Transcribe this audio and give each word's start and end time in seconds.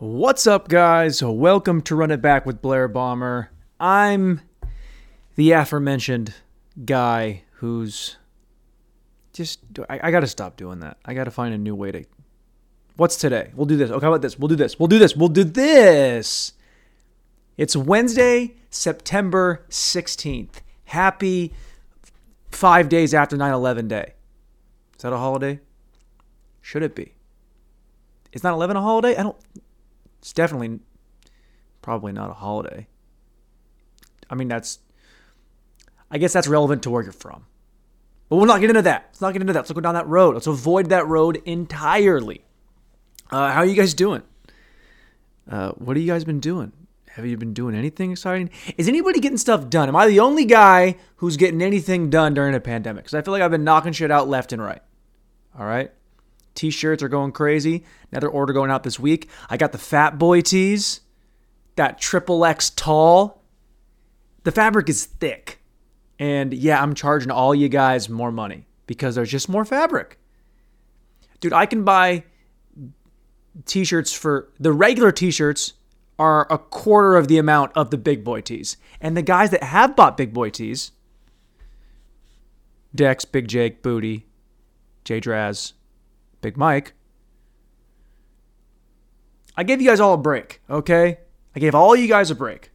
What's 0.00 0.46
up, 0.46 0.68
guys? 0.68 1.24
Welcome 1.24 1.82
to 1.82 1.96
Run 1.96 2.12
It 2.12 2.22
Back 2.22 2.46
with 2.46 2.62
Blair 2.62 2.86
Bomber. 2.86 3.50
I'm 3.80 4.42
the 5.34 5.50
aforementioned 5.50 6.34
guy 6.84 7.42
who's 7.54 8.16
just. 9.32 9.58
I, 9.90 9.98
I 10.04 10.10
gotta 10.12 10.28
stop 10.28 10.56
doing 10.56 10.78
that. 10.78 10.98
I 11.04 11.14
gotta 11.14 11.32
find 11.32 11.52
a 11.52 11.58
new 11.58 11.74
way 11.74 11.90
to. 11.90 12.04
What's 12.94 13.16
today? 13.16 13.50
We'll 13.56 13.66
do 13.66 13.76
this. 13.76 13.90
Okay, 13.90 14.06
how 14.06 14.12
about 14.12 14.22
this? 14.22 14.38
We'll 14.38 14.46
do 14.46 14.54
this. 14.54 14.78
We'll 14.78 14.86
do 14.86 15.00
this. 15.00 15.16
We'll 15.16 15.30
do 15.30 15.42
this. 15.42 16.52
It's 17.56 17.74
Wednesday, 17.74 18.54
September 18.70 19.64
16th. 19.68 20.60
Happy 20.84 21.52
five 22.52 22.88
days 22.88 23.12
after 23.12 23.36
9 23.36 23.52
11 23.52 23.88
day. 23.88 24.14
Is 24.94 25.02
that 25.02 25.12
a 25.12 25.18
holiday? 25.18 25.58
Should 26.62 26.84
it 26.84 26.94
be? 26.94 27.14
Is 28.32 28.44
9 28.44 28.52
11 28.52 28.76
a 28.76 28.80
holiday? 28.80 29.16
I 29.16 29.24
don't. 29.24 29.36
It's 30.18 30.32
definitely 30.32 30.80
probably 31.82 32.12
not 32.12 32.30
a 32.30 32.34
holiday. 32.34 32.86
I 34.30 34.34
mean, 34.34 34.48
that's. 34.48 34.80
I 36.10 36.18
guess 36.18 36.32
that's 36.32 36.48
relevant 36.48 36.82
to 36.84 36.90
where 36.90 37.02
you're 37.02 37.12
from. 37.12 37.44
But 38.28 38.36
we'll 38.36 38.46
not 38.46 38.60
get 38.60 38.70
into 38.70 38.82
that. 38.82 39.06
Let's 39.08 39.20
not 39.20 39.32
get 39.32 39.42
into 39.42 39.52
that. 39.52 39.60
Let's 39.60 39.72
go 39.72 39.80
down 39.80 39.94
that 39.94 40.06
road. 40.06 40.34
Let's 40.34 40.46
avoid 40.46 40.90
that 40.90 41.06
road 41.06 41.40
entirely. 41.44 42.44
Uh, 43.30 43.50
how 43.50 43.60
are 43.60 43.66
you 43.66 43.74
guys 43.74 43.94
doing? 43.94 44.22
Uh, 45.50 45.72
what 45.72 45.96
have 45.96 46.04
you 46.04 46.10
guys 46.10 46.24
been 46.24 46.40
doing? 46.40 46.72
Have 47.10 47.26
you 47.26 47.36
been 47.36 47.54
doing 47.54 47.74
anything 47.74 48.12
exciting? 48.12 48.50
Is 48.76 48.86
anybody 48.86 49.18
getting 49.20 49.38
stuff 49.38 49.68
done? 49.68 49.88
Am 49.88 49.96
I 49.96 50.06
the 50.06 50.20
only 50.20 50.44
guy 50.44 50.96
who's 51.16 51.36
getting 51.36 51.62
anything 51.62 52.10
done 52.10 52.34
during 52.34 52.54
a 52.54 52.60
pandemic? 52.60 53.04
Because 53.04 53.14
I 53.14 53.22
feel 53.22 53.32
like 53.32 53.42
I've 53.42 53.50
been 53.50 53.64
knocking 53.64 53.92
shit 53.92 54.10
out 54.10 54.28
left 54.28 54.52
and 54.52 54.62
right. 54.62 54.82
All 55.58 55.66
right. 55.66 55.90
T 56.58 56.70
shirts 56.70 57.04
are 57.04 57.08
going 57.08 57.30
crazy. 57.30 57.84
Another 58.10 58.28
order 58.28 58.52
going 58.52 58.68
out 58.68 58.82
this 58.82 58.98
week. 58.98 59.30
I 59.48 59.56
got 59.56 59.70
the 59.70 59.78
Fat 59.78 60.18
Boy 60.18 60.40
tees, 60.40 61.02
that 61.76 62.00
triple 62.00 62.44
X 62.44 62.70
tall. 62.70 63.44
The 64.42 64.50
fabric 64.50 64.88
is 64.88 65.04
thick. 65.04 65.60
And 66.18 66.52
yeah, 66.52 66.82
I'm 66.82 66.94
charging 66.94 67.30
all 67.30 67.54
you 67.54 67.68
guys 67.68 68.08
more 68.08 68.32
money 68.32 68.66
because 68.88 69.14
there's 69.14 69.30
just 69.30 69.48
more 69.48 69.64
fabric. 69.64 70.18
Dude, 71.38 71.52
I 71.52 71.64
can 71.64 71.84
buy 71.84 72.24
t 73.64 73.84
shirts 73.84 74.12
for 74.12 74.50
the 74.58 74.72
regular 74.72 75.12
t 75.12 75.30
shirts 75.30 75.74
are 76.18 76.48
a 76.50 76.58
quarter 76.58 77.14
of 77.14 77.28
the 77.28 77.38
amount 77.38 77.70
of 77.76 77.90
the 77.90 77.98
big 77.98 78.24
boy 78.24 78.40
tees. 78.40 78.78
And 79.00 79.16
the 79.16 79.22
guys 79.22 79.50
that 79.50 79.62
have 79.62 79.94
bought 79.94 80.16
big 80.16 80.34
boy 80.34 80.50
tees, 80.50 80.90
Dex, 82.92 83.24
Big 83.24 83.46
Jake, 83.46 83.80
Booty, 83.80 84.26
J 85.04 85.20
Draz, 85.20 85.74
Big 86.40 86.56
Mike, 86.56 86.92
I 89.56 89.64
gave 89.64 89.80
you 89.80 89.88
guys 89.88 90.00
all 90.00 90.14
a 90.14 90.18
break, 90.18 90.60
okay? 90.70 91.18
I 91.54 91.60
gave 91.60 91.74
all 91.74 91.96
you 91.96 92.06
guys 92.06 92.30
a 92.30 92.34
break. 92.34 92.70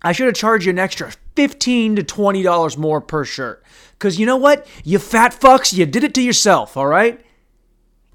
I 0.00 0.12
should 0.12 0.26
have 0.26 0.34
charged 0.34 0.66
you 0.66 0.70
an 0.70 0.78
extra 0.78 1.12
15 1.36 1.96
to 1.96 2.02
$20 2.02 2.78
more 2.78 3.00
per 3.00 3.24
shirt. 3.24 3.62
Because 3.92 4.18
you 4.18 4.26
know 4.26 4.36
what? 4.36 4.66
You 4.84 4.98
fat 4.98 5.32
fucks, 5.32 5.72
you 5.72 5.86
did 5.86 6.02
it 6.02 6.14
to 6.14 6.22
yourself, 6.22 6.76
all 6.76 6.86
right? 6.86 7.20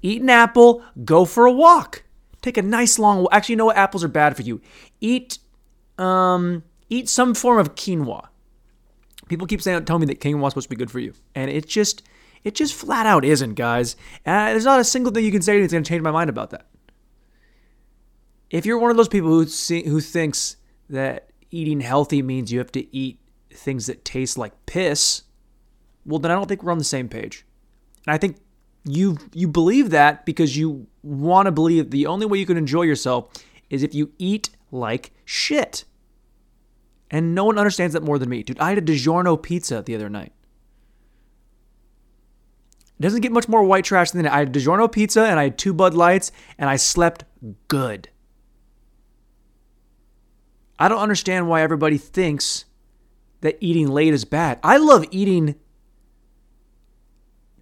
Eat 0.02 0.22
an 0.22 0.30
apple, 0.30 0.82
go 1.04 1.24
for 1.24 1.46
a 1.46 1.52
walk. 1.52 2.04
Take 2.42 2.56
a 2.56 2.62
nice 2.62 2.98
long 2.98 3.18
walk. 3.18 3.28
Actually, 3.32 3.54
you 3.54 3.56
know 3.56 3.66
what? 3.66 3.76
Apples 3.76 4.04
are 4.04 4.08
bad 4.08 4.36
for 4.36 4.42
you. 4.42 4.60
Eat 5.00 5.38
um 5.98 6.62
eat 6.88 7.08
some 7.08 7.34
form 7.34 7.58
of 7.58 7.74
quinoa. 7.74 8.28
People 9.28 9.46
keep 9.46 9.60
saying 9.60 9.84
telling 9.84 10.00
me 10.00 10.06
that 10.06 10.20
quinoa 10.20 10.46
is 10.46 10.52
supposed 10.52 10.66
to 10.66 10.70
be 10.70 10.76
good 10.76 10.90
for 10.90 11.00
you. 11.00 11.14
And 11.34 11.50
it 11.50 11.66
just 11.66 12.02
it 12.44 12.54
just 12.54 12.74
flat 12.74 13.06
out 13.06 13.24
isn't, 13.24 13.54
guys. 13.54 13.96
And 14.24 14.54
there's 14.54 14.64
not 14.64 14.80
a 14.80 14.84
single 14.84 15.12
thing 15.12 15.24
you 15.24 15.32
can 15.32 15.42
say 15.42 15.60
that's 15.60 15.72
going 15.72 15.84
to 15.84 15.88
change 15.88 16.02
my 16.02 16.10
mind 16.10 16.30
about 16.30 16.50
that. 16.50 16.66
If 18.50 18.64
you're 18.64 18.78
one 18.78 18.90
of 18.90 18.96
those 18.96 19.08
people 19.08 19.30
who 19.30 19.46
see, 19.46 19.86
who 19.86 20.00
thinks 20.00 20.56
that 20.88 21.30
eating 21.50 21.80
healthy 21.80 22.22
means 22.22 22.50
you 22.52 22.58
have 22.58 22.72
to 22.72 22.96
eat 22.96 23.20
things 23.50 23.86
that 23.86 24.04
taste 24.04 24.38
like 24.38 24.66
piss, 24.66 25.22
well 26.06 26.18
then 26.18 26.30
I 26.30 26.34
don't 26.34 26.46
think 26.46 26.62
we're 26.62 26.72
on 26.72 26.78
the 26.78 26.84
same 26.84 27.08
page. 27.08 27.44
And 28.06 28.14
I 28.14 28.18
think 28.18 28.38
you 28.84 29.18
you 29.34 29.48
believe 29.48 29.90
that 29.90 30.24
because 30.24 30.56
you 30.56 30.86
want 31.02 31.46
to 31.46 31.52
believe 31.52 31.90
the 31.90 32.06
only 32.06 32.24
way 32.24 32.38
you 32.38 32.46
can 32.46 32.56
enjoy 32.56 32.82
yourself 32.82 33.30
is 33.68 33.82
if 33.82 33.94
you 33.94 34.12
eat 34.18 34.50
like 34.70 35.12
shit. 35.24 35.84
And 37.10 37.34
no 37.34 37.44
one 37.44 37.58
understands 37.58 37.94
that 37.94 38.02
more 38.02 38.18
than 38.18 38.28
me. 38.28 38.42
Dude, 38.42 38.60
I 38.60 38.70
had 38.70 38.78
a 38.78 38.82
DiGiorno 38.82 39.42
pizza 39.42 39.82
the 39.82 39.94
other 39.94 40.10
night. 40.10 40.32
It 42.98 43.02
doesn't 43.02 43.20
get 43.20 43.32
much 43.32 43.48
more 43.48 43.62
white 43.62 43.84
trash 43.84 44.10
than 44.10 44.22
that. 44.22 44.32
I 44.32 44.40
had 44.40 44.52
DiGiorno 44.52 44.90
pizza 44.90 45.24
and 45.24 45.38
I 45.38 45.44
had 45.44 45.58
two 45.58 45.72
Bud 45.72 45.94
Lights 45.94 46.32
and 46.58 46.68
I 46.68 46.76
slept 46.76 47.24
good. 47.68 48.08
I 50.78 50.88
don't 50.88 50.98
understand 50.98 51.48
why 51.48 51.62
everybody 51.62 51.98
thinks 51.98 52.64
that 53.40 53.56
eating 53.60 53.88
late 53.88 54.14
is 54.14 54.24
bad. 54.24 54.58
I 54.62 54.78
love 54.78 55.04
eating 55.10 55.54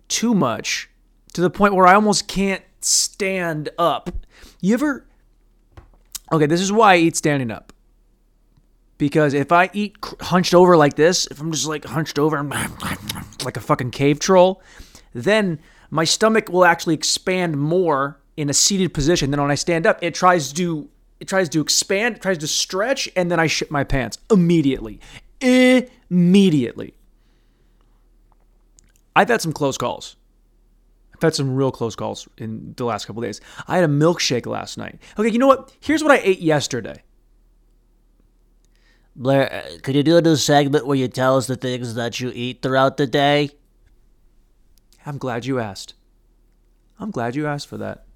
too 0.09 0.35
much 0.35 0.89
to 1.35 1.41
the 1.41 1.51
point 1.51 1.75
where 1.75 1.87
I 1.87 1.95
almost 1.95 2.29
can't 2.29 2.63
stand 2.81 3.69
up. 3.79 4.11
You 4.61 4.75
ever. 4.75 5.07
Okay, 6.33 6.47
this 6.47 6.61
is 6.61 6.73
why 6.73 6.95
I 6.95 6.99
eat 6.99 7.17
standing 7.17 7.51
up. 7.51 7.73
Because 8.99 9.35
if 9.35 9.53
I 9.53 9.69
eat 9.75 9.97
hunched 10.21 10.55
over 10.55 10.77
like 10.77 10.97
this, 10.97 11.27
if 11.27 11.41
I'm 11.41 11.53
just 11.53 11.67
like 11.67 11.85
hunched 11.85 12.19
over 12.19 12.43
like 13.45 13.57
a 13.57 13.61
fucking 13.61 13.91
cave 13.91 14.19
troll, 14.19 14.63
then 15.25 15.59
my 15.91 16.05
stomach 16.05 16.49
will 16.49 16.65
actually 16.65 16.95
expand 16.95 17.57
more 17.57 18.21
in 18.37 18.51
a 18.51 18.55
seated 18.55 18.93
position 18.93 19.31
than 19.31 19.41
when 19.41 19.51
I 19.51 19.55
stand 19.55 19.87
up. 19.87 19.99
It 20.03 20.15
tries 20.15 20.53
to 20.55 20.89
it 21.19 21.29
tries 21.29 21.49
to 21.49 21.61
expand, 21.63 22.17
it 22.17 22.23
tries 22.23 22.39
to 22.39 22.47
stretch, 22.47 23.09
and 23.17 23.31
then 23.31 23.41
I 23.41 23.47
shit 23.47 23.71
my 23.71 23.85
pants 23.85 24.19
immediately. 24.31 25.01
Immediately. 25.41 26.95
I've 29.15 29.29
had 29.29 29.41
some 29.41 29.53
close 29.53 29.79
calls. 29.79 30.17
I've 31.15 31.23
had 31.23 31.35
some 31.35 31.57
real 31.57 31.73
close 31.73 31.97
calls 31.97 32.29
in 32.37 32.75
the 32.77 32.85
last 32.85 33.07
couple 33.07 33.23
days. 33.23 33.41
I 33.67 33.77
had 33.77 33.85
a 33.85 33.93
milkshake 33.93 34.45
last 34.45 34.77
night. 34.77 34.99
Okay, 35.19 35.31
you 35.31 35.39
know 35.39 35.47
what? 35.47 35.73
Here's 35.81 36.03
what 36.03 36.13
I 36.13 36.21
ate 36.23 36.41
yesterday. 36.41 37.03
Blair, 39.15 39.51
uh, 39.51 39.79
could 39.83 39.95
you 39.95 40.03
do 40.03 40.19
a 40.19 40.21
new 40.21 40.37
segment 40.37 40.87
where 40.87 40.99
you 40.99 41.09
tell 41.09 41.39
us 41.39 41.47
the 41.47 41.57
things 41.57 41.95
that 41.95 42.21
you 42.21 42.31
eat 42.35 42.61
throughout 42.61 42.99
the 42.99 43.07
day? 43.07 43.51
I'm 45.07 45.19
glad 45.19 45.47
you 45.47 45.61
asked. 45.61 45.95
I'm 46.99 47.13
glad 47.13 47.37
you 47.37 47.47
asked 47.47 47.69
for 47.69 47.79
that. 47.79 48.07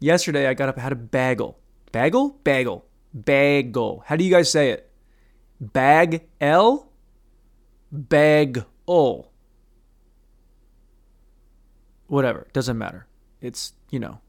Yesterday 0.00 0.48
I 0.48 0.54
got 0.54 0.68
up, 0.68 0.78
had 0.78 0.92
a 0.92 0.96
bagel. 0.96 1.58
Bagel? 1.92 2.30
Bagel. 2.42 2.84
Bagel. 3.24 4.02
How 4.06 4.16
do 4.16 4.24
you 4.24 4.30
guys 4.30 4.50
say 4.50 4.70
it? 4.70 4.90
Bag 5.60 6.26
L? 6.40 6.90
Bag 7.92 8.64
O. 8.88 9.28
Whatever. 12.08 12.48
Doesn't 12.52 12.76
matter. 12.76 13.06
It's, 13.40 13.72
you 13.90 14.00
know. 14.00 14.20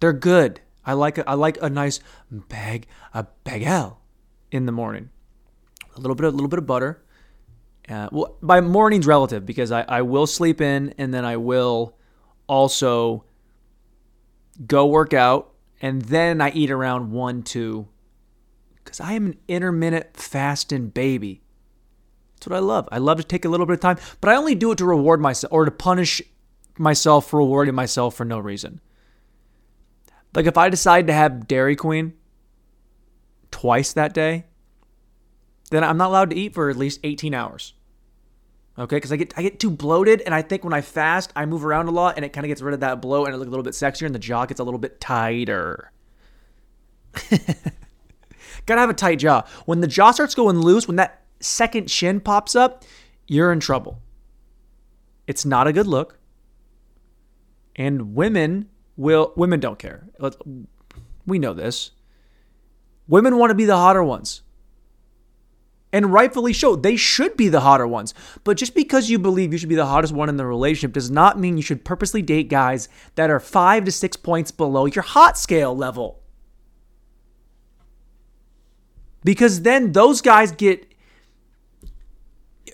They're 0.00 0.12
good. 0.12 0.60
I 0.84 0.94
like 0.94 1.18
a, 1.18 1.28
I 1.28 1.34
like 1.34 1.58
a 1.62 1.70
nice 1.70 2.00
bag 2.30 2.86
a 3.14 3.26
bagel 3.44 4.00
in 4.50 4.66
the 4.66 4.72
morning. 4.72 5.10
A 5.94 6.00
little 6.00 6.16
bit 6.16 6.24
a 6.24 6.30
little 6.30 6.48
bit 6.48 6.58
of 6.58 6.66
butter. 6.66 7.04
Uh, 7.88 8.08
well, 8.12 8.36
by 8.42 8.60
morning's 8.60 9.06
relative 9.06 9.44
because 9.44 9.72
I, 9.72 9.82
I 9.82 10.02
will 10.02 10.26
sleep 10.26 10.60
in 10.60 10.94
and 10.98 11.12
then 11.12 11.24
I 11.24 11.36
will 11.36 11.96
also 12.46 13.24
go 14.66 14.86
work 14.86 15.14
out, 15.14 15.52
and 15.80 16.02
then 16.02 16.40
I 16.40 16.50
eat 16.50 16.70
around 16.70 17.10
1, 17.10 17.42
2, 17.42 17.88
because 18.84 19.00
I 19.00 19.14
am 19.14 19.26
an 19.26 19.38
intermittent 19.48 20.16
fasting 20.16 20.88
baby. 20.88 21.42
That's 22.34 22.48
what 22.48 22.56
I 22.56 22.60
love. 22.60 22.88
I 22.92 22.98
love 22.98 23.18
to 23.18 23.24
take 23.24 23.44
a 23.44 23.48
little 23.48 23.66
bit 23.66 23.74
of 23.74 23.80
time, 23.80 23.98
but 24.20 24.30
I 24.30 24.36
only 24.36 24.54
do 24.54 24.72
it 24.72 24.78
to 24.78 24.84
reward 24.84 25.20
myself 25.20 25.52
or 25.52 25.64
to 25.64 25.70
punish 25.70 26.20
myself 26.78 27.28
for 27.28 27.38
rewarding 27.38 27.74
myself 27.74 28.14
for 28.14 28.24
no 28.24 28.38
reason. 28.38 28.80
Like 30.34 30.46
if 30.46 30.56
I 30.56 30.68
decide 30.68 31.06
to 31.06 31.12
have 31.12 31.46
Dairy 31.46 31.76
Queen 31.76 32.14
twice 33.50 33.92
that 33.92 34.14
day, 34.14 34.46
then 35.72 35.82
I'm 35.82 35.96
not 35.96 36.08
allowed 36.08 36.30
to 36.30 36.36
eat 36.36 36.54
for 36.54 36.68
at 36.68 36.76
least 36.76 37.00
18 37.02 37.34
hours. 37.34 37.74
Okay, 38.78 38.96
because 38.96 39.12
I 39.12 39.16
get 39.16 39.34
I 39.36 39.42
get 39.42 39.60
too 39.60 39.70
bloated, 39.70 40.22
and 40.22 40.34
I 40.34 40.40
think 40.40 40.64
when 40.64 40.72
I 40.72 40.80
fast, 40.80 41.32
I 41.36 41.44
move 41.44 41.64
around 41.64 41.88
a 41.88 41.90
lot, 41.90 42.16
and 42.16 42.24
it 42.24 42.32
kind 42.32 42.44
of 42.44 42.48
gets 42.48 42.62
rid 42.62 42.72
of 42.72 42.80
that 42.80 43.02
bloat, 43.02 43.26
and 43.26 43.34
it 43.34 43.38
looks 43.38 43.48
a 43.48 43.50
little 43.50 43.64
bit 43.64 43.74
sexier, 43.74 44.06
and 44.06 44.14
the 44.14 44.18
jaw 44.18 44.46
gets 44.46 44.60
a 44.60 44.64
little 44.64 44.78
bit 44.78 45.00
tighter. 45.00 45.92
Gotta 48.66 48.80
have 48.80 48.90
a 48.90 48.94
tight 48.94 49.18
jaw. 49.18 49.42
When 49.66 49.80
the 49.80 49.86
jaw 49.86 50.10
starts 50.12 50.34
going 50.34 50.58
loose, 50.58 50.86
when 50.86 50.96
that 50.96 51.22
second 51.40 51.88
chin 51.88 52.20
pops 52.20 52.54
up, 52.54 52.84
you're 53.26 53.52
in 53.52 53.60
trouble. 53.60 54.00
It's 55.26 55.44
not 55.44 55.66
a 55.66 55.72
good 55.72 55.86
look. 55.86 56.18
And 57.76 58.14
women 58.14 58.68
will 58.96 59.32
women 59.36 59.60
don't 59.60 59.78
care. 59.78 60.08
We 61.26 61.38
know 61.38 61.52
this. 61.52 61.90
Women 63.08 63.36
want 63.36 63.50
to 63.50 63.54
be 63.54 63.64
the 63.64 63.76
hotter 63.76 64.02
ones. 64.02 64.42
And 65.92 66.12
rightfully 66.12 66.54
so. 66.54 66.74
They 66.74 66.96
should 66.96 67.36
be 67.36 67.48
the 67.48 67.60
hotter 67.60 67.86
ones. 67.86 68.14
But 68.44 68.56
just 68.56 68.74
because 68.74 69.10
you 69.10 69.18
believe 69.18 69.52
you 69.52 69.58
should 69.58 69.68
be 69.68 69.74
the 69.74 69.86
hottest 69.86 70.14
one 70.14 70.28
in 70.28 70.38
the 70.38 70.46
relationship 70.46 70.94
does 70.94 71.10
not 71.10 71.38
mean 71.38 71.56
you 71.56 71.62
should 71.62 71.84
purposely 71.84 72.22
date 72.22 72.48
guys 72.48 72.88
that 73.14 73.30
are 73.30 73.40
five 73.40 73.84
to 73.84 73.92
six 73.92 74.16
points 74.16 74.50
below 74.50 74.86
your 74.86 75.02
hot 75.02 75.36
scale 75.36 75.76
level. 75.76 76.20
Because 79.22 79.62
then 79.62 79.92
those 79.92 80.20
guys 80.20 80.50
get 80.50 80.92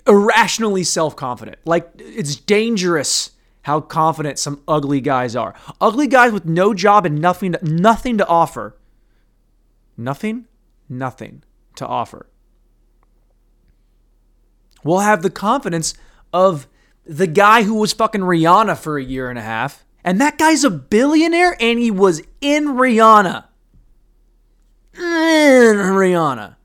irrationally 0.07 0.83
self 0.83 1.15
confident. 1.15 1.57
Like 1.65 1.89
it's 1.97 2.35
dangerous 2.37 3.31
how 3.63 3.81
confident 3.81 4.39
some 4.39 4.63
ugly 4.67 5.01
guys 5.01 5.35
are. 5.35 5.53
Ugly 5.81 6.07
guys 6.07 6.31
with 6.31 6.45
no 6.45 6.73
job 6.73 7.05
and 7.05 7.19
nothing 7.19 7.51
to, 7.51 7.59
nothing 7.63 8.17
to 8.17 8.27
offer. 8.27 8.77
Nothing, 9.97 10.45
nothing 10.87 11.43
to 11.75 11.85
offer. 11.85 12.27
Will 14.83 14.99
have 14.99 15.21
the 15.21 15.29
confidence 15.29 15.93
of 16.33 16.67
the 17.05 17.27
guy 17.27 17.63
who 17.63 17.75
was 17.75 17.91
fucking 17.93 18.21
Rihanna 18.21 18.77
for 18.77 18.97
a 18.97 19.03
year 19.03 19.29
and 19.29 19.39
a 19.39 19.43
half. 19.43 19.85
And 20.03 20.21
that 20.21 20.37
guy's 20.37 20.63
a 20.63 20.69
billionaire 20.69 21.57
and 21.59 21.79
he 21.79 21.91
was 21.91 22.21
in 22.39 22.67
Rihanna. 22.67 23.45
In 24.95 25.01
Rihanna. 25.01 26.55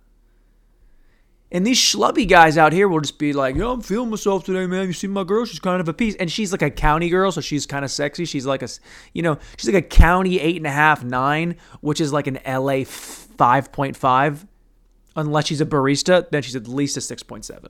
And 1.51 1.65
these 1.65 1.79
schlubby 1.79 2.29
guys 2.29 2.59
out 2.59 2.73
here 2.73 2.89
will 2.89 3.01
just 3.01 3.17
be 3.17 3.33
like, 3.33 3.55
yo, 3.55 3.73
I'm 3.73 3.81
feeling 3.81 4.11
myself 4.11 4.45
today, 4.45 4.67
man. 4.67 4.89
You 4.89 4.93
see 4.93 5.07
my 5.07 5.23
girl? 5.23 5.45
She's 5.45 5.61
kind 5.61 5.81
of 5.81 5.89
a 5.89 5.95
piece. 5.95 6.17
And 6.17 6.31
she's 6.31 6.51
like 6.51 6.63
a 6.63 6.71
county 6.71 7.09
girl, 7.09 7.31
so 7.31 7.41
she's 7.41 7.65
kind 7.65 7.85
of 7.85 7.93
sexy. 7.93 8.25
She's 8.25 8.45
like 8.45 8.63
a, 8.63 8.69
you 9.13 9.23
know, 9.23 9.39
she's 9.57 9.73
like 9.73 9.85
a 9.85 9.87
county 9.87 10.41
eight 10.41 10.57
and 10.57 10.67
a 10.67 10.73
half, 10.73 11.05
nine, 11.05 11.55
which 11.81 12.01
is 12.01 12.13
like 12.13 12.27
an 12.27 12.41
LA 12.45 12.83
5.5. 12.83 14.49
Unless 15.17 15.47
she's 15.47 15.61
a 15.61 15.67
barista, 15.67 16.29
then 16.29 16.43
she's 16.43 16.57
at 16.57 16.67
least 16.67 16.97
a 16.97 17.01
6.7. 17.01 17.69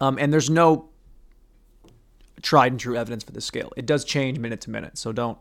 Um, 0.00 0.18
and 0.20 0.32
there's 0.32 0.50
no 0.50 0.88
tried 2.42 2.72
and 2.72 2.80
true 2.80 2.96
evidence 2.96 3.24
for 3.24 3.32
this 3.32 3.44
scale. 3.44 3.72
It 3.76 3.86
does 3.86 4.04
change 4.04 4.38
minute 4.38 4.60
to 4.62 4.70
minute, 4.70 4.98
so 4.98 5.12
don't 5.12 5.38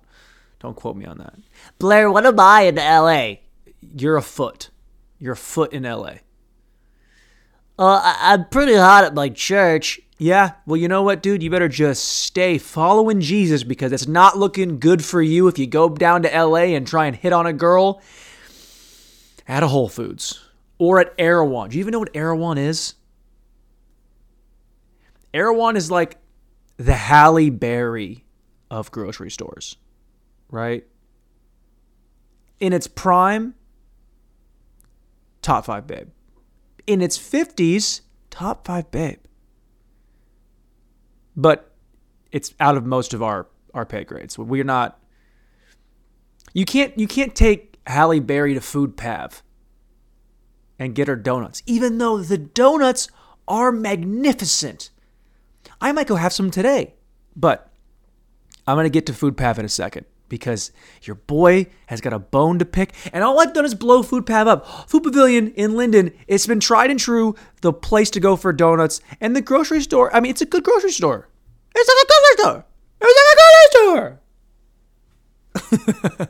don't 0.59 0.75
quote 0.75 0.95
me 0.95 1.05
on 1.05 1.17
that. 1.17 1.35
Blair, 1.79 2.09
what 2.11 2.25
am 2.25 2.39
I 2.39 2.61
in 2.61 2.75
LA? 2.75 3.35
You're 3.81 4.15
a 4.17 4.21
foot. 4.21 4.69
You're 5.19 5.33
a 5.33 5.37
foot 5.37 5.73
in 5.73 5.83
LA. 5.83 6.15
Uh, 7.77 7.99
I- 8.03 8.17
I'm 8.33 8.47
pretty 8.49 8.75
hot 8.75 9.03
at 9.03 9.13
my 9.13 9.29
church. 9.29 9.99
Yeah, 10.19 10.51
well, 10.65 10.77
you 10.77 10.87
know 10.87 11.01
what, 11.03 11.21
dude? 11.21 11.43
You 11.43 11.49
better 11.49 11.67
just 11.67 12.03
stay 12.05 12.57
following 12.57 13.19
Jesus 13.19 13.63
because 13.63 13.91
it's 13.91 14.07
not 14.07 14.37
looking 14.37 14.79
good 14.79 15.03
for 15.03 15.21
you 15.21 15.47
if 15.49 15.59
you 15.59 15.67
go 15.67 15.89
down 15.89 16.21
to 16.21 16.29
LA 16.29 16.75
and 16.75 16.87
try 16.87 17.07
and 17.07 17.15
hit 17.15 17.33
on 17.33 17.45
a 17.45 17.51
girl 17.51 18.01
at 19.47 19.63
a 19.63 19.67
Whole 19.67 19.89
Foods 19.89 20.39
or 20.77 20.99
at 20.99 21.13
Erewhon. 21.17 21.69
Do 21.71 21.77
you 21.77 21.81
even 21.81 21.91
know 21.91 21.99
what 21.99 22.15
Erewhon 22.15 22.57
is? 22.57 22.93
Erewhon 25.33 25.75
is 25.75 25.89
like 25.89 26.17
the 26.77 26.93
Halle 26.93 27.49
Berry 27.49 28.25
of 28.69 28.91
grocery 28.91 29.31
stores, 29.31 29.77
right? 30.49 30.85
In 32.59 32.73
its 32.73 32.87
prime, 32.87 33.55
top 35.41 35.65
five 35.65 35.87
babe. 35.87 36.09
In 36.85 37.01
its 37.01 37.17
50s, 37.17 38.01
top 38.29 38.65
five 38.65 38.89
babe. 38.91 39.19
But 41.35 41.71
it's 42.31 42.53
out 42.59 42.77
of 42.77 42.85
most 42.85 43.13
of 43.13 43.23
our, 43.23 43.47
our 43.73 43.85
pay 43.85 44.03
grades. 44.03 44.37
We're 44.37 44.63
not. 44.63 44.99
You 46.53 46.65
can't 46.65 46.97
you 46.97 47.07
can't 47.07 47.33
take 47.33 47.79
Halle 47.87 48.19
Berry 48.19 48.53
to 48.53 48.61
Food 48.61 48.95
Pav 48.95 49.41
and 50.77 50.93
get 50.93 51.07
her 51.07 51.15
donuts, 51.15 51.63
even 51.65 51.97
though 51.97 52.19
the 52.19 52.37
donuts 52.37 53.07
are 53.47 53.71
magnificent. 53.71 54.89
I 55.83 55.91
might 55.91 56.07
go 56.07 56.15
have 56.15 56.31
some 56.31 56.49
today, 56.49 56.93
but 57.35 57.69
I'm 58.65 58.77
gonna 58.77 58.89
get 58.89 59.05
to 59.07 59.13
Food 59.13 59.35
Pav 59.35 59.59
in 59.59 59.65
a 59.65 59.69
second 59.69 60.05
because 60.29 60.71
your 61.01 61.15
boy 61.15 61.67
has 61.87 61.99
got 61.99 62.13
a 62.13 62.19
bone 62.19 62.57
to 62.59 62.65
pick, 62.65 62.93
and 63.11 63.21
all 63.21 63.41
I've 63.41 63.53
done 63.53 63.65
is 63.65 63.75
blow 63.75 64.01
Food 64.01 64.25
Pav 64.25 64.47
up. 64.47 64.89
Food 64.89 65.03
Pavilion 65.03 65.51
in 65.51 65.73
Lynden, 65.73 66.13
it's 66.25 66.47
been 66.47 66.61
tried 66.61 66.89
and 66.89 66.97
true, 66.97 67.35
the 67.59 67.73
place 67.73 68.09
to 68.11 68.21
go 68.21 68.37
for 68.37 68.53
donuts, 68.53 69.01
and 69.19 69.35
the 69.35 69.41
grocery 69.41 69.81
store. 69.81 70.15
I 70.15 70.21
mean, 70.21 70.29
it's 70.29 70.41
a 70.41 70.45
good 70.45 70.63
grocery 70.63 70.91
store. 70.91 71.27
It's 71.75 71.89
like 71.89 71.97
a 72.01 72.07
grocery 72.07 72.37
store. 72.47 72.65
It's 73.01 73.19
like 73.19 73.33
a 73.33 73.37
grocery 75.59 76.07
store. 76.15 76.27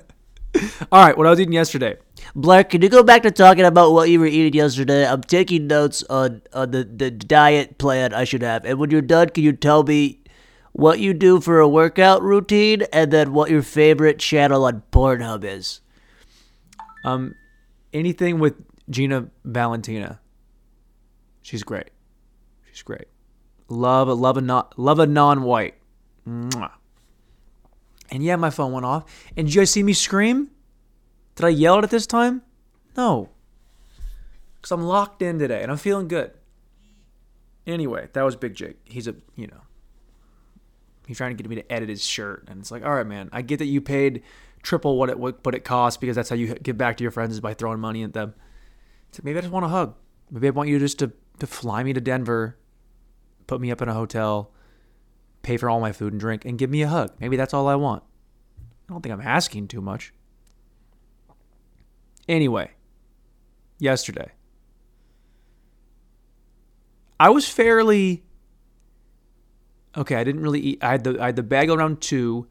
all 0.92 1.06
right, 1.06 1.16
what 1.16 1.28
I 1.28 1.30
was 1.30 1.40
eating 1.40 1.54
yesterday. 1.54 1.98
Blair, 2.36 2.64
can 2.64 2.82
you 2.82 2.90
go 2.90 3.04
back 3.04 3.24
to 3.24 3.32
talking 3.32 3.66
about 3.66 3.92
what 3.92 4.10
you 4.10 4.20
were 4.20 4.26
eating 4.26 4.54
yesterday? 4.54 5.08
I'm 5.08 5.22
taking 5.22 5.68
notes 5.68 6.04
on, 6.10 6.42
on 6.54 6.72
the, 6.72 6.84
the 6.84 7.12
diet 7.12 7.78
plan 7.78 8.14
I 8.14 8.24
should 8.24 8.42
have. 8.42 8.66
And 8.66 8.80
when 8.80 8.92
you're 8.92 9.02
done, 9.02 9.30
can 9.30 9.44
you 9.44 9.54
tell 9.54 9.84
me 9.84 10.20
what 10.72 11.00
you 11.00 11.14
do 11.14 11.40
for 11.40 11.60
a 11.60 11.68
workout 11.68 12.22
routine 12.22 12.84
and 12.92 13.12
then 13.12 13.34
what 13.34 13.50
your 13.50 13.62
favorite 13.62 14.20
channel 14.20 14.66
on 14.66 14.84
Pornhub 14.92 15.44
is? 15.44 15.82
Um, 17.06 17.36
anything 17.94 18.40
with 18.40 18.56
Gina 18.90 19.30
Valentina. 19.44 20.20
She's 21.42 21.64
great. 21.64 21.90
She's 22.72 22.82
great. 22.82 23.08
Love 23.70 24.08
a 24.08 24.14
love 24.14 24.38
a 24.38 24.42
not 24.42 24.78
love 24.78 25.00
a 25.00 25.08
non-white. 25.08 25.76
And 28.14 28.24
yeah, 28.24 28.36
my 28.36 28.50
phone 28.50 28.72
went 28.72 28.86
off. 28.86 29.06
And 29.36 29.48
did 29.48 29.56
you 29.56 29.62
guys 29.62 29.72
see 29.72 29.84
me 29.84 29.94
scream? 29.94 30.50
Did 31.36 31.46
I 31.46 31.50
yell 31.50 31.78
at 31.78 31.84
it 31.84 31.90
this 31.90 32.08
time? 32.08 32.42
No. 32.96 33.30
Because 34.56 34.72
I'm 34.72 34.84
locked 34.84 35.22
in 35.22 35.40
today 35.40 35.62
and 35.62 35.72
I'm 35.72 35.78
feeling 35.78 36.08
good. 36.08 36.32
Anyway, 37.66 38.10
that 38.14 38.24
was 38.24 38.36
Big 38.36 38.56
Jake. 38.56 38.78
He's 38.84 39.08
a, 39.08 39.16
you 39.36 39.48
know, 39.48 39.62
he's 41.08 41.18
trying 41.18 41.36
to 41.36 41.42
get 41.42 41.50
me 41.50 41.56
to 41.56 41.72
edit 41.72 41.90
his 41.90 42.04
shirt. 42.04 42.46
And 42.48 42.60
it's 42.60 42.72
like, 42.72 42.86
all 42.86 42.94
right, 42.94 43.08
man, 43.08 43.30
I 43.32 43.42
get 43.42 43.60
that 43.60 43.66
you 43.66 43.82
paid 43.82 44.22
triple 44.62 44.98
what 44.98 45.10
it 45.10 45.20
what 45.20 45.54
it 45.54 45.66
costs 45.66 45.98
because 45.98 46.16
that's 46.16 46.30
how 46.30 46.36
you 46.36 46.56
give 46.56 46.78
back 46.78 46.98
to 46.98 47.04
your 47.04 47.12
friends 47.12 47.34
is 47.34 47.42
by 47.42 47.54
throwing 47.54 47.80
money 47.80 48.04
at 48.04 48.14
them. 48.14 48.34
It's 49.10 49.20
like, 49.20 49.26
maybe 49.26 49.38
I 49.38 49.42
just 49.42 49.54
want 49.54 49.66
a 49.66 49.70
hug. 49.70 49.96
Maybe 50.32 50.48
I 50.48 50.52
want 50.52 50.70
you 50.70 50.80
just 50.80 51.00
to, 51.00 51.12
to 51.40 51.48
fly 51.48 51.84
me 51.84 51.94
to 51.94 52.02
Denver, 52.02 52.58
put 53.46 53.62
me 53.62 53.72
up 53.72 53.82
in 53.82 53.90
a 53.90 53.94
hotel, 53.94 54.52
pay 55.42 55.58
for 55.58 55.70
all 55.70 55.80
my 55.80 55.92
food 55.92 56.14
and 56.14 56.20
drink, 56.20 56.46
and 56.46 56.58
give 56.58 56.70
me 56.70 56.82
a 56.82 56.88
hug. 56.88 57.12
Maybe 57.20 57.38
that's 57.38 57.54
all 57.54 57.68
I 57.68 57.76
want. 57.76 58.04
I 58.90 58.94
don't 58.94 59.02
think 59.02 59.14
I'm 59.14 59.22
asking 59.22 59.68
too 59.68 59.82
much. 59.82 60.14
Anyway, 62.28 62.72
yesterday, 63.80 64.32
I 67.20 67.30
was 67.30 67.48
fairly 67.48 68.24
okay. 69.98 70.16
I 70.16 70.24
didn't 70.24 70.42
really 70.42 70.62
eat. 70.62 70.84
I 70.84 70.92
had 70.92 71.04
the 71.04 71.22
I 71.22 71.28
had 71.28 71.36
the 71.36 71.44
bag 71.44 71.70
around 71.70 72.02
two, 72.02 72.48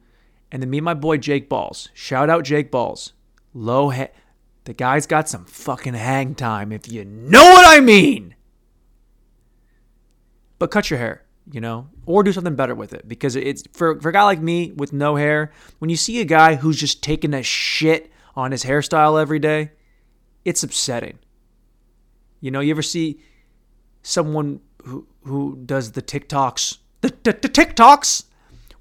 and 0.51 0.61
then 0.61 0.69
me 0.69 0.77
and 0.77 0.85
my 0.85 0.93
boy 0.93 1.17
Jake 1.17 1.49
Balls. 1.49 1.89
Shout 1.93 2.29
out 2.29 2.43
Jake 2.43 2.71
Balls. 2.71 3.13
Low 3.53 3.89
head. 3.89 4.11
The 4.65 4.73
guy's 4.73 5.07
got 5.07 5.27
some 5.27 5.45
fucking 5.45 5.95
hang 5.95 6.35
time, 6.35 6.71
if 6.71 6.89
you 6.89 7.03
know 7.03 7.43
what 7.43 7.65
I 7.67 7.81
mean. 7.81 8.35
But 10.57 10.71
cut 10.71 10.89
your 10.89 10.99
hair, 10.99 11.25
you 11.51 11.59
know, 11.59 11.89
or 12.05 12.23
do 12.23 12.31
something 12.31 12.55
better 12.55 12.73
with 12.73 12.93
it 12.93 13.07
because 13.07 13.35
it's 13.35 13.63
for 13.73 13.99
for 13.99 14.09
a 14.09 14.13
guy 14.13 14.23
like 14.23 14.39
me 14.39 14.71
with 14.71 14.93
no 14.93 15.15
hair. 15.15 15.51
When 15.79 15.89
you 15.89 15.97
see 15.97 16.21
a 16.21 16.25
guy 16.25 16.55
who's 16.55 16.79
just 16.79 17.03
taking 17.03 17.33
a 17.33 17.43
shit 17.43 18.12
on 18.35 18.51
his 18.51 18.63
hairstyle 18.63 19.21
every 19.21 19.39
day, 19.39 19.71
it's 20.45 20.63
upsetting. 20.63 21.19
You 22.41 22.51
know, 22.51 22.59
you 22.59 22.71
ever 22.71 22.81
see 22.81 23.19
someone 24.01 24.59
who 24.83 25.07
who 25.23 25.57
does 25.65 25.93
the 25.93 26.01
TikToks, 26.01 26.79
the, 27.01 27.09
the, 27.23 27.31
the 27.31 27.49
TikToks, 27.49 28.25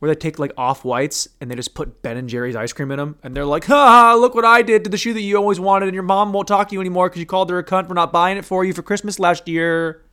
where 0.00 0.12
they 0.12 0.18
take 0.18 0.38
like 0.40 0.52
off 0.56 0.84
whites 0.84 1.28
and 1.40 1.48
they 1.48 1.54
just 1.54 1.74
put 1.74 2.02
Ben 2.02 2.16
and 2.16 2.28
Jerry's 2.28 2.56
ice 2.56 2.72
cream 2.72 2.90
in 2.90 2.98
them, 2.98 3.16
and 3.22 3.36
they're 3.36 3.46
like, 3.46 3.66
"Ha! 3.66 4.14
Look 4.14 4.34
what 4.34 4.44
I 4.44 4.62
did 4.62 4.82
to 4.84 4.90
the 4.90 4.96
shoe 4.96 5.12
that 5.14 5.20
you 5.20 5.36
always 5.36 5.60
wanted, 5.60 5.86
and 5.86 5.94
your 5.94 6.02
mom 6.02 6.32
won't 6.32 6.48
talk 6.48 6.68
to 6.68 6.74
you 6.74 6.80
anymore 6.80 7.08
because 7.08 7.20
you 7.20 7.26
called 7.26 7.50
her 7.50 7.58
a 7.58 7.64
cunt 7.64 7.86
for 7.86 7.94
not 7.94 8.12
buying 8.12 8.36
it 8.36 8.44
for 8.44 8.64
you 8.64 8.72
for 8.72 8.82
Christmas 8.82 9.20
last 9.20 9.46
year." 9.46 10.04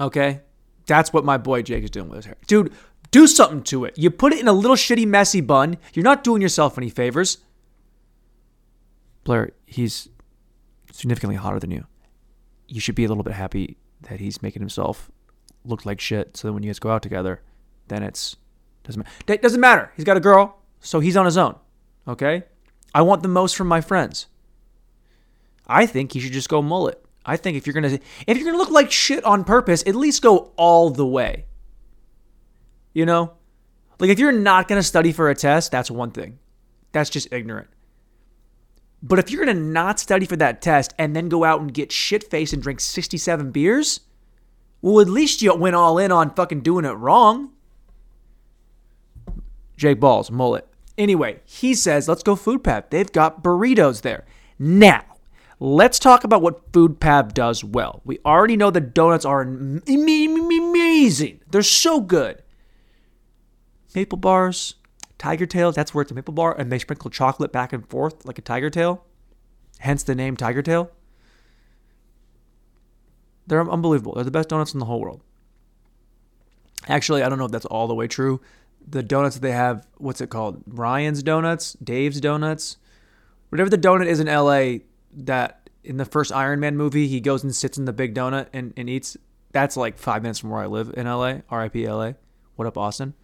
Okay, 0.00 0.40
that's 0.86 1.12
what 1.12 1.24
my 1.24 1.38
boy 1.38 1.62
Jake 1.62 1.84
is 1.84 1.90
doing 1.90 2.08
with 2.08 2.16
his 2.16 2.26
hair, 2.26 2.36
dude. 2.46 2.72
Do 3.10 3.26
something 3.26 3.62
to 3.64 3.84
it. 3.84 3.96
You 3.96 4.10
put 4.10 4.32
it 4.32 4.40
in 4.40 4.48
a 4.48 4.52
little 4.52 4.76
shitty, 4.76 5.06
messy 5.06 5.40
bun. 5.40 5.78
You're 5.94 6.04
not 6.04 6.22
doing 6.24 6.42
yourself 6.42 6.76
any 6.76 6.90
favors. 6.90 7.38
Blair, 9.24 9.52
he's 9.66 10.08
significantly 10.92 11.36
hotter 11.36 11.58
than 11.58 11.70
you. 11.70 11.86
You 12.66 12.80
should 12.80 12.94
be 12.94 13.04
a 13.04 13.08
little 13.08 13.22
bit 13.22 13.34
happy 13.34 13.78
that 14.02 14.20
he's 14.20 14.42
making 14.42 14.60
himself 14.60 15.10
look 15.64 15.86
like 15.86 16.00
shit. 16.00 16.36
So 16.36 16.48
that 16.48 16.52
when 16.52 16.62
you 16.62 16.68
guys 16.68 16.78
go 16.78 16.90
out 16.90 17.02
together, 17.02 17.42
then 17.88 18.02
it's 18.02 18.36
doesn't 18.84 19.00
matter. 19.02 19.12
It 19.28 19.42
doesn't 19.42 19.60
matter. 19.60 19.92
He's 19.96 20.04
got 20.04 20.16
a 20.16 20.20
girl, 20.20 20.58
so 20.80 21.00
he's 21.00 21.16
on 21.16 21.24
his 21.24 21.36
own. 21.36 21.56
Okay. 22.06 22.44
I 22.94 23.02
want 23.02 23.22
the 23.22 23.28
most 23.28 23.56
from 23.56 23.68
my 23.68 23.80
friends. 23.80 24.26
I 25.66 25.84
think 25.84 26.12
he 26.12 26.20
should 26.20 26.32
just 26.32 26.48
go 26.48 26.62
mullet. 26.62 27.04
I 27.26 27.36
think 27.36 27.56
if 27.56 27.66
you're 27.66 27.74
gonna 27.74 27.98
if 28.26 28.38
you're 28.38 28.46
gonna 28.46 28.56
look 28.56 28.70
like 28.70 28.90
shit 28.90 29.22
on 29.24 29.44
purpose, 29.44 29.84
at 29.86 29.94
least 29.94 30.22
go 30.22 30.52
all 30.56 30.88
the 30.88 31.06
way. 31.06 31.44
You 32.98 33.06
know? 33.06 33.32
Like 34.00 34.10
if 34.10 34.18
you're 34.18 34.32
not 34.32 34.68
gonna 34.68 34.82
study 34.82 35.12
for 35.12 35.30
a 35.30 35.34
test, 35.34 35.70
that's 35.70 35.90
one 35.90 36.10
thing. 36.10 36.38
That's 36.92 37.10
just 37.10 37.32
ignorant. 37.32 37.68
But 39.02 39.18
if 39.18 39.30
you're 39.30 39.44
going 39.44 39.56
to 39.56 39.62
not 39.62 40.00
study 40.00 40.26
for 40.26 40.36
that 40.36 40.60
test 40.60 40.92
and 40.98 41.14
then 41.14 41.28
go 41.28 41.44
out 41.44 41.60
and 41.60 41.72
get 41.72 41.92
shit 41.92 42.28
faced 42.28 42.52
and 42.52 42.62
drink 42.62 42.80
67 42.80 43.52
beers, 43.52 44.00
well, 44.82 45.00
at 45.00 45.08
least 45.08 45.42
you 45.42 45.54
went 45.54 45.76
all 45.76 45.98
in 45.98 46.10
on 46.10 46.34
fucking 46.34 46.62
doing 46.62 46.84
it 46.84 46.92
wrong. 46.92 47.52
Jake 49.76 50.00
Balls, 50.00 50.30
mullet. 50.30 50.66
Anyway, 50.96 51.40
he 51.44 51.74
says, 51.74 52.08
let's 52.08 52.24
go 52.24 52.34
Food 52.34 52.64
Pav. 52.64 52.90
They've 52.90 53.12
got 53.12 53.44
burritos 53.44 54.02
there. 54.02 54.24
Now, 54.58 55.04
let's 55.60 56.00
talk 56.00 56.24
about 56.24 56.42
what 56.42 56.72
Food 56.72 56.98
Pav 56.98 57.32
does 57.34 57.62
well. 57.62 58.02
We 58.04 58.18
already 58.26 58.56
know 58.56 58.72
the 58.72 58.80
donuts 58.80 59.24
are 59.24 59.42
amazing, 59.42 61.40
they're 61.50 61.62
so 61.62 62.00
good. 62.00 62.42
Maple 63.94 64.18
bars, 64.18 64.74
Tiger 65.18 65.46
Tail, 65.46 65.72
that's 65.72 65.94
where 65.94 66.02
it's 66.02 66.12
a 66.12 66.14
maple 66.14 66.34
bar, 66.34 66.54
and 66.56 66.70
they 66.70 66.78
sprinkle 66.78 67.10
chocolate 67.10 67.52
back 67.52 67.72
and 67.72 67.88
forth 67.88 68.24
like 68.24 68.38
a 68.38 68.42
Tiger 68.42 68.70
Tail. 68.70 69.04
Hence 69.80 70.02
the 70.02 70.14
name 70.14 70.36
Tiger 70.36 70.62
Tail. 70.62 70.90
They're 73.46 73.68
unbelievable. 73.68 74.14
They're 74.14 74.24
the 74.24 74.30
best 74.30 74.50
donuts 74.50 74.74
in 74.74 74.78
the 74.78 74.86
whole 74.86 75.00
world. 75.00 75.22
Actually, 76.86 77.22
I 77.22 77.28
don't 77.28 77.38
know 77.38 77.46
if 77.46 77.50
that's 77.50 77.66
all 77.66 77.88
the 77.88 77.94
way 77.94 78.06
true. 78.06 78.40
The 78.86 79.02
donuts 79.02 79.36
that 79.36 79.42
they 79.42 79.52
have, 79.52 79.86
what's 79.96 80.20
it 80.20 80.30
called? 80.30 80.62
Ryan's 80.66 81.22
Donuts, 81.22 81.74
Dave's 81.82 82.20
Donuts, 82.20 82.76
whatever 83.48 83.70
the 83.70 83.78
donut 83.78 84.06
is 84.06 84.20
in 84.20 84.26
LA 84.26 84.84
that 85.12 85.68
in 85.82 85.96
the 85.96 86.04
first 86.04 86.32
Iron 86.32 86.60
Man 86.60 86.76
movie, 86.76 87.08
he 87.08 87.20
goes 87.20 87.42
and 87.42 87.54
sits 87.54 87.78
in 87.78 87.86
the 87.86 87.92
big 87.92 88.14
donut 88.14 88.46
and, 88.52 88.72
and 88.76 88.88
eats. 88.88 89.16
That's 89.52 89.76
like 89.76 89.98
five 89.98 90.22
minutes 90.22 90.38
from 90.38 90.50
where 90.50 90.62
I 90.62 90.66
live 90.66 90.92
in 90.96 91.06
LA, 91.06 91.40
RIP 91.50 91.74
LA. 91.74 92.12
What 92.56 92.68
up, 92.68 92.76
Austin? 92.76 93.14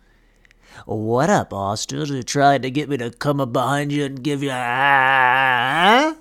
What 0.86 1.30
up, 1.30 1.52
Austin? 1.52 2.06
You 2.06 2.22
trying 2.22 2.62
to 2.62 2.70
get 2.70 2.88
me 2.88 2.96
to 2.98 3.10
come 3.10 3.40
up 3.40 3.52
behind 3.52 3.92
you 3.92 4.04
and 4.04 4.22
give 4.22 4.42
you 4.42 4.50
a. 4.50 6.16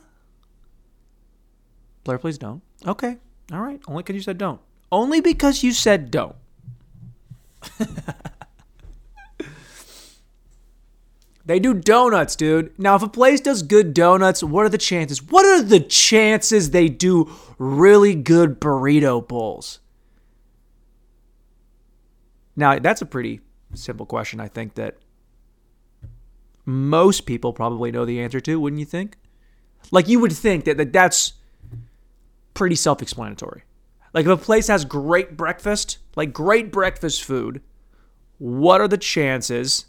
Blair, 2.04 2.18
please 2.18 2.38
don't. 2.38 2.62
Okay. 2.86 3.18
All 3.52 3.62
right. 3.62 3.82
Only 3.88 4.04
because 4.04 4.16
you 4.16 4.22
said 4.22 4.38
don't. 4.38 4.62
Only 4.92 5.22
because 5.22 5.64
you 5.64 5.72
said 5.72 6.12
don't. 6.12 6.36
they 11.46 11.60
do 11.60 11.74
donuts, 11.74 12.36
dude. 12.36 12.78
Now, 12.78 12.96
if 12.96 13.04
a 13.04 13.08
place 13.08 13.40
does 13.40 13.64
good 13.64 13.94
donuts, 13.94 14.44
what 14.44 14.66
are 14.66 14.70
the 14.70 14.78
chances? 14.78 15.24
What 15.24 15.46
are 15.46 15.62
the 15.62 15.80
chances 15.80 16.72
they 16.72 16.90
do 16.90 17.32
really 17.58 18.16
good 18.16 18.60
burrito 18.60 19.26
bowls? 19.26 19.80
Now, 22.56 22.78
that's 22.80 23.02
a 23.02 23.06
pretty 23.06 23.42
simple 23.74 24.06
question. 24.06 24.40
I 24.40 24.48
think 24.48 24.76
that 24.76 24.98
most 26.66 27.26
people 27.26 27.54
probably 27.54 27.92
know 27.92 28.06
the 28.06 28.22
answer 28.22 28.40
to, 28.42 28.60
wouldn't 28.60 28.80
you 28.80 28.86
think? 28.86 29.18
Like, 29.92 30.08
you 30.08 30.20
would 30.20 30.32
think 30.32 30.66
that, 30.66 30.78
that 30.78 30.94
that's 30.94 31.34
pretty 32.54 32.76
self 32.76 33.02
explanatory. 33.02 33.64
Like, 34.14 34.26
if 34.26 34.32
a 34.32 34.38
place 34.38 34.68
has 34.68 34.86
great 34.86 35.36
breakfast, 35.36 35.98
like 36.16 36.34
great 36.34 36.72
breakfast 36.72 37.24
food, 37.24 37.62
what 38.38 38.80
are 38.80 38.88
the 38.88 38.98
chances 38.98 39.86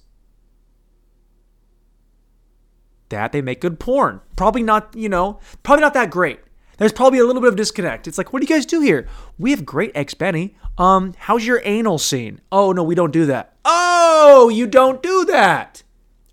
that 3.10 3.32
they 3.32 3.42
make 3.42 3.60
good 3.60 3.78
porn? 3.78 4.20
Probably 4.36 4.62
not, 4.62 4.94
you 4.96 5.08
know, 5.08 5.38
probably 5.62 5.82
not 5.82 5.94
that 5.94 6.10
great. 6.10 6.40
There's 6.78 6.92
probably 6.92 7.18
a 7.18 7.24
little 7.24 7.42
bit 7.42 7.48
of 7.48 7.56
disconnect. 7.56 8.08
It's 8.08 8.18
like, 8.18 8.32
what 8.32 8.40
do 8.40 8.46
you 8.46 8.54
guys 8.54 8.66
do 8.66 8.80
here? 8.80 9.06
We 9.38 9.50
have 9.50 9.64
great 9.64 9.92
ex 9.94 10.14
Benny. 10.14 10.56
Um, 10.76 11.14
how's 11.16 11.46
your 11.46 11.60
anal 11.64 11.98
scene? 11.98 12.40
Oh, 12.50 12.72
no, 12.72 12.82
we 12.82 12.94
don't 12.94 13.12
do 13.12 13.26
that. 13.26 13.56
Oh, 13.64 14.48
you 14.48 14.66
don't 14.66 15.02
do 15.02 15.24
that. 15.26 15.82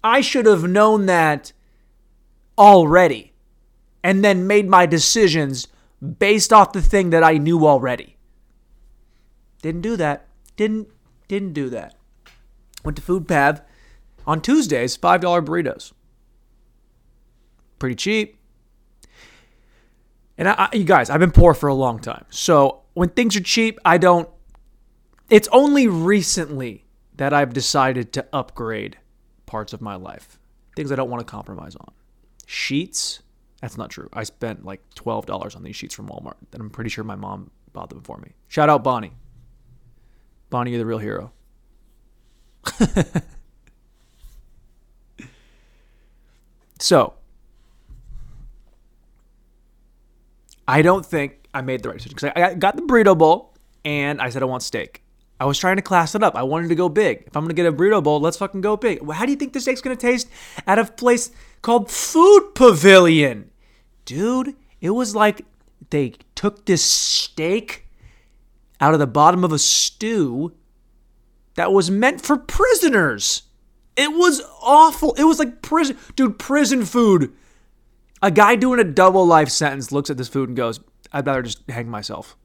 I 0.04 0.22
should 0.22 0.48
have 0.48 0.64
known 0.64 1.06
that 1.06 1.54
already 2.58 3.34
and 4.04 4.24
then 4.24 4.48
made 4.48 4.68
my 4.68 4.86
decisions 4.86 5.68
based 6.20 6.52
off 6.52 6.74
the 6.74 6.82
thing 6.82 7.12
that 7.12 7.24
I 7.24 7.38
knew 7.38 7.68
already. 7.68 8.18
Didn't 9.62 9.82
do 9.82 9.96
that. 9.98 10.28
Didn't 10.58 10.88
didn't 11.28 11.54
do 11.54 11.70
that. 11.70 11.96
Went 12.84 12.98
to 12.98 13.02
Food 13.02 13.28
Pav 13.28 13.62
on 14.28 14.42
Tuesdays, 14.42 14.98
$5 14.98 15.22
burritos. 15.46 15.94
Pretty 17.80 17.96
cheap. 17.96 18.38
And 20.42 20.50
I, 20.50 20.54
I, 20.58 20.76
you 20.76 20.84
guys, 20.86 21.12
I've 21.12 21.20
been 21.20 21.30
poor 21.30 21.54
for 21.54 21.70
a 21.70 21.74
long 21.76 22.00
time. 22.00 22.26
So 22.32 22.82
when 22.96 23.10
things 23.10 23.36
are 23.36 23.42
cheap, 23.42 23.78
I 23.86 24.00
don't. 24.00 24.28
It's 25.30 25.48
only 25.52 25.88
recently 25.88 26.84
that 27.18 27.32
I've 27.32 27.54
decided 27.54 28.12
to 28.14 28.26
upgrade 28.34 28.98
parts 29.46 29.72
of 29.72 29.82
my 29.82 29.94
life, 29.94 30.40
things 30.76 30.92
I 30.92 30.96
don't 30.96 31.12
want 31.12 31.20
to 31.20 31.26
compromise 31.30 31.76
on. 31.76 31.94
Sheets, 32.48 33.22
that's 33.62 33.78
not 33.78 33.92
true. 33.92 34.10
I 34.14 34.24
spent 34.24 34.66
like 34.66 34.82
$12 34.96 35.56
on 35.56 35.62
these 35.62 35.76
sheets 35.76 35.94
from 35.94 36.08
Walmart, 36.08 36.38
and 36.54 36.60
I'm 36.60 36.72
pretty 36.72 36.90
sure 36.90 37.04
my 37.04 37.16
mom 37.16 37.52
bought 37.72 37.90
them 37.90 38.02
for 38.02 38.18
me. 38.18 38.32
Shout 38.48 38.68
out 38.68 38.84
Bonnie. 38.84 39.14
Bonnie, 40.50 40.72
you're 40.72 40.80
the 40.80 40.88
real 40.88 40.98
hero. 40.98 41.34
so, 46.80 47.14
I 50.68 50.82
don't 50.82 51.06
think 51.06 51.48
I 51.54 51.62
made 51.62 51.84
the 51.84 51.90
right 51.90 51.98
decision 51.98 52.16
because 52.16 52.32
I 52.36 52.54
got 52.56 52.76
the 52.76 52.82
burrito 52.82 53.18
bowl 53.18 53.54
and 53.84 54.22
I 54.22 54.30
said 54.30 54.42
I 54.42 54.46
want 54.46 54.64
steak. 54.64 55.04
I 55.40 55.46
was 55.46 55.58
trying 55.58 55.78
to 55.78 55.82
class 55.82 56.14
it 56.14 56.22
up. 56.22 56.36
I 56.36 56.44
wanted 56.44 56.70
to 56.70 56.76
go 56.76 56.88
big. 56.88 57.24
If 57.26 57.36
I'm 57.36 57.44
gonna 57.44 57.56
get 57.56 57.66
a 57.66 57.74
burrito 57.74 58.04
bowl, 58.04 58.20
let's 58.20 58.38
fucking 58.38 58.62
go 58.62 58.78
big. 58.78 59.10
How 59.12 59.26
do 59.26 59.32
you 59.32 59.38
think 59.38 59.54
the 59.54 59.60
steak's 59.60 59.82
gonna 59.82 59.96
taste 59.96 60.30
at 60.68 60.78
a 60.78 60.86
place 60.86 61.32
called 61.62 61.90
Food 61.90 62.52
Pavilion? 62.54 63.50
Dude, 64.06 64.56
it 64.82 64.92
was 64.92 65.16
like 65.16 65.46
they 65.90 66.14
took 66.36 66.66
this 66.66 66.84
steak 66.84 67.88
out 68.80 68.94
of 68.94 69.00
the 69.00 69.08
bottom 69.08 69.44
of 69.44 69.52
a 69.52 69.60
stew 69.60 70.54
that 71.56 71.72
was 71.72 71.92
meant 71.92 72.22
for 72.22 72.38
prisoners. 72.38 73.44
It 73.96 74.14
was 74.14 74.42
awful. 74.62 75.14
It 75.14 75.24
was 75.24 75.40
like 75.40 75.62
prison, 75.62 75.98
dude, 76.16 76.40
prison 76.40 76.86
food. 76.86 77.34
A 78.22 78.32
guy 78.32 78.56
doing 78.56 78.80
a 78.80 78.84
double 78.84 79.26
life 79.26 79.50
sentence 79.50 79.92
looks 79.92 80.10
at 80.10 80.18
this 80.18 80.28
food 80.28 80.50
and 80.50 80.56
goes, 80.56 80.80
I'd 81.12 81.26
rather 81.26 81.42
just 81.42 81.64
hang 81.70 81.90
myself. 81.90 82.38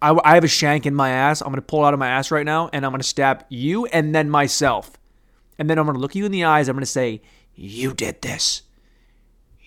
I, 0.00 0.18
I 0.24 0.34
have 0.34 0.44
a 0.44 0.48
shank 0.48 0.86
in 0.86 0.94
my 0.94 1.10
ass. 1.10 1.40
I'm 1.40 1.48
going 1.48 1.56
to 1.56 1.62
pull 1.62 1.84
it 1.84 1.88
out 1.88 1.94
of 1.94 2.00
my 2.00 2.08
ass 2.08 2.30
right 2.30 2.44
now 2.44 2.68
and 2.72 2.84
I'm 2.84 2.90
going 2.90 3.00
to 3.00 3.06
stab 3.06 3.44
you 3.48 3.86
and 3.86 4.14
then 4.14 4.28
myself. 4.28 4.92
And 5.58 5.70
then 5.70 5.78
I'm 5.78 5.84
going 5.84 5.94
to 5.94 6.00
look 6.00 6.14
you 6.14 6.24
in 6.24 6.32
the 6.32 6.44
eyes. 6.44 6.68
I'm 6.68 6.74
going 6.74 6.80
to 6.82 6.86
say, 6.86 7.22
You 7.54 7.94
did 7.94 8.22
this. 8.22 8.62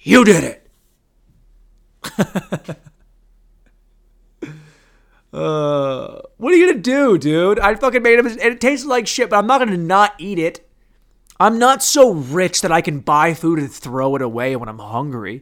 You 0.03 0.25
did 0.25 0.43
it. 0.43 0.61
uh, 5.33 6.21
what 6.37 6.53
are 6.53 6.55
you 6.55 6.65
going 6.65 6.75
to 6.75 6.81
do, 6.81 7.17
dude? 7.17 7.59
I 7.59 7.75
fucking 7.75 8.03
made 8.03 8.19
and 8.19 8.27
it 8.39 8.61
tasted 8.61 8.87
like 8.87 9.07
shit, 9.07 9.29
but 9.29 9.37
I'm 9.37 9.47
not 9.47 9.59
going 9.59 9.71
to 9.71 9.77
not 9.77 10.13
eat 10.19 10.37
it. 10.37 10.69
I'm 11.39 11.59
not 11.59 11.83
so 11.83 12.11
rich 12.11 12.61
that 12.61 12.71
I 12.71 12.81
can 12.81 12.99
buy 12.99 13.33
food 13.33 13.59
and 13.59 13.71
throw 13.71 14.15
it 14.15 14.21
away 14.21 14.55
when 14.55 14.69
I'm 14.69 14.79
hungry. 14.79 15.41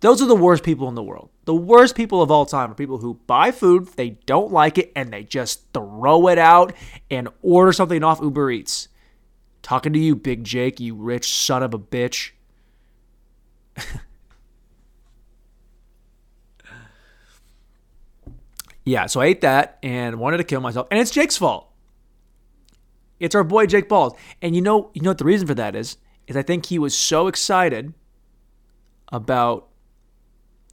Those 0.00 0.22
are 0.22 0.26
the 0.26 0.36
worst 0.36 0.62
people 0.62 0.88
in 0.88 0.94
the 0.94 1.02
world. 1.02 1.30
The 1.46 1.54
worst 1.54 1.96
people 1.96 2.22
of 2.22 2.30
all 2.30 2.46
time 2.46 2.70
are 2.70 2.74
people 2.74 2.98
who 2.98 3.14
buy 3.26 3.50
food, 3.50 3.88
they 3.96 4.10
don't 4.26 4.52
like 4.52 4.78
it, 4.78 4.92
and 4.94 5.10
they 5.12 5.24
just 5.24 5.72
throw 5.72 6.28
it 6.28 6.38
out 6.38 6.74
and 7.10 7.28
order 7.42 7.72
something 7.72 8.04
off 8.04 8.20
Uber 8.20 8.50
Eats. 8.50 8.88
Talking 9.62 9.94
to 9.94 9.98
you, 9.98 10.14
Big 10.14 10.44
Jake, 10.44 10.78
you 10.78 10.94
rich 10.94 11.34
son 11.34 11.62
of 11.62 11.72
a 11.74 11.78
bitch. 11.78 12.32
yeah, 18.84 19.06
so 19.06 19.22
I 19.22 19.26
ate 19.26 19.40
that 19.40 19.78
and 19.82 20.20
wanted 20.20 20.36
to 20.36 20.44
kill 20.44 20.60
myself, 20.60 20.86
and 20.90 21.00
it's 21.00 21.10
Jake's 21.10 21.36
fault. 21.36 21.73
It's 23.24 23.34
our 23.34 23.44
boy 23.44 23.66
Jake 23.66 23.88
Balls. 23.88 24.14
And 24.42 24.54
you 24.54 24.62
know, 24.62 24.90
you 24.94 25.02
know 25.02 25.10
what 25.10 25.18
the 25.18 25.24
reason 25.24 25.46
for 25.46 25.54
that 25.54 25.74
is? 25.74 25.96
Is 26.26 26.36
I 26.36 26.42
think 26.42 26.66
he 26.66 26.78
was 26.78 26.96
so 26.96 27.26
excited 27.26 27.92
about 29.08 29.68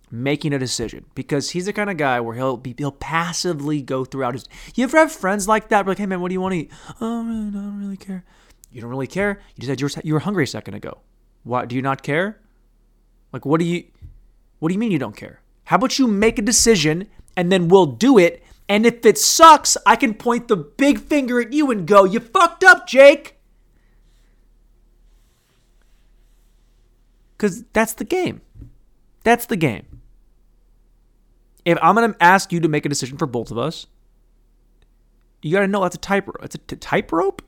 making 0.10 0.54
a 0.54 0.60
decision 0.60 1.06
because 1.16 1.52
he's 1.52 1.66
the 1.66 1.74
kind 1.74 1.90
of 1.90 1.98
guy 1.98 2.20
where 2.20 2.36
he'll 2.36 2.58
be 2.58 2.76
he'll 2.78 2.92
passively 2.92 3.82
go 3.82 4.06
throughout 4.06 4.34
his. 4.34 4.46
You 4.76 4.84
ever 4.84 4.98
have 4.98 5.12
friends 5.12 5.48
like 5.48 5.70
that? 5.70 5.88
Like, 5.88 5.98
hey 5.98 6.06
man, 6.06 6.22
what 6.22 6.30
do 6.30 6.34
you 6.34 6.42
want 6.42 6.54
to 6.54 6.60
eat? 6.60 6.72
Oh, 7.00 7.24
man, 7.24 7.50
I 7.50 7.60
don't 7.60 7.80
really 7.80 7.98
care. 7.98 8.24
You 8.72 8.82
don't 8.82 8.90
really 8.90 9.08
care. 9.08 9.42
You 9.56 9.62
just 9.62 9.68
said 9.68 9.80
you 9.80 9.86
were 9.86 10.02
you 10.04 10.14
were 10.14 10.20
hungry 10.20 10.44
a 10.44 10.48
second 10.48 10.74
ago. 10.74 11.00
Why 11.44 11.66
do 11.66 11.76
you 11.76 11.82
not 11.82 12.04
care? 12.04 12.42
Like, 13.32 13.46
what 13.46 13.60
do 13.60 13.66
you 13.66 13.86
what 14.60 14.70
do 14.70 14.74
you 14.74 14.80
mean 14.80 14.92
you 14.92 15.00
don't 15.00 15.16
care? 15.16 15.42
How 15.66 15.78
about 15.78 15.98
you 16.00 16.08
make 16.08 16.38
a 16.38 16.42
decision 16.42 17.08
and 17.38 17.52
then 17.52 17.68
we'll 17.68 17.86
do 17.86 18.18
it. 18.18 18.44
And 18.72 18.86
if 18.86 19.06
it 19.06 19.18
sucks, 19.18 19.76
I 19.86 19.98
can 19.98 20.14
point 20.14 20.48
the 20.48 20.56
big 20.56 21.00
finger 21.02 21.42
at 21.42 21.52
you 21.52 21.70
and 21.72 21.86
go, 21.86 22.06
"You 22.06 22.22
fucked 22.22 22.64
up, 22.64 22.88
Jake." 22.88 23.36
Cuz 27.38 27.64
that's 27.74 27.94
the 27.94 28.06
game. 28.06 28.42
That's 29.24 29.46
the 29.46 29.58
game 29.58 29.92
if 31.66 31.78
I'm 31.82 31.96
going 31.96 32.14
to 32.14 32.24
ask 32.24 32.52
you 32.52 32.60
to 32.60 32.68
make 32.68 32.86
a 32.86 32.90
decision 32.90 33.18
for 33.18 33.28
both 33.28 33.52
of 33.52 33.58
us, 33.58 33.88
you 35.42 35.52
got 35.52 35.62
to 35.62 35.68
know 35.68 35.82
that's 35.82 35.96
a 35.96 36.00
tightrope. 36.00 36.38
It's 36.44 36.56
a 36.56 36.60
t- 36.60 36.76
tightrope. 36.76 37.42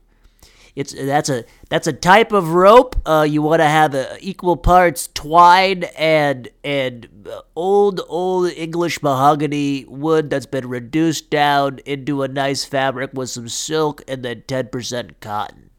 It's 0.76 0.92
that's 0.94 1.30
a 1.30 1.46
that's 1.70 1.86
a 1.86 1.94
type 1.94 2.32
of 2.32 2.56
rope. 2.56 2.96
Uh, 3.06 3.28
you 3.30 3.44
want 3.44 3.60
to 3.62 3.68
have 3.68 3.94
uh, 3.94 4.16
equal 4.20 4.58
parts 4.58 5.08
twine 5.14 5.84
and 5.96 6.50
and 6.64 7.28
uh, 7.30 7.42
old 7.56 8.02
old 8.08 8.52
English 8.54 9.04
mahogany 9.04 9.86
wood 9.88 10.32
that's 10.32 10.48
been 10.48 10.68
reduced 10.68 11.30
down 11.30 11.80
into 11.86 12.24
a 12.24 12.28
nice 12.28 12.66
fabric 12.66 13.12
with 13.14 13.30
some 13.30 13.48
silk 13.48 14.02
and 14.08 14.26
then 14.26 14.44
ten 14.48 14.68
percent 14.70 15.20
cotton. 15.20 15.70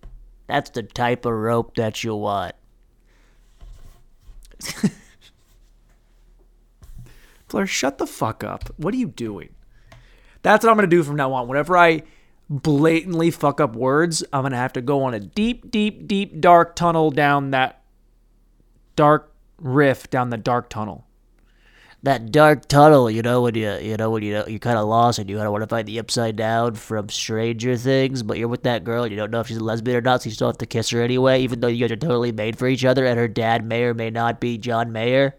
That's 0.47 0.71
the 0.71 0.85
type 0.85 1.27
of 1.27 1.33
rope 1.33 1.75
that 1.75 2.05
you 2.05 2.15
want. 2.15 2.55
Blair, 7.49 7.67
shut 7.67 7.99
the 7.99 8.07
fuck 8.07 8.45
up. 8.45 8.73
What 8.77 8.95
are 8.95 8.97
you 8.97 9.09
doing? 9.09 9.51
That's 10.43 10.65
what 10.65 10.71
I'm 10.71 10.77
going 10.77 10.89
to 10.89 10.97
do 10.97 11.03
from 11.03 11.17
now 11.17 11.33
on. 11.33 11.49
Whenever 11.49 11.77
I 11.77 12.03
blatantly 12.49 13.31
fuck 13.31 13.61
up 13.61 13.75
words, 13.75 14.23
I'm 14.33 14.43
going 14.43 14.53
to 14.53 14.59
have 14.59 14.73
to 14.75 14.83
go 14.83 15.05
on 15.05 15.15
a 15.15 15.21
deep, 15.21 15.71
deep, 15.71 16.07
deep, 16.07 16.41
dark 16.41 16.77
tunnel 16.77 17.11
down 17.11 17.51
that 17.53 17.83
dark 18.97 19.33
riff 19.59 20.11
down 20.11 20.31
the 20.31 20.37
dark 20.37 20.69
tunnel. 20.69 21.07
That 22.03 22.31
dark 22.31 22.69
tunnel, 22.69 23.11
you 23.11 23.23
know, 23.23 23.41
when 23.41 23.55
you 23.55 23.73
you 23.77 23.97
know 23.97 24.11
when 24.11 24.23
you 24.23 24.45
you're 24.47 24.59
kind 24.59 24.77
of 24.77 24.87
lost 24.87 25.19
and 25.19 25.31
you 25.31 25.37
kind 25.37 25.47
of 25.47 25.53
want 25.53 25.63
to 25.63 25.67
find 25.67 25.89
the 25.89 25.99
upside 25.99 26.37
down 26.37 26.75
from 26.75 27.09
Stranger 27.09 27.79
Things, 27.79 28.23
but 28.23 28.37
you're 28.37 28.47
with 28.47 28.65
that 28.65 28.85
girl 28.85 29.05
and 29.05 29.11
you 29.11 29.17
don't 29.17 29.31
know 29.31 29.41
if 29.41 29.47
she's 29.47 29.57
a 29.57 29.65
lesbian 29.65 29.97
or 29.97 30.01
not, 30.03 30.21
so 30.21 30.29
you 30.29 30.35
still 30.35 30.49
have 30.49 30.59
to 30.59 30.67
kiss 30.67 30.91
her 30.91 31.01
anyway, 31.01 31.41
even 31.41 31.61
though 31.61 31.69
you 31.69 31.81
guys 31.81 31.93
are 31.93 31.97
totally 31.97 32.31
made 32.31 32.59
for 32.59 32.69
each 32.69 32.85
other, 32.85 33.07
and 33.07 33.19
her 33.19 33.27
dad 33.27 33.65
may 33.65 33.85
or 33.85 33.95
may 33.95 34.11
not 34.11 34.39
be 34.39 34.59
John 34.59 34.93
Mayer. 34.93 35.35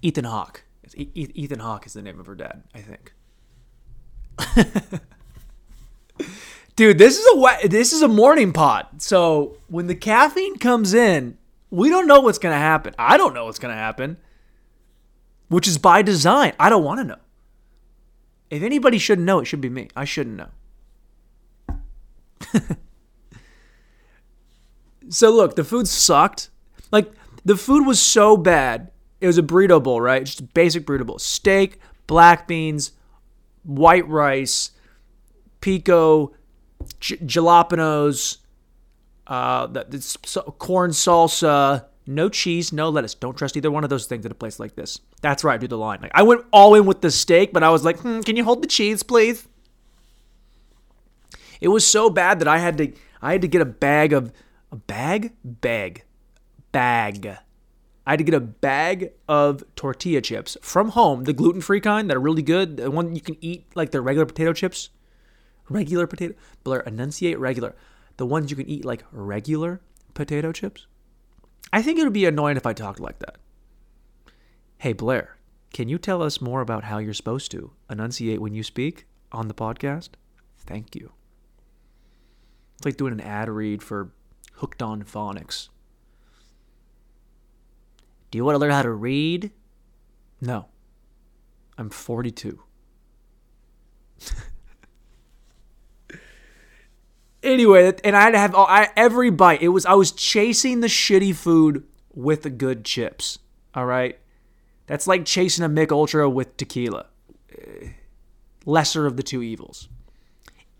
Ethan 0.00 0.24
Hawke. 0.24 0.64
Ethan 0.94 1.58
Hawke 1.58 1.84
is 1.84 1.92
the 1.92 2.00
name 2.00 2.18
of 2.18 2.24
her 2.26 2.34
dad, 2.34 2.62
I 2.74 2.78
think. 2.80 3.12
Dude, 6.76 6.98
this 6.98 7.18
is 7.18 7.26
a 7.26 7.68
this 7.68 7.92
is 7.92 8.02
a 8.02 8.08
morning 8.08 8.52
pot. 8.52 9.00
So 9.02 9.56
when 9.68 9.86
the 9.86 9.94
caffeine 9.94 10.58
comes 10.58 10.92
in, 10.92 11.38
we 11.70 11.88
don't 11.88 12.06
know 12.06 12.20
what's 12.20 12.38
gonna 12.38 12.58
happen. 12.58 12.94
I 12.98 13.16
don't 13.16 13.34
know 13.34 13.46
what's 13.46 13.58
gonna 13.58 13.74
happen, 13.74 14.18
which 15.48 15.66
is 15.66 15.78
by 15.78 16.02
design. 16.02 16.52
I 16.60 16.68
don't 16.68 16.84
want 16.84 17.00
to 17.00 17.04
know. 17.04 17.16
If 18.50 18.62
anybody 18.62 18.98
should 18.98 19.18
know, 19.18 19.40
it 19.40 19.46
should 19.46 19.60
be 19.60 19.70
me. 19.70 19.88
I 19.96 20.04
shouldn't 20.04 20.36
know. 20.36 20.50
so 25.08 25.30
look, 25.30 25.56
the 25.56 25.64
food 25.64 25.88
sucked. 25.88 26.50
Like 26.92 27.10
the 27.44 27.56
food 27.56 27.86
was 27.86 28.00
so 28.00 28.36
bad. 28.36 28.90
It 29.20 29.26
was 29.26 29.38
a 29.38 29.42
burrito 29.42 29.82
bowl, 29.82 30.00
right? 30.00 30.24
Just 30.24 30.52
basic 30.52 30.84
burrito 30.84 31.06
bowl. 31.06 31.18
Steak, 31.18 31.80
black 32.06 32.46
beans, 32.46 32.92
white 33.66 34.08
rice, 34.08 34.70
pico, 35.60 36.32
j- 37.00 37.16
jalapenos, 37.18 38.38
uh, 39.26 39.66
the, 39.66 39.86
the 39.88 40.00
so- 40.00 40.54
corn 40.58 40.92
salsa, 40.92 41.86
no 42.06 42.28
cheese, 42.28 42.72
no 42.72 42.88
lettuce. 42.88 43.14
Don't 43.14 43.36
trust 43.36 43.56
either 43.56 43.70
one 43.70 43.84
of 43.84 43.90
those 43.90 44.06
things 44.06 44.24
at 44.24 44.32
a 44.32 44.36
place 44.36 44.60
like 44.60 44.76
this. 44.76 45.00
That's 45.20 45.42
right, 45.44 45.54
I 45.54 45.58
do 45.58 45.66
the 45.66 45.78
line. 45.78 45.98
Like 46.00 46.12
I 46.14 46.22
went 46.22 46.44
all 46.52 46.74
in 46.74 46.86
with 46.86 47.00
the 47.00 47.10
steak, 47.10 47.52
but 47.52 47.62
I 47.62 47.70
was 47.70 47.84
like, 47.84 47.98
hmm, 48.00 48.20
can 48.20 48.36
you 48.36 48.44
hold 48.44 48.62
the 48.62 48.68
cheese, 48.68 49.02
please? 49.02 49.46
It 51.60 51.68
was 51.68 51.86
so 51.86 52.10
bad 52.10 52.38
that 52.38 52.48
I 52.48 52.58
had 52.58 52.78
to 52.78 52.92
I 53.22 53.32
had 53.32 53.42
to 53.42 53.48
get 53.48 53.62
a 53.62 53.66
bag 53.66 54.12
of 54.12 54.32
a 54.70 54.76
bag 54.76 55.32
bag 55.42 56.04
bag. 56.70 57.38
I 58.06 58.12
had 58.12 58.18
to 58.18 58.24
get 58.24 58.34
a 58.34 58.40
bag 58.40 59.12
of 59.28 59.64
tortilla 59.74 60.20
chips 60.20 60.56
from 60.62 60.90
home, 60.90 61.24
the 61.24 61.32
gluten 61.32 61.60
free 61.60 61.80
kind 61.80 62.08
that 62.08 62.16
are 62.16 62.20
really 62.20 62.42
good, 62.42 62.76
the 62.76 62.90
one 62.90 63.16
you 63.16 63.20
can 63.20 63.36
eat 63.40 63.66
like 63.74 63.90
the 63.90 64.00
regular 64.00 64.26
potato 64.26 64.52
chips. 64.52 64.90
Regular 65.68 66.06
potato 66.06 66.34
Blair, 66.62 66.80
enunciate 66.80 67.38
regular. 67.40 67.74
The 68.16 68.26
ones 68.26 68.50
you 68.50 68.56
can 68.56 68.68
eat 68.68 68.84
like 68.84 69.04
regular 69.10 69.80
potato 70.14 70.52
chips. 70.52 70.86
I 71.72 71.82
think 71.82 71.98
it 71.98 72.04
would 72.04 72.12
be 72.12 72.26
annoying 72.26 72.56
if 72.56 72.64
I 72.64 72.72
talked 72.72 73.00
like 73.00 73.18
that. 73.18 73.38
Hey 74.78 74.92
Blair, 74.92 75.36
can 75.72 75.88
you 75.88 75.98
tell 75.98 76.22
us 76.22 76.40
more 76.40 76.60
about 76.60 76.84
how 76.84 76.98
you're 76.98 77.12
supposed 77.12 77.50
to 77.50 77.72
enunciate 77.90 78.40
when 78.40 78.54
you 78.54 78.62
speak 78.62 79.06
on 79.32 79.48
the 79.48 79.54
podcast? 79.54 80.10
Thank 80.58 80.94
you. 80.94 81.12
It's 82.76 82.84
like 82.84 82.96
doing 82.96 83.12
an 83.12 83.20
ad 83.20 83.48
read 83.48 83.82
for 83.82 84.12
Hooked 84.54 84.80
on 84.82 85.02
Phonics. 85.02 85.70
Do 88.30 88.38
you 88.38 88.44
want 88.44 88.56
to 88.56 88.58
learn 88.58 88.72
how 88.72 88.82
to 88.82 88.90
read? 88.90 89.50
No. 90.40 90.66
I'm 91.78 91.90
42. 91.90 92.60
anyway, 97.42 97.92
and 98.04 98.16
I 98.16 98.22
had 98.22 98.30
to 98.32 98.38
have 98.38 98.54
I, 98.54 98.90
every 98.96 99.30
bite. 99.30 99.62
It 99.62 99.68
was 99.68 99.86
I 99.86 99.94
was 99.94 100.12
chasing 100.12 100.80
the 100.80 100.86
shitty 100.88 101.34
food 101.34 101.84
with 102.14 102.42
the 102.42 102.50
good 102.50 102.84
chips. 102.84 103.38
All 103.74 103.86
right, 103.86 104.18
that's 104.86 105.06
like 105.06 105.24
chasing 105.24 105.64
a 105.64 105.68
Mich 105.68 105.92
Ultra 105.92 106.28
with 106.28 106.56
tequila. 106.56 107.06
Eh, 107.52 107.90
Lesser 108.64 109.06
of 109.06 109.16
the 109.16 109.22
two 109.22 109.42
evils. 109.42 109.88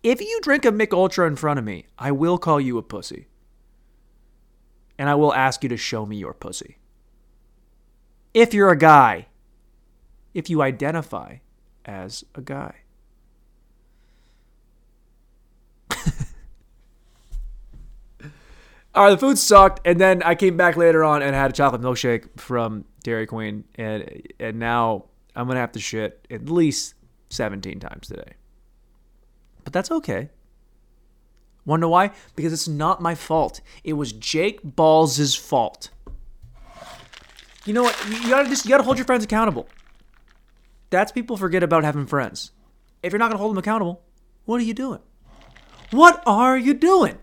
If 0.02 0.20
you 0.20 0.40
drink 0.42 0.64
a 0.64 0.72
Mich 0.72 0.92
Ultra 0.92 1.26
in 1.26 1.36
front 1.36 1.58
of 1.58 1.64
me, 1.64 1.86
I 1.98 2.12
will 2.12 2.38
call 2.38 2.60
you 2.60 2.78
a 2.78 2.82
pussy, 2.82 3.28
and 4.98 5.08
I 5.08 5.14
will 5.14 5.34
ask 5.34 5.62
you 5.62 5.68
to 5.68 5.76
show 5.76 6.06
me 6.06 6.16
your 6.16 6.34
pussy. 6.34 6.78
If 8.36 8.52
you're 8.52 8.68
a 8.68 8.76
guy, 8.76 9.28
if 10.34 10.50
you 10.50 10.60
identify 10.60 11.36
as 11.86 12.22
a 12.34 12.42
guy. 12.42 12.74
All 18.94 19.04
right, 19.04 19.10
the 19.10 19.16
food 19.16 19.38
sucked, 19.38 19.80
and 19.86 19.98
then 19.98 20.22
I 20.22 20.34
came 20.34 20.54
back 20.54 20.76
later 20.76 21.02
on 21.02 21.22
and 21.22 21.34
had 21.34 21.50
a 21.50 21.54
chocolate 21.54 21.80
milkshake 21.80 22.38
from 22.38 22.84
Dairy 23.02 23.26
Queen, 23.26 23.64
and 23.76 24.28
and 24.38 24.58
now 24.58 25.06
I'm 25.34 25.46
gonna 25.46 25.60
have 25.60 25.72
to 25.72 25.80
shit 25.80 26.26
at 26.30 26.50
least 26.50 26.92
17 27.30 27.80
times 27.80 28.08
today. 28.08 28.34
But 29.64 29.72
that's 29.72 29.90
okay. 29.90 30.28
Wonder 31.64 31.88
why? 31.88 32.10
Because 32.34 32.52
it's 32.52 32.68
not 32.68 33.00
my 33.00 33.14
fault. 33.14 33.62
It 33.82 33.94
was 33.94 34.12
Jake 34.12 34.60
Balls' 34.62 35.34
fault. 35.34 35.88
You 37.66 37.72
know 37.72 37.82
what? 37.82 38.00
You 38.08 38.30
gotta 38.30 38.48
just 38.48 38.64
you 38.64 38.70
gotta 38.70 38.84
hold 38.84 38.96
your 38.96 39.04
friends 39.04 39.24
accountable. 39.24 39.68
That's 40.90 41.10
people 41.10 41.36
forget 41.36 41.64
about 41.64 41.82
having 41.82 42.06
friends. 42.06 42.52
If 43.02 43.12
you're 43.12 43.18
not 43.18 43.28
gonna 43.28 43.38
hold 43.38 43.50
them 43.50 43.58
accountable, 43.58 44.02
what 44.44 44.60
are 44.60 44.64
you 44.64 44.72
doing? 44.72 45.00
What 45.90 46.22
are 46.26 46.56
you 46.56 46.74
doing? 46.74 47.18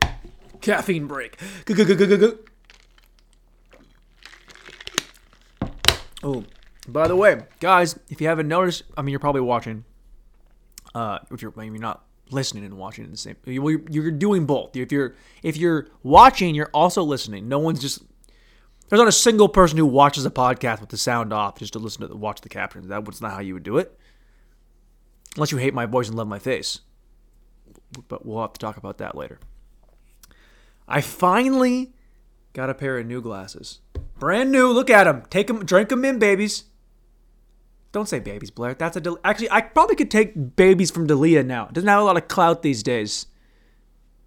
Caffeine 0.60 1.08
break. 1.08 1.39
Oh, 6.23 6.45
by 6.88 7.08
the 7.08 7.15
way, 7.15 7.41
guys, 7.60 7.97
if 8.10 8.21
you 8.21 8.27
haven't 8.27 8.47
noticed, 8.47 8.84
I 8.97 9.01
mean, 9.01 9.12
you're 9.12 9.19
probably 9.19 9.41
watching. 9.41 9.84
Uh, 10.93 11.19
if 11.32 11.41
you're 11.41 11.53
maybe 11.56 11.79
not 11.79 12.06
listening 12.32 12.65
and 12.65 12.77
watching 12.77 13.06
at 13.06 13.12
the 13.12 13.17
same, 13.17 13.36
you're, 13.45 13.82
you're 13.89 14.12
doing 14.12 14.45
both. 14.45 14.75
If 14.75 14.91
you're 14.91 15.15
if 15.41 15.56
you're 15.58 15.88
watching, 16.03 16.53
you're 16.53 16.69
also 16.73 17.03
listening. 17.03 17.47
No 17.47 17.60
one's 17.60 17.79
just 17.79 18.03
there's 18.89 18.99
not 18.99 19.07
a 19.07 19.11
single 19.11 19.49
person 19.49 19.77
who 19.77 19.85
watches 19.85 20.25
a 20.25 20.29
podcast 20.29 20.79
with 20.81 20.89
the 20.89 20.97
sound 20.97 21.33
off 21.33 21.59
just 21.59 21.73
to 21.73 21.79
listen 21.79 22.07
to 22.07 22.15
watch 22.15 22.41
the 22.41 22.49
captions. 22.49 22.87
That 22.87 23.05
was 23.05 23.21
not 23.21 23.31
how 23.31 23.39
you 23.39 23.53
would 23.53 23.63
do 23.63 23.77
it, 23.77 23.97
unless 25.35 25.51
you 25.51 25.57
hate 25.57 25.73
my 25.73 25.85
voice 25.85 26.07
and 26.07 26.17
love 26.17 26.27
my 26.27 26.39
face. 26.39 26.81
But 28.07 28.25
we'll 28.25 28.41
have 28.41 28.53
to 28.53 28.59
talk 28.59 28.77
about 28.77 28.97
that 28.97 29.15
later. 29.15 29.39
I 30.87 31.01
finally 31.01 31.93
got 32.53 32.69
a 32.69 32.73
pair 32.73 32.97
of 32.97 33.05
new 33.05 33.21
glasses, 33.21 33.79
brand 34.19 34.51
new. 34.51 34.71
Look 34.71 34.89
at 34.89 35.05
them. 35.05 35.23
Take 35.29 35.47
them, 35.47 35.65
drink 35.65 35.89
them 35.89 36.05
in, 36.05 36.19
babies. 36.19 36.65
Don't 37.91 38.09
say 38.09 38.19
babies, 38.19 38.49
Blair. 38.49 38.73
That's 38.73 38.97
a 38.97 39.01
Del- 39.01 39.19
actually. 39.23 39.51
I 39.51 39.61
probably 39.61 39.95
could 39.95 40.11
take 40.11 40.55
babies 40.55 40.89
from 40.91 41.07
Dalia 41.07 41.45
now. 41.45 41.65
Doesn't 41.65 41.87
have 41.87 42.01
a 42.01 42.03
lot 42.03 42.17
of 42.17 42.27
clout 42.27 42.63
these 42.63 42.81
days. 42.83 43.27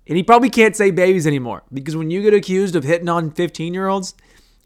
And 0.06 0.16
he 0.16 0.22
probably 0.22 0.50
can't 0.50 0.76
say 0.76 0.92
babies 0.92 1.26
anymore 1.26 1.64
because 1.72 1.96
when 1.96 2.10
you 2.10 2.22
get 2.22 2.32
accused 2.32 2.76
of 2.76 2.84
hitting 2.84 3.08
on 3.08 3.32
15 3.32 3.74
year 3.74 3.88
olds 3.88 4.14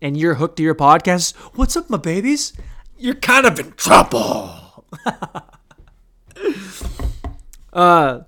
and 0.02 0.16
you're 0.16 0.34
hooked 0.34 0.56
to 0.56 0.62
your 0.62 0.74
podcast, 0.74 1.34
what's 1.54 1.76
up, 1.76 1.90
my 1.90 1.96
babies? 1.96 2.52
You're 2.98 3.14
kind 3.14 3.46
of 3.46 3.58
in 3.58 3.72
trouble. 3.72 4.84
uh, 7.72 8.20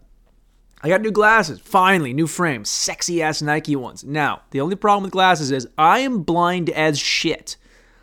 I 0.83 0.89
got 0.89 1.01
new 1.01 1.11
glasses. 1.11 1.61
Finally, 1.61 2.13
new 2.13 2.27
frames. 2.27 2.69
Sexy 2.69 3.23
ass 3.23 3.41
Nike 3.43 3.77
ones. 3.77 4.05
Now, 4.05 4.43
the 4.51 4.61
only 4.61 4.77
problem 4.77 5.05
with 5.05 5.13
glasses 5.13 5.51
is 5.51 5.69
I 5.79 6.01
am 6.01 6.23
blind 6.23 6.71
as 6.71 6.99
shit. 6.99 7.57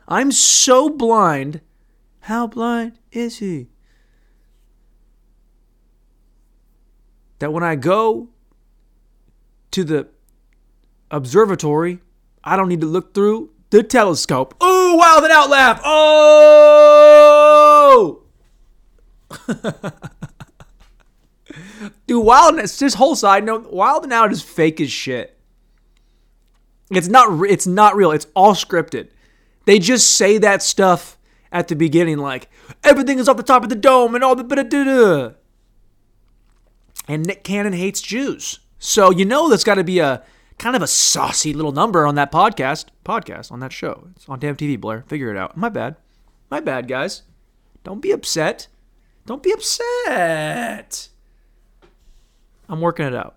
I'm 0.08 0.32
so 0.32 0.89
blind. 0.89 1.62
How 2.21 2.47
blind 2.47 2.99
is 3.12 3.38
he? 3.39 3.67
That 7.39 7.53
when 7.53 7.63
I 7.63 7.75
go 7.75 8.29
to 9.71 9.84
the 9.84 10.08
observatory, 11.12 11.99
I 12.43 12.55
don't 12.55 12.67
need 12.67 12.82
to 12.82 12.88
look 12.88 13.13
through 13.13 13.51
the 13.69 13.84
telescope. 13.84 14.55
Oh, 14.60 14.95
wow, 14.95 15.19
that 15.21 15.32
out 15.32 15.49
laugh. 15.49 15.79
Oh! 15.84 18.23
Dude, 22.08 22.25
Wild 22.25 22.55
and 22.55 22.67
this 22.67 22.95
whole 22.95 23.15
side 23.15 23.45
note, 23.45 23.71
Wild 23.71 24.03
and 24.03 24.13
Out 24.13 24.32
is 24.32 24.41
fake 24.41 24.82
as 24.82 24.91
shit. 24.91 25.38
It's 26.89 27.08
not. 27.08 27.47
It's 27.47 27.67
not 27.67 27.95
real. 27.95 28.12
It's 28.12 28.25
all 28.36 28.53
scripted. 28.53 29.10
They 29.65 29.77
just 29.77 30.15
say 30.15 30.39
that 30.39 30.63
stuff 30.63 31.17
at 31.51 31.67
the 31.67 31.75
beginning, 31.75 32.17
like 32.17 32.49
everything 32.84 33.19
is 33.19 33.29
off 33.29 33.38
the 33.38 33.43
top 33.43 33.63
of 33.63 33.69
the 33.69 33.75
dome 33.75 34.15
and 34.15 34.23
all 34.23 34.36
the 34.36 34.43
da 34.43 34.63
da 34.63 34.84
da. 34.84 35.32
And 37.08 37.25
Nick 37.25 37.43
Cannon 37.43 37.73
hates 37.73 38.01
Jews, 38.01 38.60
so 38.79 39.12
you 39.12 39.25
know 39.25 39.49
there's 39.49 39.63
got 39.63 39.75
to 39.75 39.84
be 39.84 39.99
a 39.99 40.23
kind 40.59 40.75
of 40.75 40.81
a 40.81 40.87
saucy 40.87 41.53
little 41.53 41.71
number 41.71 42.05
on 42.05 42.15
that 42.15 42.31
podcast. 42.31 42.85
Podcast 43.03 43.51
on 43.51 43.59
that 43.61 43.73
show. 43.73 44.09
It's 44.15 44.29
on 44.29 44.39
damn 44.39 44.55
TV. 44.55 44.79
Blair, 44.79 45.03
figure 45.07 45.31
it 45.31 45.37
out. 45.37 45.57
My 45.57 45.69
bad. 45.69 45.95
My 46.51 46.59
bad, 46.59 46.87
guys. 46.87 47.23
Don't 47.83 48.01
be 48.01 48.11
upset. 48.11 48.67
Don't 49.25 49.41
be 49.41 49.51
upset. 49.51 51.09
I'm 52.67 52.81
working 52.81 53.05
it 53.05 53.15
out. 53.15 53.35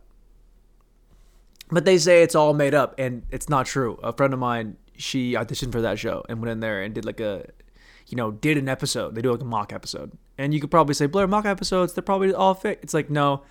But 1.71 1.87
they 1.87 1.97
say 1.97 2.23
it's 2.23 2.35
all 2.35 2.53
made 2.53 2.75
up, 2.75 2.95
and 2.99 3.23
it's 3.31 3.49
not 3.49 3.65
true. 3.65 3.99
A 4.03 4.13
friend 4.13 4.35
of 4.35 4.39
mine, 4.39 4.77
she 4.97 5.33
auditioned 5.33 5.73
for 5.73 5.81
that 5.81 5.99
show 5.99 6.23
and 6.29 6.41
went 6.41 6.51
in 6.51 6.61
there 6.61 6.83
and 6.83 6.95
did 6.95 7.07
like 7.07 7.21
a, 7.21 7.47
you 8.09 8.17
know, 8.17 8.31
did 8.31 8.59
an 8.59 8.69
episode. 8.69 9.15
They 9.15 9.23
do 9.23 9.33
like 9.33 9.41
a 9.41 9.47
mock 9.47 9.73
episode, 9.73 10.13
and 10.37 10.53
you 10.53 10.61
could 10.61 10.71
probably 10.71 10.95
say 10.95 11.07
Blair 11.07 11.27
mock 11.27 11.47
episodes. 11.47 11.95
They're 11.95 12.03
probably 12.03 12.35
all 12.35 12.55
fake. 12.55 12.81
It's 12.83 12.93
like 12.93 13.09
no, 13.09 13.43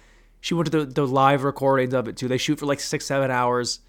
she 0.42 0.56
went 0.56 0.72
to 0.72 0.86
the, 0.86 0.86
the 0.86 1.08
live 1.08 1.44
recordings 1.44 1.94
of 1.94 2.08
it 2.08 2.18
too. 2.18 2.28
They 2.28 2.38
shoot 2.38 2.60
for 2.60 2.66
like 2.66 2.80
six, 2.80 3.06
seven 3.06 3.32
hours. 3.32 3.80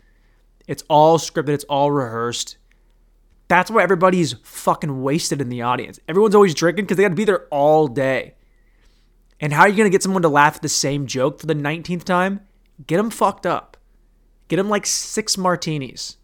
It's 0.68 0.84
all 0.88 1.18
scripted. 1.18 1.48
It's 1.48 1.64
all 1.64 1.90
rehearsed. 1.90 2.58
That's 3.48 3.70
why 3.70 3.82
everybody's 3.82 4.34
fucking 4.44 5.02
wasted 5.02 5.40
in 5.40 5.48
the 5.48 5.62
audience. 5.62 5.98
Everyone's 6.08 6.34
always 6.34 6.54
drinking 6.54 6.84
because 6.84 6.96
they 6.96 7.02
got 7.02 7.10
to 7.10 7.14
be 7.14 7.24
there 7.24 7.48
all 7.50 7.88
day. 7.88 8.34
And 9.40 9.52
how 9.52 9.62
are 9.62 9.68
you 9.68 9.76
going 9.76 9.90
to 9.90 9.90
get 9.90 10.02
someone 10.02 10.22
to 10.22 10.28
laugh 10.28 10.56
at 10.56 10.62
the 10.62 10.68
same 10.68 11.06
joke 11.06 11.40
for 11.40 11.46
the 11.46 11.54
19th 11.54 12.04
time? 12.04 12.40
Get 12.86 12.98
them 12.98 13.10
fucked 13.10 13.44
up. 13.44 13.76
Get 14.48 14.56
them 14.56 14.68
like 14.68 14.86
six 14.86 15.36
martinis. 15.36 16.16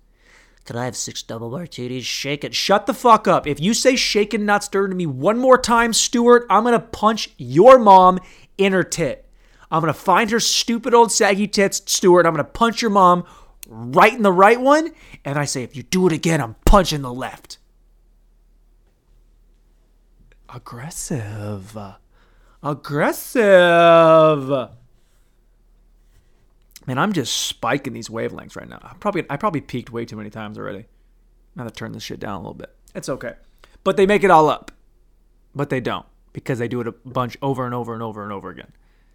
Could 0.64 0.76
I 0.76 0.84
have 0.84 0.96
six 0.96 1.22
double 1.22 1.50
martinis? 1.50 2.04
Shake 2.04 2.44
it. 2.44 2.54
Shut 2.54 2.86
the 2.86 2.94
fuck 2.94 3.26
up. 3.26 3.46
If 3.46 3.58
you 3.58 3.74
say 3.74 3.96
shake 3.96 4.32
shaken, 4.32 4.46
not 4.46 4.62
stirred 4.62 4.88
to 4.90 4.96
me 4.96 5.06
one 5.06 5.38
more 5.38 5.58
time, 5.58 5.92
Stuart, 5.92 6.46
I'm 6.48 6.62
going 6.62 6.74
to 6.74 6.86
punch 6.86 7.30
your 7.38 7.78
mom 7.78 8.20
in 8.58 8.72
her 8.74 8.84
tit. 8.84 9.27
I'm 9.70 9.80
going 9.80 9.92
to 9.92 9.98
find 9.98 10.30
her 10.30 10.40
stupid 10.40 10.94
old 10.94 11.12
saggy 11.12 11.46
tits, 11.46 11.82
Stuart. 11.86 12.26
I'm 12.26 12.32
going 12.32 12.44
to 12.44 12.50
punch 12.50 12.80
your 12.80 12.90
mom 12.90 13.24
right 13.68 14.14
in 14.14 14.22
the 14.22 14.32
right 14.32 14.60
one. 14.60 14.92
And 15.24 15.38
I 15.38 15.44
say, 15.44 15.62
if 15.62 15.76
you 15.76 15.82
do 15.82 16.06
it 16.06 16.12
again, 16.12 16.40
I'm 16.40 16.56
punching 16.64 17.02
the 17.02 17.12
left. 17.12 17.58
Aggressive. 20.48 21.76
Aggressive. 22.62 23.44
Man, 26.86 26.98
I'm 26.98 27.12
just 27.12 27.36
spiking 27.36 27.92
these 27.92 28.08
wavelengths 28.08 28.56
right 28.56 28.68
now. 28.68 28.78
I 28.82 28.94
probably 28.98 29.26
I 29.28 29.36
probably 29.36 29.60
peaked 29.60 29.92
way 29.92 30.06
too 30.06 30.16
many 30.16 30.30
times 30.30 30.56
already. 30.56 30.86
I 31.56 31.62
have 31.62 31.70
to 31.70 31.78
turn 31.78 31.92
this 31.92 32.02
shit 32.02 32.18
down 32.18 32.36
a 32.36 32.38
little 32.38 32.54
bit. 32.54 32.74
It's 32.94 33.10
okay. 33.10 33.34
But 33.84 33.98
they 33.98 34.06
make 34.06 34.24
it 34.24 34.30
all 34.30 34.48
up. 34.48 34.72
But 35.54 35.68
they 35.68 35.80
don't 35.80 36.06
because 36.32 36.58
they 36.58 36.68
do 36.68 36.80
it 36.80 36.88
a 36.88 36.92
bunch 36.92 37.36
over 37.42 37.66
and 37.66 37.74
over 37.74 37.92
and 37.92 38.02
over 38.02 38.22
and 38.22 38.32
over 38.32 38.48
again. 38.48 38.72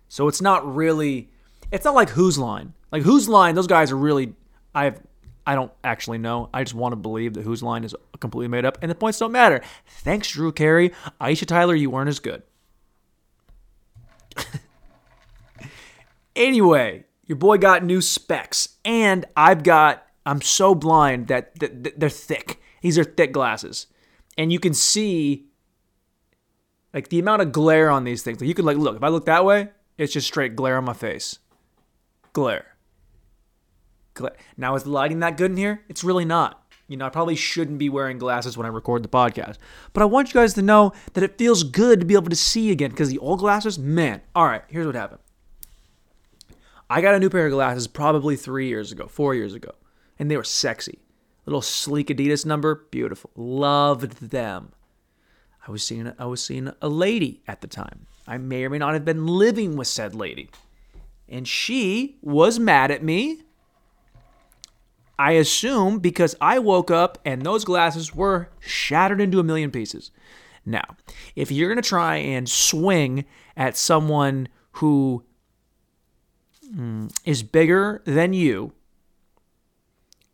So 0.10 0.28
it's 0.28 0.42
not 0.42 0.76
really 0.76 1.30
it's 1.72 1.86
not 1.86 1.96
like 1.96 2.10
Whose 2.10 2.38
Line. 2.38 2.74
Like 2.92 3.04
Whose 3.04 3.28
Line, 3.28 3.56
those 3.56 3.68
guys 3.68 3.92
are 3.92 3.98
really 3.98 4.34
I 4.74 4.86
have 4.86 5.02
I 5.46 5.56
don't 5.56 5.72
actually 5.84 6.20
know. 6.20 6.50
I 6.54 6.64
just 6.64 6.76
want 6.76 6.94
to 6.94 6.98
believe 6.98 7.34
that 7.34 7.44
Whose 7.44 7.62
Line 7.62 7.84
is 7.84 7.96
completely 8.20 8.48
made 8.48 8.66
up 8.66 8.78
and 8.82 8.90
the 8.90 8.96
points 8.96 9.20
don't 9.20 9.32
matter. 9.32 9.62
Thanks 9.88 10.32
Drew 10.32 10.52
Carey. 10.52 10.92
Aisha 11.20 11.46
Tyler, 11.46 11.76
you 11.76 11.90
weren't 11.90 12.10
as 12.10 12.20
good. 12.20 12.44
anyway, 16.36 17.06
your 17.26 17.38
boy 17.38 17.58
got 17.58 17.84
new 17.84 18.02
specs, 18.02 18.70
and 18.84 19.26
I've 19.36 19.64
got. 19.64 20.06
I'm 20.26 20.42
so 20.42 20.74
blind 20.74 21.28
that, 21.28 21.60
that, 21.60 21.84
that 21.84 22.00
they're 22.00 22.10
thick. 22.10 22.62
These 22.82 22.98
are 22.98 23.04
thick 23.04 23.34
glasses, 23.34 23.88
and 24.38 24.52
you 24.52 24.60
can 24.60 24.74
see 24.74 25.48
like 26.94 27.10
the 27.10 27.20
amount 27.20 27.42
of 27.42 27.52
glare 27.52 27.90
on 27.90 28.04
these 28.04 28.24
things. 28.24 28.40
Like 28.40 28.48
you 28.48 28.54
can 28.54 28.66
like 28.66 28.78
look. 28.78 28.96
If 28.96 29.04
I 29.04 29.10
look 29.10 29.26
that 29.26 29.46
way, 29.46 29.70
it's 29.98 30.14
just 30.14 30.28
straight 30.28 30.56
glare 30.56 30.78
on 30.78 30.86
my 30.86 30.94
face. 30.94 31.40
Glare. 32.34 32.66
Glare. 34.14 34.36
Now 34.58 34.76
is 34.76 34.84
the 34.84 34.90
lighting 34.90 35.20
that 35.20 35.38
good 35.38 35.52
in 35.52 35.58
here? 35.58 35.84
It's 35.88 36.04
really 36.04 36.26
not. 36.26 36.60
You 36.88 36.98
know, 36.98 37.06
I 37.06 37.10
probably 37.10 37.36
shouldn't 37.36 37.80
be 37.80 37.90
wearing 37.90 38.18
glasses 38.18 38.58
when 38.58 38.66
I 38.66 38.70
record 38.70 39.04
the 39.04 39.10
podcast. 39.10 39.58
But 39.94 40.04
I 40.04 40.06
want 40.06 40.28
you 40.28 40.34
guys 40.34 40.54
to 40.56 40.62
know 40.62 40.94
that 41.14 41.24
it 41.24 41.38
feels 41.38 41.64
good 41.64 42.00
to 42.00 42.06
be 42.06 42.14
able 42.14 42.30
to 42.30 42.36
see 42.36 42.72
again 42.72 42.92
because 42.92 43.10
the 43.10 43.20
old 43.20 43.40
glasses, 43.40 43.80
man. 43.80 44.22
All 44.36 44.46
right, 44.46 44.64
here's 44.68 44.86
what 44.86 44.96
happened. 44.96 45.22
I 46.90 47.02
got 47.02 47.16
a 47.16 47.20
new 47.20 47.30
pair 47.30 47.48
of 47.48 47.54
glasses 47.54 47.88
probably 47.88 48.36
three 48.36 48.68
years 48.68 48.92
ago, 48.92 49.08
four 49.08 49.34
years 49.34 49.54
ago, 49.54 49.72
and 50.20 50.30
they 50.30 50.38
were 50.38 50.44
sexy. 50.44 51.00
Little 51.46 51.62
sleek 51.62 52.08
Adidas 52.08 52.46
number, 52.46 52.86
beautiful. 52.92 53.32
Loved 53.36 54.30
them. 54.30 54.74
I 55.68 55.72
was 55.72 55.84
seeing 55.84 56.12
I 56.20 56.26
was 56.26 56.44
seeing 56.44 56.72
a 56.82 56.90
lady 56.90 57.42
at 57.48 57.62
the 57.62 57.68
time. 57.68 58.08
I 58.28 58.38
may 58.38 58.64
or 58.64 58.70
may 58.70 58.78
not 58.78 58.94
have 58.94 59.06
been 59.06 59.26
living 59.28 59.76
with 59.76 59.88
said 59.88 60.16
lady. 60.16 60.50
And 61.28 61.48
she 61.48 62.18
was 62.22 62.60
mad 62.60 62.92
at 62.92 63.04
me. 63.04 63.42
I 65.18 65.34
assume 65.34 66.00
because 66.00 66.36
I 66.42 66.60
woke 66.60 66.92
up 66.92 67.18
and 67.24 67.42
those 67.42 67.66
glasses 67.66 68.16
were 68.16 68.50
shattered 68.60 69.22
into 69.22 69.40
a 69.40 69.44
million 69.44 69.72
pieces. 69.72 70.12
Now, 70.66 70.96
if 71.36 71.52
you're 71.52 71.70
going 71.70 71.82
to 71.82 71.88
try 71.88 72.18
and 72.18 72.50
swing 72.50 73.26
at 73.56 73.78
someone 73.78 74.48
who 74.74 75.24
mm, 76.76 77.12
is 77.26 77.44
bigger 77.44 78.02
than 78.06 78.34
you 78.34 78.74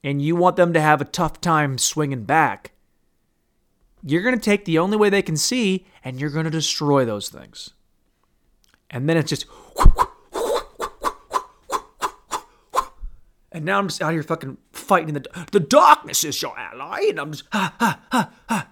and 0.04 0.21
you 0.21 0.36
want 0.36 0.56
them 0.56 0.73
to 0.73 0.82
have 0.82 1.02
a 1.02 1.06
tough 1.06 1.41
time 1.41 1.78
swinging 1.78 2.23
back, 2.23 2.71
you're 4.04 4.21
going 4.23 4.36
to 4.36 4.41
take 4.41 4.65
the 4.65 4.80
only 4.80 4.95
way 4.95 5.10
they 5.10 5.21
can 5.21 5.36
see 5.36 5.86
and 6.04 6.19
you're 6.19 6.30
going 6.30 6.45
to 6.45 6.52
destroy 6.52 7.04
those 7.04 7.30
things. 7.30 7.71
And 8.89 9.08
then 9.08 9.17
it's 9.17 9.30
just. 9.30 9.45
And 13.52 13.65
now 13.65 13.80
I'm 13.80 13.88
just 13.88 14.02
out 14.02 14.13
here 14.13 14.23
fucking 14.23 14.58
fighting 14.71 15.13
the 15.13 15.45
the 15.52 15.60
darkness 15.60 16.23
is 16.23 16.41
your 16.41 16.58
ally, 16.58 17.08
and 17.10 17.19
I'm 17.19 17.32
just 17.32 17.45
ha 17.52 17.73
ha 17.80 17.99
ha 18.12 18.32
ha. 18.47 18.69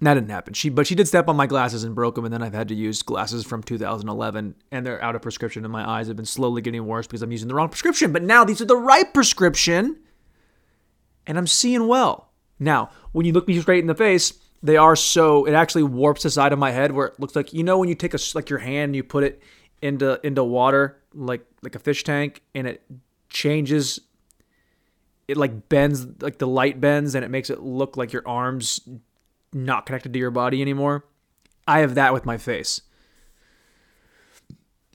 That 0.00 0.14
didn't 0.14 0.30
happen. 0.30 0.52
She, 0.52 0.68
but 0.68 0.86
she 0.86 0.94
did 0.94 1.08
step 1.08 1.28
on 1.28 1.36
my 1.36 1.46
glasses 1.46 1.82
and 1.84 1.94
broke 1.94 2.16
them, 2.16 2.26
and 2.26 2.34
then 2.34 2.42
I've 2.42 2.52
had 2.52 2.68
to 2.68 2.74
use 2.74 3.02
glasses 3.02 3.44
from 3.46 3.62
2011, 3.62 4.54
and 4.70 4.86
they're 4.86 5.02
out 5.02 5.16
of 5.16 5.22
prescription, 5.22 5.64
and 5.64 5.72
my 5.72 5.88
eyes 5.88 6.08
have 6.08 6.16
been 6.16 6.26
slowly 6.26 6.60
getting 6.60 6.86
worse 6.86 7.06
because 7.06 7.22
I'm 7.22 7.32
using 7.32 7.48
the 7.48 7.54
wrong 7.54 7.70
prescription. 7.70 8.12
But 8.12 8.22
now 8.22 8.44
these 8.44 8.60
are 8.60 8.66
the 8.66 8.76
right 8.76 9.12
prescription, 9.14 9.96
and 11.26 11.38
I'm 11.38 11.46
seeing 11.46 11.88
well. 11.88 12.30
Now, 12.58 12.90
when 13.12 13.24
you 13.24 13.32
look 13.32 13.48
me 13.48 13.58
straight 13.60 13.80
in 13.80 13.86
the 13.86 13.94
face, 13.94 14.34
they 14.62 14.76
are 14.76 14.96
so 14.96 15.44
it 15.44 15.52
actually 15.52 15.82
warps 15.82 16.22
the 16.22 16.30
side 16.30 16.52
of 16.52 16.58
my 16.58 16.70
head 16.70 16.92
where 16.92 17.06
it 17.06 17.20
looks 17.20 17.36
like 17.36 17.52
you 17.52 17.62
know 17.62 17.78
when 17.78 17.88
you 17.88 17.94
take 17.94 18.14
a 18.14 18.18
like 18.34 18.50
your 18.50 18.58
hand 18.58 18.90
and 18.90 18.96
you 18.96 19.04
put 19.04 19.24
it 19.24 19.42
into 19.82 20.18
into 20.26 20.42
water 20.42 20.96
like 21.14 21.44
like 21.62 21.74
a 21.74 21.78
fish 21.78 22.04
tank 22.04 22.42
and 22.54 22.66
it 22.66 22.82
changes 23.28 24.00
it 25.28 25.36
like 25.36 25.68
bends 25.68 26.06
like 26.20 26.38
the 26.38 26.46
light 26.46 26.80
bends 26.80 27.14
and 27.14 27.24
it 27.24 27.28
makes 27.28 27.50
it 27.50 27.60
look 27.60 27.96
like 27.96 28.12
your 28.12 28.26
arms 28.26 28.80
not 29.52 29.86
connected 29.86 30.12
to 30.12 30.18
your 30.18 30.30
body 30.30 30.60
anymore. 30.60 31.04
I 31.66 31.80
have 31.80 31.94
that 31.96 32.12
with 32.12 32.24
my 32.24 32.38
face. 32.38 32.82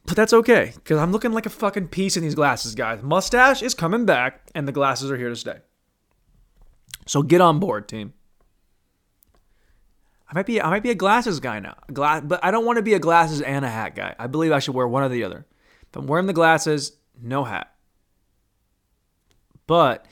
But 0.05 0.15
that's 0.15 0.33
okay, 0.33 0.71
because 0.75 0.97
I'm 0.97 1.11
looking 1.11 1.31
like 1.31 1.45
a 1.45 1.49
fucking 1.49 1.89
piece 1.89 2.17
in 2.17 2.23
these 2.23 2.35
glasses, 2.35 2.75
guys. 2.75 3.01
Mustache 3.03 3.61
is 3.61 3.73
coming 3.73 4.05
back, 4.05 4.49
and 4.55 4.67
the 4.67 4.71
glasses 4.71 5.11
are 5.11 5.17
here 5.17 5.29
to 5.29 5.35
stay. 5.35 5.59
So 7.05 7.21
get 7.21 7.39
on 7.39 7.59
board, 7.59 7.87
team. 7.87 8.13
I 10.31 10.35
might 10.35 10.45
be 10.45 10.61
I 10.61 10.69
might 10.69 10.83
be 10.83 10.91
a 10.91 10.95
glasses 10.95 11.41
guy 11.41 11.59
now. 11.59 11.75
Gla- 11.91 12.21
but 12.23 12.43
I 12.43 12.51
don't 12.51 12.65
want 12.65 12.77
to 12.77 12.83
be 12.83 12.93
a 12.93 12.99
glasses 12.99 13.41
and 13.41 13.65
a 13.65 13.69
hat 13.69 13.95
guy. 13.95 14.15
I 14.17 14.27
believe 14.27 14.53
I 14.53 14.59
should 14.59 14.75
wear 14.75 14.87
one 14.87 15.03
or 15.03 15.09
the 15.09 15.25
other. 15.25 15.45
If 15.89 15.97
I'm 15.97 16.07
wearing 16.07 16.27
the 16.27 16.33
glasses, 16.33 16.93
no 17.21 17.43
hat. 17.43 17.73
But 19.67 20.05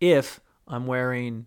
if 0.00 0.40
I'm 0.68 0.86
wearing 0.86 1.46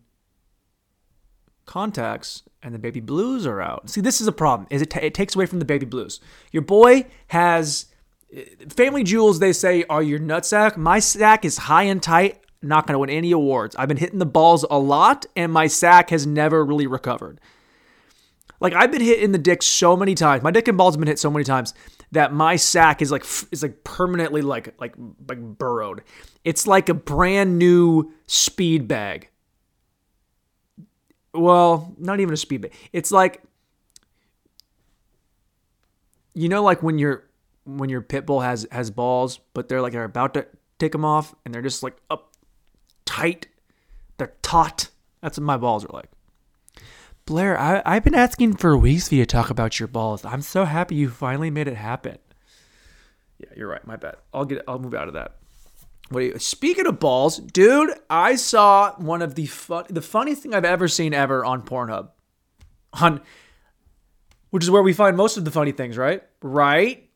contacts 1.65 2.43
and 2.61 2.73
the 2.73 2.79
baby 2.79 2.99
blues 2.99 3.45
are 3.45 3.61
out. 3.61 3.89
See, 3.89 4.01
this 4.01 4.19
is 4.19 4.27
a 4.27 4.31
problem. 4.31 4.67
Is 4.69 4.81
it, 4.81 4.89
ta 4.89 4.99
it 5.01 5.13
takes 5.13 5.35
away 5.35 5.45
from 5.45 5.59
the 5.59 5.65
baby 5.65 5.85
blues. 5.85 6.19
Your 6.51 6.63
boy 6.63 7.05
has 7.27 7.85
eh, 8.33 8.43
family 8.69 9.03
jewels. 9.03 9.39
They 9.39 9.53
say 9.53 9.85
are 9.89 10.03
your 10.03 10.19
nutsack. 10.19 10.75
My 10.75 10.99
sack 10.99 11.45
is 11.45 11.57
high 11.57 11.83
and 11.83 12.03
tight. 12.03 12.43
Not 12.61 12.87
gonna 12.87 12.99
win 12.99 13.09
any 13.09 13.31
awards. 13.31 13.75
I've 13.77 13.87
been 13.87 13.97
hitting 13.97 14.19
the 14.19 14.25
balls 14.25 14.65
a 14.69 14.79
lot, 14.79 15.25
and 15.35 15.53
my 15.53 15.67
sack 15.67 16.09
has 16.09 16.25
never 16.25 16.65
really 16.65 16.87
recovered. 16.87 17.39
Like 18.59 18.73
I've 18.73 18.91
been 18.91 19.01
hit 19.01 19.19
in 19.19 19.31
the 19.31 19.37
dick 19.37 19.61
so 19.61 19.95
many 19.95 20.15
times. 20.15 20.43
My 20.43 20.51
dick 20.51 20.67
and 20.67 20.77
balls 20.77 20.95
have 20.95 20.99
been 20.99 21.07
hit 21.07 21.19
so 21.19 21.29
many 21.29 21.43
times 21.43 21.73
that 22.11 22.33
my 22.33 22.55
sack 22.55 23.01
is 23.01 23.11
like 23.11 23.23
is 23.51 23.63
like 23.63 23.83
permanently 23.83 24.41
like 24.41 24.73
like 24.79 24.95
like 25.27 25.39
burrowed. 25.39 26.03
It's 26.43 26.65
like 26.67 26.89
a 26.89 26.93
brand 26.93 27.59
new 27.59 28.11
speed 28.27 28.87
bag 28.87 29.29
well, 31.37 31.93
not 31.97 32.19
even 32.19 32.33
a 32.33 32.37
speed 32.37 32.61
bag. 32.61 32.73
It's 32.91 33.11
like 33.11 33.41
you 36.33 36.49
know, 36.49 36.63
like 36.63 36.83
when 36.83 36.97
your 36.97 37.29
when 37.65 37.89
your 37.89 38.01
pit 38.01 38.25
bull 38.25 38.41
has 38.41 38.67
has 38.71 38.91
balls, 38.91 39.39
but 39.53 39.69
they're 39.69 39.81
like 39.81 39.93
they're 39.93 40.03
about 40.03 40.33
to 40.35 40.47
take 40.79 40.91
them 40.91 41.05
off, 41.05 41.33
and 41.45 41.53
they're 41.53 41.61
just 41.61 41.83
like 41.83 41.97
up 42.09 42.33
tight. 43.05 43.47
They're 44.17 44.33
taut. 44.41 44.89
That's 45.21 45.37
what 45.37 45.45
my 45.45 45.57
balls 45.57 45.85
are 45.85 45.93
like. 45.93 46.09
Blair, 47.27 47.59
I, 47.59 47.81
I've 47.85 48.05
been 48.05 48.15
asking 48.15 48.55
for 48.55 48.75
weeks 48.77 49.09
for 49.09 49.15
you 49.15 49.23
to 49.23 49.25
talk 49.27 49.49
about 49.49 49.79
your 49.79 49.87
balls. 49.87 50.23
I'm 50.23 50.41
so 50.41 50.63
happy 50.63 50.95
you 50.95 51.09
finally 51.09 51.51
made 51.51 51.67
it 51.67 51.75
happen. 51.75 52.17
Yeah, 53.37 53.49
you're 53.55 53.67
right. 53.67 53.85
My 53.85 53.97
bad. 53.97 54.15
I'll 54.33 54.45
get. 54.45 54.63
I'll 54.65 54.79
move 54.79 54.93
out 54.93 55.09
of 55.09 55.13
that. 55.13 55.35
What 56.09 56.21
you, 56.21 56.39
speaking 56.39 56.87
of 56.87 56.99
balls, 56.99 57.37
dude, 57.37 57.91
I 58.09 58.35
saw 58.35 58.93
one 58.95 59.21
of 59.21 59.35
the 59.35 59.45
fun, 59.45 59.83
the 59.89 60.01
funniest 60.01 60.41
thing 60.41 60.55
I've 60.55 60.65
ever 60.65 60.87
seen 60.87 61.13
ever 61.13 61.43
on 61.43 61.63
Pornhub, 61.63 62.09
on 62.93 63.21
which 64.49 64.63
is 64.63 64.71
where 64.71 64.81
we 64.81 64.93
find 64.93 65.17
most 65.17 65.35
of 65.35 65.43
the 65.43 65.51
funny 65.51 65.73
things, 65.73 65.97
right? 65.97 66.23
Right. 66.41 67.09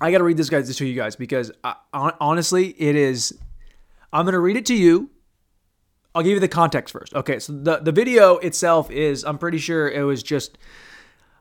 I 0.00 0.10
got 0.10 0.18
to 0.18 0.24
read 0.24 0.38
this 0.38 0.48
guys 0.48 0.74
to 0.74 0.86
you 0.86 0.94
guys 0.94 1.14
because 1.14 1.52
uh, 1.62 1.74
I, 1.92 2.14
honestly, 2.20 2.68
it 2.68 2.96
is. 2.96 3.38
I'm 4.14 4.24
gonna 4.24 4.40
read 4.40 4.56
it 4.56 4.64
to 4.66 4.74
you. 4.74 5.10
I'll 6.18 6.24
give 6.24 6.32
you 6.32 6.40
the 6.40 6.48
context 6.48 6.92
first. 6.92 7.14
Okay, 7.14 7.38
so 7.38 7.52
the 7.52 7.76
the 7.76 7.92
video 7.92 8.38
itself 8.38 8.90
is 8.90 9.24
I'm 9.24 9.38
pretty 9.38 9.58
sure 9.58 9.88
it 9.88 10.02
was 10.02 10.24
just 10.24 10.58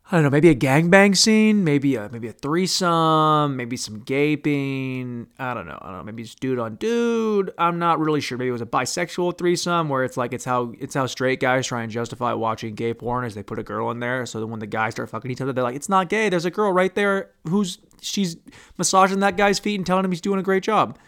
I 0.09 0.15
don't 0.15 0.23
know, 0.23 0.29
maybe 0.29 0.49
a 0.49 0.55
gangbang 0.55 1.17
scene, 1.17 1.63
maybe 1.63 1.95
a 1.95 2.09
maybe 2.09 2.27
a 2.27 2.31
threesome, 2.31 3.57
maybe 3.57 3.75
some 3.75 4.01
gaping. 4.01 5.27
I 5.39 5.55
don't 5.55 5.65
know. 5.65 5.79
I 5.81 5.87
don't 5.87 5.97
know. 5.97 6.03
Maybe 6.03 6.21
it's 6.21 6.35
dude 6.35 6.59
on 6.59 6.75
dude. 6.75 7.51
I'm 7.57 7.79
not 7.79 7.99
really 7.99 8.21
sure. 8.21 8.37
Maybe 8.37 8.49
it 8.49 8.51
was 8.51 8.61
a 8.61 8.67
bisexual 8.67 9.39
threesome 9.39 9.89
where 9.89 10.03
it's 10.03 10.15
like 10.15 10.31
it's 10.31 10.45
how 10.45 10.75
it's 10.79 10.93
how 10.93 11.07
straight 11.07 11.39
guys 11.39 11.65
try 11.65 11.81
and 11.81 11.91
justify 11.91 12.33
watching 12.33 12.75
gay 12.75 12.93
porn 12.93 13.25
as 13.25 13.33
they 13.33 13.41
put 13.41 13.57
a 13.57 13.63
girl 13.63 13.89
in 13.89 13.99
there. 13.99 14.27
So 14.27 14.39
that 14.39 14.45
when 14.45 14.59
the 14.59 14.67
guys 14.67 14.93
start 14.93 15.09
fucking 15.09 15.31
each 15.31 15.41
other, 15.41 15.53
they're 15.53 15.63
like, 15.63 15.75
it's 15.75 15.89
not 15.89 16.07
gay. 16.07 16.29
There's 16.29 16.45
a 16.45 16.51
girl 16.51 16.71
right 16.71 16.93
there 16.93 17.31
who's 17.49 17.79
she's 17.99 18.37
massaging 18.77 19.21
that 19.21 19.37
guy's 19.37 19.57
feet 19.57 19.79
and 19.79 19.87
telling 19.87 20.05
him 20.05 20.11
he's 20.11 20.21
doing 20.21 20.39
a 20.39 20.43
great 20.43 20.61
job. 20.61 20.99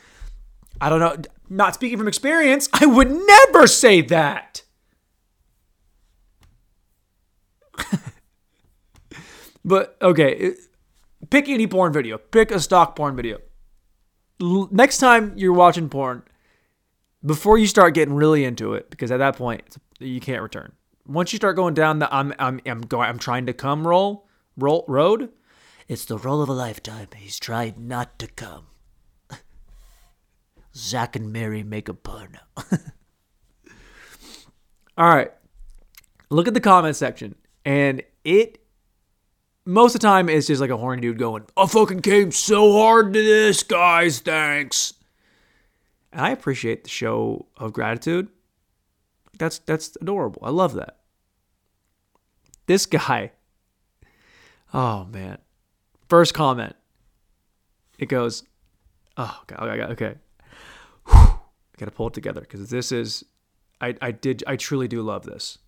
I 0.81 0.89
don't 0.89 0.99
know. 0.99 1.15
Not 1.49 1.73
speaking 1.73 1.97
from 1.97 2.07
experience, 2.07 2.69
I 2.73 2.85
would 2.85 3.11
never 3.11 3.67
say 3.67 4.01
that. 4.01 4.63
But 9.65 9.97
okay, 10.01 10.53
pick 11.29 11.49
any 11.49 11.67
porn 11.67 11.93
video. 11.93 12.17
Pick 12.17 12.49
a 12.49 12.59
stock 12.59 12.95
porn 12.95 13.15
video. 13.15 13.39
L- 14.41 14.69
next 14.71 14.97
time 14.97 15.33
you're 15.35 15.53
watching 15.53 15.89
porn, 15.89 16.23
before 17.25 17.57
you 17.57 17.67
start 17.67 17.93
getting 17.93 18.15
really 18.15 18.45
into 18.45 18.73
it, 18.73 18.89
because 18.89 19.11
at 19.11 19.17
that 19.17 19.35
point 19.35 19.77
you 19.99 20.19
can't 20.21 20.41
return. 20.41 20.71
Once 21.05 21.33
you 21.33 21.37
start 21.37 21.55
going 21.55 21.73
down 21.73 21.99
the 21.99 22.13
I'm 22.13 22.33
I'm 22.39 22.61
I'm 22.65 22.81
going 22.81 23.09
I'm 23.09 23.19
trying 23.19 23.45
to 23.47 23.53
come 23.53 23.85
roll 23.85 24.27
roll 24.57 24.85
road, 24.87 25.29
it's 25.87 26.05
the 26.05 26.17
roll 26.17 26.41
of 26.41 26.49
a 26.49 26.53
lifetime. 26.53 27.09
He's 27.15 27.37
trying 27.39 27.87
not 27.87 28.17
to 28.19 28.27
come. 28.27 28.67
Zack 30.79 31.15
and 31.15 31.31
Mary 31.33 31.63
make 31.63 31.89
a 31.89 31.93
porno. 31.93 32.39
All 34.97 35.09
right. 35.09 35.31
Look 36.29 36.47
at 36.47 36.53
the 36.53 36.61
comment 36.61 36.95
section, 36.95 37.35
and 37.65 38.03
it 38.23 38.59
most 39.65 39.93
of 39.93 40.01
the 40.01 40.07
time 40.07 40.29
it's 40.29 40.47
just 40.47 40.61
like 40.61 40.69
a 40.69 40.77
horny 40.77 41.01
dude 41.01 41.19
going, 41.19 41.45
I 41.55 41.67
fucking 41.67 42.01
came 42.01 42.31
so 42.31 42.73
hard 42.73 43.13
to 43.13 43.23
this, 43.23 43.61
guys, 43.61 44.19
thanks. 44.19 44.93
And 46.11 46.21
I 46.21 46.31
appreciate 46.31 46.83
the 46.83 46.89
show 46.89 47.45
of 47.57 47.73
gratitude. 47.73 48.29
That's 49.37 49.59
that's 49.59 49.95
adorable. 50.01 50.41
I 50.43 50.49
love 50.49 50.73
that. 50.73 50.97
This 52.65 52.85
guy, 52.85 53.31
oh 54.73 55.05
man. 55.05 55.37
First 56.09 56.33
comment. 56.33 56.75
It 57.99 58.07
goes, 58.07 58.43
oh 59.17 59.41
god, 59.47 59.67
okay, 59.67 59.93
okay. 59.93 60.15
I 61.79 61.85
gotta 61.85 61.91
pull 61.91 62.07
it 62.07 62.13
together 62.13 62.41
because 62.41 62.69
this 62.69 62.91
is 62.91 63.23
I, 63.79 63.95
I 64.01 64.11
did 64.11 64.43
I 64.45 64.57
truly 64.57 64.89
do 64.89 65.01
love 65.01 65.23
this. 65.23 65.59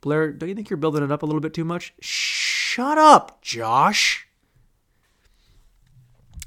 Blair, 0.00 0.30
don't 0.30 0.48
you 0.48 0.54
think 0.54 0.70
you're 0.70 0.76
building 0.76 1.02
it 1.02 1.10
up 1.10 1.24
a 1.24 1.26
little 1.26 1.40
bit 1.40 1.52
too 1.52 1.64
much? 1.64 1.92
Shut 2.00 2.98
up, 2.98 3.42
Josh. 3.42 4.28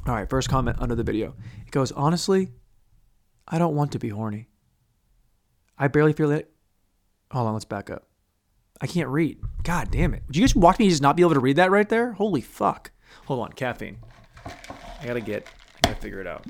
All 0.07 0.15
right, 0.15 0.29
first 0.29 0.47
comment 0.47 0.77
under 0.79 0.95
the 0.95 1.03
video. 1.03 1.35
It 1.65 1.71
goes, 1.71 1.91
honestly, 1.91 2.53
I 3.45 3.59
don't 3.59 3.75
want 3.75 3.91
to 3.91 3.99
be 3.99 4.07
horny. 4.07 4.47
I 5.77 5.89
barely 5.89 6.13
feel 6.13 6.31
it. 6.31 6.49
Hold 7.31 7.47
on, 7.47 7.53
let's 7.53 7.65
back 7.65 7.89
up. 7.89 8.07
I 8.79 8.87
can't 8.87 9.09
read. 9.09 9.39
God 9.63 9.91
damn 9.91 10.13
it. 10.13 10.23
Would 10.27 10.37
you 10.37 10.43
guys 10.43 10.55
watch 10.55 10.79
me 10.79 10.87
just 10.87 11.01
not 11.01 11.17
be 11.17 11.23
able 11.23 11.33
to 11.33 11.41
read 11.41 11.57
that 11.57 11.71
right 11.71 11.89
there? 11.89 12.13
Holy 12.13 12.41
fuck. 12.41 12.91
Hold 13.25 13.41
on, 13.41 13.51
caffeine. 13.51 13.97
I 14.45 15.05
gotta 15.05 15.19
get, 15.19 15.45
I 15.83 15.89
gotta 15.89 16.01
figure 16.01 16.21
it 16.21 16.27
out. 16.27 16.45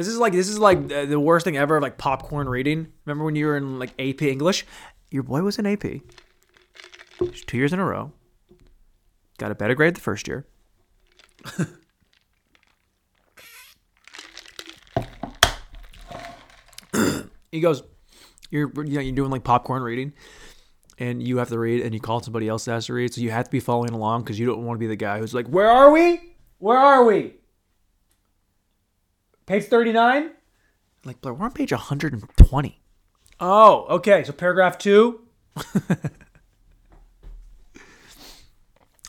This 0.00 0.08
is 0.08 0.16
like, 0.16 0.32
this 0.32 0.48
is 0.48 0.58
like 0.58 0.90
uh, 0.90 1.04
the 1.04 1.20
worst 1.20 1.44
thing 1.44 1.58
ever, 1.58 1.78
like 1.78 1.98
popcorn 1.98 2.48
reading. 2.48 2.88
Remember 3.04 3.22
when 3.22 3.36
you 3.36 3.44
were 3.44 3.58
in 3.58 3.78
like 3.78 3.90
AP 3.98 4.22
English? 4.22 4.64
Your 5.10 5.22
boy 5.22 5.42
was 5.42 5.58
in 5.58 5.66
AP 5.66 5.84
two 7.44 7.58
years 7.58 7.74
in 7.74 7.78
a 7.78 7.84
row. 7.84 8.10
Got 9.36 9.50
a 9.50 9.54
better 9.54 9.74
grade 9.74 9.94
the 9.94 10.00
first 10.00 10.26
year. 10.26 10.46
he 17.52 17.60
goes, 17.60 17.82
"You're 18.48 18.72
you 18.76 18.94
know, 18.94 19.02
you're 19.02 19.14
doing 19.14 19.30
like 19.30 19.44
popcorn 19.44 19.82
reading, 19.82 20.14
and 20.98 21.22
you 21.22 21.36
have 21.36 21.50
to 21.50 21.58
read, 21.58 21.82
and 21.82 21.92
you 21.92 22.00
call 22.00 22.22
somebody 22.22 22.48
else 22.48 22.64
that 22.64 22.72
has 22.72 22.86
to 22.86 22.94
read, 22.94 23.12
so 23.12 23.20
you 23.20 23.32
have 23.32 23.44
to 23.44 23.50
be 23.50 23.60
following 23.60 23.92
along 23.92 24.22
because 24.22 24.38
you 24.38 24.46
don't 24.46 24.64
want 24.64 24.76
to 24.76 24.80
be 24.80 24.86
the 24.86 24.96
guy 24.96 25.18
who's 25.18 25.34
like, 25.34 25.48
"Where 25.48 25.68
are 25.68 25.90
we? 25.90 26.36
Where 26.56 26.78
are 26.78 27.04
we? 27.04 27.34
Page 29.50 29.64
thirty 29.64 29.92
nine? 29.92 30.30
Like, 31.04 31.16
we're 31.24 31.32
on 31.32 31.50
page 31.50 31.72
one 31.72 31.80
hundred 31.80 32.12
and 32.12 32.22
twenty. 32.36 32.80
Oh, 33.40 33.84
okay. 33.96 34.22
So 34.22 34.32
paragraph 34.32 34.78
two. 34.78 35.22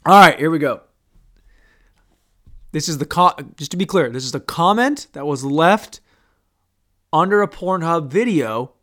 All 0.04 0.20
right, 0.20 0.40
here 0.40 0.50
we 0.50 0.58
go. 0.58 0.82
This 2.72 2.90
is 2.90 2.98
the 2.98 3.06
co- 3.06 3.36
just 3.56 3.70
to 3.70 3.78
be 3.78 3.86
clear, 3.86 4.10
this 4.10 4.24
is 4.24 4.32
the 4.32 4.40
comment 4.40 5.06
that 5.14 5.28
was 5.28 5.44
left 5.44 6.02
under 7.14 7.44
a 7.44 7.48
Pornhub 7.48 8.08
video 8.08 8.74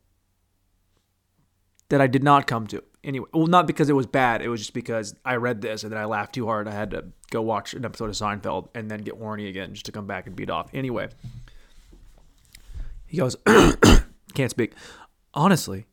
that 1.88 2.00
I 2.00 2.06
did 2.06 2.22
not 2.22 2.46
come 2.46 2.68
to. 2.68 2.84
Anyway, 3.02 3.26
well, 3.32 3.48
not 3.48 3.66
because 3.66 3.88
it 3.88 3.94
was 3.94 4.06
bad. 4.06 4.42
It 4.42 4.48
was 4.48 4.60
just 4.60 4.74
because 4.74 5.14
I 5.24 5.36
read 5.36 5.60
this 5.60 5.82
and 5.82 5.90
then 5.90 5.98
I 5.98 6.04
laughed 6.04 6.34
too 6.34 6.46
hard. 6.46 6.68
I 6.68 6.72
had 6.72 6.90
to 6.92 7.06
go 7.30 7.42
watch 7.42 7.74
an 7.74 7.84
episode 7.84 8.10
of 8.10 8.14
Seinfeld 8.14 8.68
and 8.74 8.88
then 8.88 9.00
get 9.00 9.16
horny 9.16 9.48
again 9.48 9.72
just 9.72 9.86
to 9.86 9.92
come 9.92 10.06
back 10.06 10.26
and 10.26 10.36
beat 10.36 10.50
off. 10.50 10.68
Anyway, 10.74 11.08
he 13.08 13.16
goes, 13.16 13.36
can't 14.34 14.50
speak. 14.50 14.74
Honestly, 15.34 15.86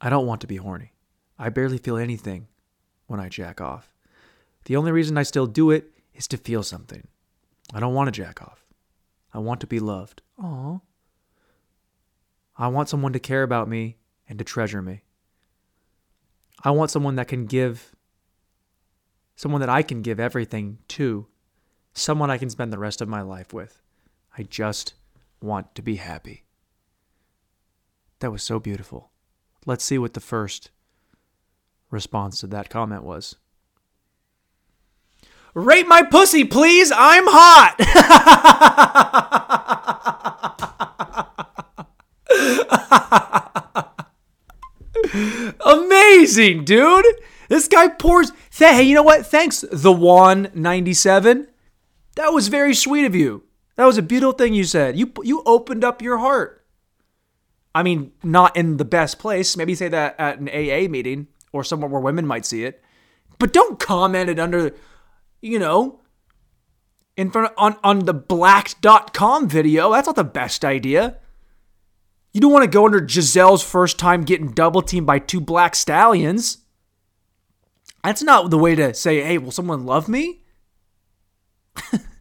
I 0.00 0.10
don't 0.10 0.26
want 0.26 0.42
to 0.42 0.46
be 0.46 0.56
horny. 0.56 0.92
I 1.38 1.48
barely 1.48 1.78
feel 1.78 1.96
anything 1.96 2.46
when 3.06 3.18
I 3.18 3.28
jack 3.28 3.60
off. 3.60 3.92
The 4.66 4.76
only 4.76 4.92
reason 4.92 5.18
I 5.18 5.22
still 5.24 5.46
do 5.46 5.70
it 5.70 5.90
is 6.14 6.28
to 6.28 6.36
feel 6.36 6.62
something. 6.62 7.08
I 7.74 7.80
don't 7.80 7.94
want 7.94 8.08
to 8.08 8.12
jack 8.12 8.42
off. 8.42 8.66
I 9.32 9.38
want 9.38 9.60
to 9.60 9.66
be 9.66 9.80
loved. 9.80 10.20
Aww. 10.40 10.82
I 12.56 12.68
want 12.68 12.90
someone 12.90 13.14
to 13.14 13.18
care 13.18 13.42
about 13.42 13.66
me 13.66 13.96
and 14.28 14.38
to 14.38 14.44
treasure 14.44 14.82
me. 14.82 15.02
I 16.62 16.70
want 16.70 16.90
someone 16.90 17.16
that 17.16 17.28
can 17.28 17.46
give, 17.46 17.92
someone 19.36 19.62
that 19.62 19.70
I 19.70 19.82
can 19.82 20.02
give 20.02 20.20
everything 20.20 20.78
to, 20.88 21.26
someone 21.94 22.30
I 22.30 22.38
can 22.38 22.50
spend 22.50 22.72
the 22.72 22.78
rest 22.78 23.00
of 23.00 23.08
my 23.08 23.22
life 23.22 23.54
with. 23.54 23.80
I 24.36 24.42
just 24.42 24.94
want 25.42 25.74
to 25.74 25.82
be 25.82 25.96
happy. 25.96 26.44
That 28.20 28.30
was 28.30 28.42
so 28.42 28.60
beautiful. 28.60 29.10
Let's 29.66 29.84
see 29.84 29.98
what 29.98 30.14
the 30.14 30.20
first 30.20 30.70
response 31.90 32.40
to 32.40 32.46
that 32.48 32.70
comment 32.70 33.02
was. 33.02 33.36
Rate 35.54 35.86
my 35.86 36.02
pussy, 36.02 36.44
please. 36.44 36.90
I'm 36.94 37.24
hot. 37.26 37.76
Amazing, 45.64 46.64
dude. 46.64 47.04
This 47.48 47.68
guy 47.68 47.88
pours. 47.88 48.32
Hey, 48.50 48.82
you 48.82 48.94
know 48.94 49.02
what? 49.02 49.26
Thanks, 49.26 49.64
the 49.70 49.92
one 49.92 50.50
ninety 50.54 50.94
seven. 50.94 51.48
That 52.16 52.32
was 52.32 52.48
very 52.48 52.74
sweet 52.74 53.04
of 53.04 53.14
you. 53.14 53.44
That 53.82 53.86
was 53.86 53.98
a 53.98 54.02
beautiful 54.02 54.30
thing 54.30 54.54
you 54.54 54.62
said. 54.62 54.96
You 54.96 55.12
you 55.24 55.42
opened 55.44 55.82
up 55.82 56.02
your 56.02 56.18
heart. 56.18 56.64
I 57.74 57.82
mean, 57.82 58.12
not 58.22 58.56
in 58.56 58.76
the 58.76 58.84
best 58.84 59.18
place. 59.18 59.56
Maybe 59.56 59.74
say 59.74 59.88
that 59.88 60.14
at 60.20 60.38
an 60.38 60.48
AA 60.48 60.88
meeting 60.88 61.26
or 61.50 61.64
somewhere 61.64 61.90
where 61.90 62.00
women 62.00 62.24
might 62.24 62.46
see 62.46 62.62
it. 62.62 62.80
But 63.40 63.52
don't 63.52 63.80
comment 63.80 64.30
it 64.30 64.38
under 64.38 64.72
you 65.40 65.58
know, 65.58 65.98
in 67.16 67.32
front 67.32 67.48
of, 67.50 67.54
on 67.58 67.76
on 67.82 68.04
the 68.04 68.14
blacked.com 68.14 69.48
video. 69.48 69.90
That's 69.90 70.06
not 70.06 70.14
the 70.14 70.22
best 70.22 70.64
idea. 70.64 71.18
You 72.32 72.40
don't 72.40 72.52
want 72.52 72.62
to 72.62 72.70
go 72.70 72.86
under 72.86 73.04
Giselle's 73.04 73.64
first 73.64 73.98
time 73.98 74.22
getting 74.22 74.52
double 74.52 74.82
teamed 74.82 75.08
by 75.08 75.18
two 75.18 75.40
black 75.40 75.74
stallions. 75.74 76.58
That's 78.04 78.22
not 78.22 78.48
the 78.48 78.58
way 78.58 78.76
to 78.76 78.94
say, 78.94 79.22
hey, 79.22 79.38
will 79.38 79.50
someone 79.50 79.84
love 79.84 80.08
me? 80.08 80.44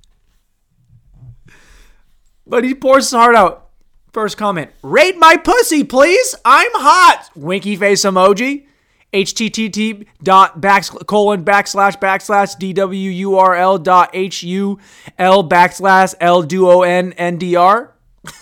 but 2.51 2.63
he 2.65 2.75
pours 2.75 3.05
his 3.05 3.13
heart 3.13 3.33
out. 3.33 3.69
First 4.11 4.37
comment 4.37 4.71
Rate 4.83 5.17
my 5.17 5.37
pussy, 5.37 5.85
please. 5.85 6.35
I'm 6.43 6.69
hot. 6.73 7.29
Winky 7.33 7.77
face 7.77 8.03
emoji. 8.03 8.65
http 9.13 10.05
dot 10.21 10.59
back 10.59 10.83
colon 11.07 11.45
backslash 11.45 11.97
backslash 11.97 12.57
dwurl 12.59 13.81
dot 13.81 14.13
hul 14.13 15.49
backslash 15.49 16.13
l 16.19 16.43
duo 16.43 16.81
n 16.83 17.13
n 17.13 17.37
d 17.37 17.55
r. 17.55 17.95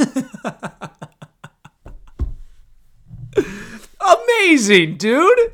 Amazing, 4.01 4.97
dude. 4.97 5.53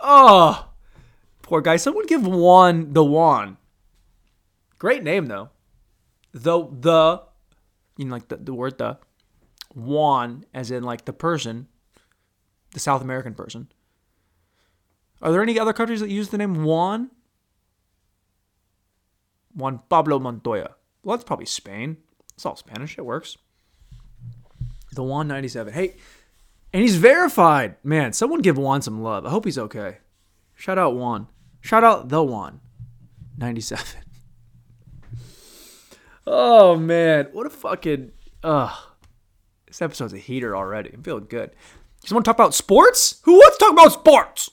Oh, 0.00 0.68
poor 1.42 1.60
guy. 1.60 1.76
Someone 1.76 2.06
give 2.06 2.24
Juan 2.24 2.92
the 2.92 3.02
Juan. 3.02 3.56
Great 4.78 5.02
name 5.02 5.26
though. 5.26 5.50
The 6.32 6.68
the 6.70 7.27
you 7.98 8.06
know 8.06 8.12
like 8.12 8.28
the, 8.28 8.36
the 8.36 8.54
word 8.54 8.78
the 8.78 8.96
Juan 9.74 10.46
as 10.54 10.70
in 10.70 10.82
like 10.82 11.04
the 11.04 11.12
person, 11.12 11.68
the 12.72 12.80
South 12.80 13.02
American 13.02 13.34
person. 13.34 13.70
Are 15.20 15.30
there 15.32 15.42
any 15.42 15.58
other 15.58 15.72
countries 15.72 16.00
that 16.00 16.08
use 16.08 16.30
the 16.30 16.38
name 16.38 16.64
Juan? 16.64 17.10
Juan 19.54 19.80
Pablo 19.90 20.18
Montoya. 20.18 20.76
Well, 21.02 21.16
that's 21.16 21.26
probably 21.26 21.46
Spain. 21.46 21.98
It's 22.34 22.46
all 22.46 22.56
Spanish. 22.56 22.96
It 22.96 23.04
works. 23.04 23.36
The 24.92 25.02
Juan 25.02 25.26
97. 25.26 25.72
Hey, 25.74 25.96
and 26.72 26.82
he's 26.82 26.96
verified. 26.96 27.76
Man, 27.82 28.12
someone 28.12 28.40
give 28.40 28.56
Juan 28.56 28.80
some 28.80 29.02
love. 29.02 29.26
I 29.26 29.30
hope 29.30 29.44
he's 29.44 29.58
okay. 29.58 29.98
Shout 30.54 30.78
out 30.78 30.94
Juan. 30.94 31.26
Shout 31.60 31.82
out 31.82 32.08
the 32.08 32.22
Juan 32.22 32.60
97. 33.36 34.02
Oh 36.30 36.76
man, 36.76 37.28
what 37.32 37.46
a 37.46 37.50
fucking 37.50 38.12
ugh. 38.44 38.76
This 39.66 39.80
episode's 39.80 40.12
a 40.12 40.18
heater 40.18 40.54
already. 40.54 40.90
I'm 40.92 41.02
feeling 41.02 41.24
good. 41.26 41.52
You 42.06 42.14
want 42.14 42.26
to 42.26 42.28
talk 42.28 42.36
about 42.36 42.54
sports? 42.54 43.20
Who 43.24 43.32
wants 43.34 43.56
to 43.56 43.64
talk 43.64 43.72
about 43.72 43.92
sports? 43.92 44.50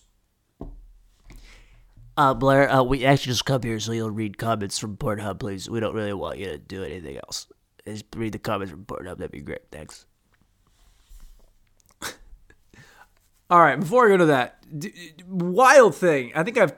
Uh, 2.15 2.33
Blair, 2.33 2.71
uh, 2.71 2.81
we 2.81 3.03
actually 3.03 3.33
just 3.33 3.43
come 3.43 3.61
here 3.61 3.77
so 3.81 3.91
you'll 3.91 4.09
read 4.09 4.38
comments 4.38 4.79
from 4.79 4.95
Pornhub, 4.95 5.39
please. 5.39 5.69
We 5.69 5.81
don't 5.81 5.93
really 5.93 6.13
want 6.13 6.39
you 6.39 6.45
to 6.45 6.57
do 6.57 6.81
anything 6.81 7.17
else. 7.17 7.47
Just 7.85 8.05
read 8.15 8.31
the 8.31 8.39
comments 8.39 8.71
from 8.71 8.85
Pornhub. 8.85 9.17
That'd 9.17 9.31
be 9.31 9.41
great. 9.41 9.63
Thanks. 9.69 10.05
All 13.49 13.59
right, 13.59 13.77
before 13.77 14.05
I 14.05 14.09
go 14.09 14.17
to 14.17 14.25
that, 14.27 14.63
d- 14.79 14.93
d- 15.17 15.23
wild 15.27 15.93
thing. 15.93 16.31
I 16.35 16.43
think 16.43 16.57
I've, 16.57 16.73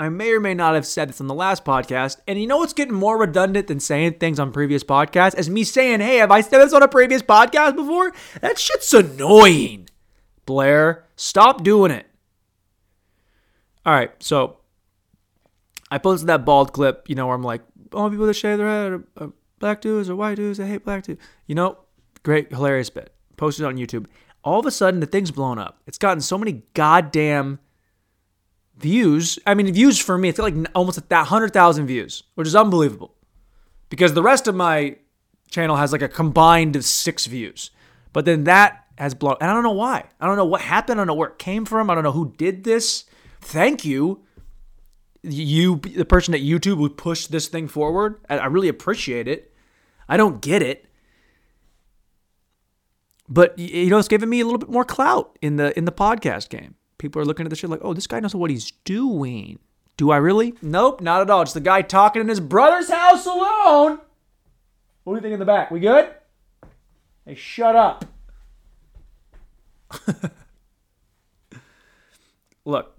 I 0.00 0.08
may 0.08 0.32
or 0.32 0.40
may 0.40 0.54
not 0.54 0.74
have 0.74 0.86
said 0.86 1.10
this 1.10 1.20
on 1.20 1.26
the 1.26 1.34
last 1.34 1.62
podcast. 1.62 2.20
And 2.26 2.40
you 2.40 2.46
know 2.46 2.56
what's 2.56 2.72
getting 2.72 2.94
more 2.94 3.18
redundant 3.18 3.66
than 3.66 3.80
saying 3.80 4.14
things 4.14 4.40
on 4.40 4.50
previous 4.50 4.82
podcasts? 4.82 5.38
Is 5.38 5.50
me 5.50 5.62
saying, 5.62 6.00
hey, 6.00 6.16
have 6.16 6.30
I 6.30 6.40
said 6.40 6.60
this 6.60 6.72
on 6.72 6.82
a 6.82 6.88
previous 6.88 7.20
podcast 7.22 7.76
before? 7.76 8.10
That 8.40 8.58
shit's 8.58 8.94
annoying. 8.94 9.90
Blair, 10.46 11.04
stop 11.16 11.62
doing 11.62 11.90
it. 11.90 12.06
All 13.84 13.92
right, 13.92 14.10
so 14.22 14.56
I 15.90 15.98
posted 15.98 16.28
that 16.28 16.46
bald 16.46 16.72
clip, 16.72 17.04
you 17.06 17.14
know, 17.14 17.26
where 17.26 17.36
I'm 17.36 17.42
like, 17.42 17.60
all 17.92 18.08
people 18.08 18.26
that 18.26 18.34
shave 18.34 18.56
their 18.56 18.68
head 18.68 18.92
are, 18.92 19.04
are 19.18 19.32
black 19.58 19.82
dudes 19.82 20.08
or 20.08 20.16
white 20.16 20.36
dudes 20.36 20.58
I 20.58 20.66
hate 20.66 20.82
black 20.82 21.04
dudes. 21.04 21.20
You 21.46 21.54
know, 21.56 21.76
great, 22.22 22.50
hilarious 22.50 22.88
bit. 22.88 23.12
Posted 23.36 23.66
on 23.66 23.76
YouTube. 23.76 24.06
All 24.44 24.60
of 24.60 24.64
a 24.64 24.70
sudden, 24.70 25.00
the 25.00 25.06
thing's 25.06 25.30
blown 25.30 25.58
up. 25.58 25.82
It's 25.86 25.98
gotten 25.98 26.22
so 26.22 26.38
many 26.38 26.62
goddamn 26.72 27.58
views. 28.80 29.38
I 29.46 29.54
mean, 29.54 29.72
views 29.72 29.98
for 29.98 30.18
me, 30.18 30.28
it's 30.28 30.38
got 30.38 30.54
like 30.54 30.70
almost 30.74 31.08
that 31.08 31.26
hundred 31.26 31.52
thousand 31.52 31.86
views, 31.86 32.22
which 32.34 32.46
is 32.46 32.56
unbelievable. 32.56 33.14
Because 33.88 34.14
the 34.14 34.22
rest 34.22 34.46
of 34.46 34.54
my 34.54 34.96
channel 35.50 35.76
has 35.76 35.92
like 35.92 36.02
a 36.02 36.08
combined 36.08 36.76
of 36.76 36.84
six 36.84 37.26
views, 37.26 37.70
but 38.12 38.24
then 38.24 38.44
that 38.44 38.84
has 38.98 39.14
blown. 39.14 39.36
And 39.40 39.50
I 39.50 39.54
don't 39.54 39.62
know 39.62 39.70
why. 39.72 40.04
I 40.20 40.26
don't 40.26 40.36
know 40.36 40.44
what 40.44 40.60
happened. 40.60 41.00
I 41.00 41.00
don't 41.00 41.08
know 41.08 41.14
where 41.14 41.30
it 41.30 41.38
came 41.38 41.64
from. 41.64 41.90
I 41.90 41.94
don't 41.94 42.04
know 42.04 42.12
who 42.12 42.34
did 42.36 42.64
this. 42.64 43.04
Thank 43.40 43.84
you, 43.84 44.22
you, 45.22 45.76
the 45.76 46.04
person 46.04 46.34
at 46.34 46.40
YouTube 46.40 46.76
who 46.76 46.88
pushed 46.88 47.32
this 47.32 47.48
thing 47.48 47.68
forward. 47.68 48.20
I, 48.28 48.38
I 48.38 48.46
really 48.46 48.68
appreciate 48.68 49.26
it. 49.26 49.54
I 50.08 50.16
don't 50.16 50.40
get 50.40 50.62
it 50.62 50.86
but 53.30 53.56
you 53.58 53.88
know 53.88 53.98
it's 53.98 54.08
giving 54.08 54.28
me 54.28 54.40
a 54.40 54.44
little 54.44 54.58
bit 54.58 54.68
more 54.68 54.84
clout 54.84 55.38
in 55.40 55.56
the 55.56 55.76
in 55.78 55.84
the 55.84 55.92
podcast 55.92 56.48
game 56.50 56.74
people 57.00 57.20
are 57.20 57.24
looking 57.24 57.46
at 57.46 57.50
the 57.50 57.56
shit 57.56 57.68
like 57.70 57.80
oh 57.82 57.92
this 57.94 58.06
guy 58.06 58.20
knows 58.20 58.34
what 58.34 58.50
he's 58.50 58.70
doing. 58.84 59.58
Do 59.96 60.12
i 60.12 60.18
really? 60.18 60.54
Nope 60.62 61.00
not 61.00 61.22
at 61.22 61.30
all. 61.30 61.42
It's 61.42 61.52
the 61.52 61.60
guy 61.60 61.82
talking 61.82 62.20
in 62.20 62.28
his 62.28 62.38
brother's 62.38 62.88
house 62.88 63.26
alone. 63.26 63.98
What 65.02 65.14
do 65.14 65.16
you 65.16 65.22
think 65.22 65.32
in 65.32 65.40
the 65.40 65.46
back? 65.46 65.72
We 65.72 65.80
good? 65.80 66.14
Hey 67.26 67.34
shut 67.34 67.74
up. 67.74 68.04
Look 72.64 72.96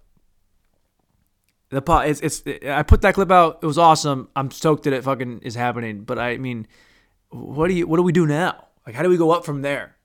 the 1.69 1.81
pot 1.81 2.09
it's, 2.09 2.19
it's 2.19 2.43
i 2.67 2.83
put 2.83 3.01
that 3.01 3.13
clip 3.13 3.31
out. 3.31 3.59
It 3.61 3.65
was 3.65 3.77
awesome. 3.77 4.27
I'm 4.35 4.51
stoked 4.51 4.83
that 4.83 4.91
it 4.93 5.05
fucking 5.05 5.39
is 5.43 5.55
happening. 5.55 6.03
But 6.03 6.19
i 6.19 6.37
mean 6.37 6.67
what 7.29 7.69
do 7.69 7.73
you 7.75 7.87
what 7.87 7.97
do 7.97 8.03
we 8.03 8.11
do 8.11 8.25
now? 8.25 8.67
Like 8.85 8.95
how 8.95 9.03
do 9.03 9.09
we 9.09 9.17
go 9.17 9.31
up 9.31 9.45
from 9.45 9.61
there 9.61 9.95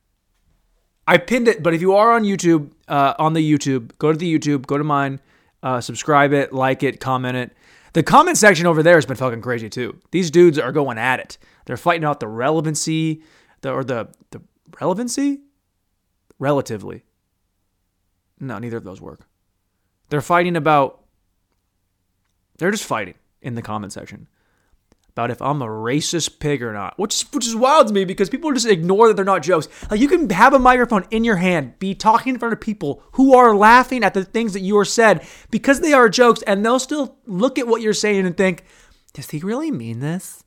I 1.06 1.18
pinned 1.18 1.48
it, 1.48 1.62
but 1.62 1.74
if 1.74 1.80
you 1.80 1.94
are 1.94 2.12
on 2.12 2.24
YouTube, 2.24 2.72
uh, 2.88 3.14
on 3.18 3.32
the 3.32 3.52
YouTube, 3.52 3.96
go 3.98 4.12
to 4.12 4.18
the 4.18 4.38
YouTube, 4.38 4.66
go 4.66 4.76
to 4.76 4.84
mine, 4.84 5.20
uh, 5.62 5.80
subscribe 5.80 6.32
it, 6.32 6.52
like 6.52 6.82
it, 6.82 7.00
comment 7.00 7.36
it. 7.36 7.52
The 7.92 8.02
comment 8.02 8.36
section 8.36 8.66
over 8.66 8.82
there 8.82 8.96
has 8.96 9.06
been 9.06 9.16
fucking 9.16 9.40
crazy 9.40 9.70
too. 9.70 9.98
These 10.10 10.30
dudes 10.30 10.58
are 10.58 10.72
going 10.72 10.98
at 10.98 11.20
it. 11.20 11.38
They're 11.64 11.76
fighting 11.76 12.04
out 12.04 12.20
the 12.20 12.28
relevancy, 12.28 13.22
the 13.62 13.72
or 13.72 13.84
the 13.84 14.08
the 14.30 14.42
relevancy, 14.80 15.40
relatively. 16.38 17.04
No, 18.38 18.58
neither 18.58 18.76
of 18.76 18.84
those 18.84 19.00
work. 19.00 19.26
They're 20.10 20.20
fighting 20.20 20.56
about. 20.56 21.04
They're 22.58 22.70
just 22.70 22.84
fighting 22.84 23.14
in 23.40 23.54
the 23.54 23.62
comment 23.62 23.92
section 23.92 24.28
about 25.16 25.30
if 25.30 25.40
I'm 25.40 25.62
a 25.62 25.66
racist 25.66 26.40
pig 26.40 26.62
or 26.62 26.74
not, 26.74 26.98
which 26.98 27.22
which 27.32 27.46
is 27.46 27.56
wild 27.56 27.88
to 27.88 27.94
me 27.94 28.04
because 28.04 28.28
people 28.28 28.52
just 28.52 28.66
ignore 28.66 29.08
that 29.08 29.14
they're 29.14 29.24
not 29.24 29.42
jokes. 29.42 29.66
Like 29.90 29.98
you 29.98 30.08
can 30.08 30.28
have 30.28 30.52
a 30.52 30.58
microphone 30.58 31.06
in 31.10 31.24
your 31.24 31.36
hand, 31.36 31.78
be 31.78 31.94
talking 31.94 32.34
in 32.34 32.38
front 32.38 32.52
of 32.52 32.60
people 32.60 33.02
who 33.12 33.34
are 33.34 33.56
laughing 33.56 34.04
at 34.04 34.12
the 34.12 34.26
things 34.26 34.52
that 34.52 34.60
you 34.60 34.76
are 34.76 34.84
said 34.84 35.26
because 35.50 35.80
they 35.80 35.94
are 35.94 36.10
jokes, 36.10 36.42
and 36.42 36.62
they'll 36.62 36.78
still 36.78 37.16
look 37.24 37.58
at 37.58 37.66
what 37.66 37.80
you're 37.80 37.94
saying 37.94 38.26
and 38.26 38.36
think, 38.36 38.64
does 39.14 39.30
he 39.30 39.38
really 39.38 39.70
mean 39.70 40.00
this? 40.00 40.44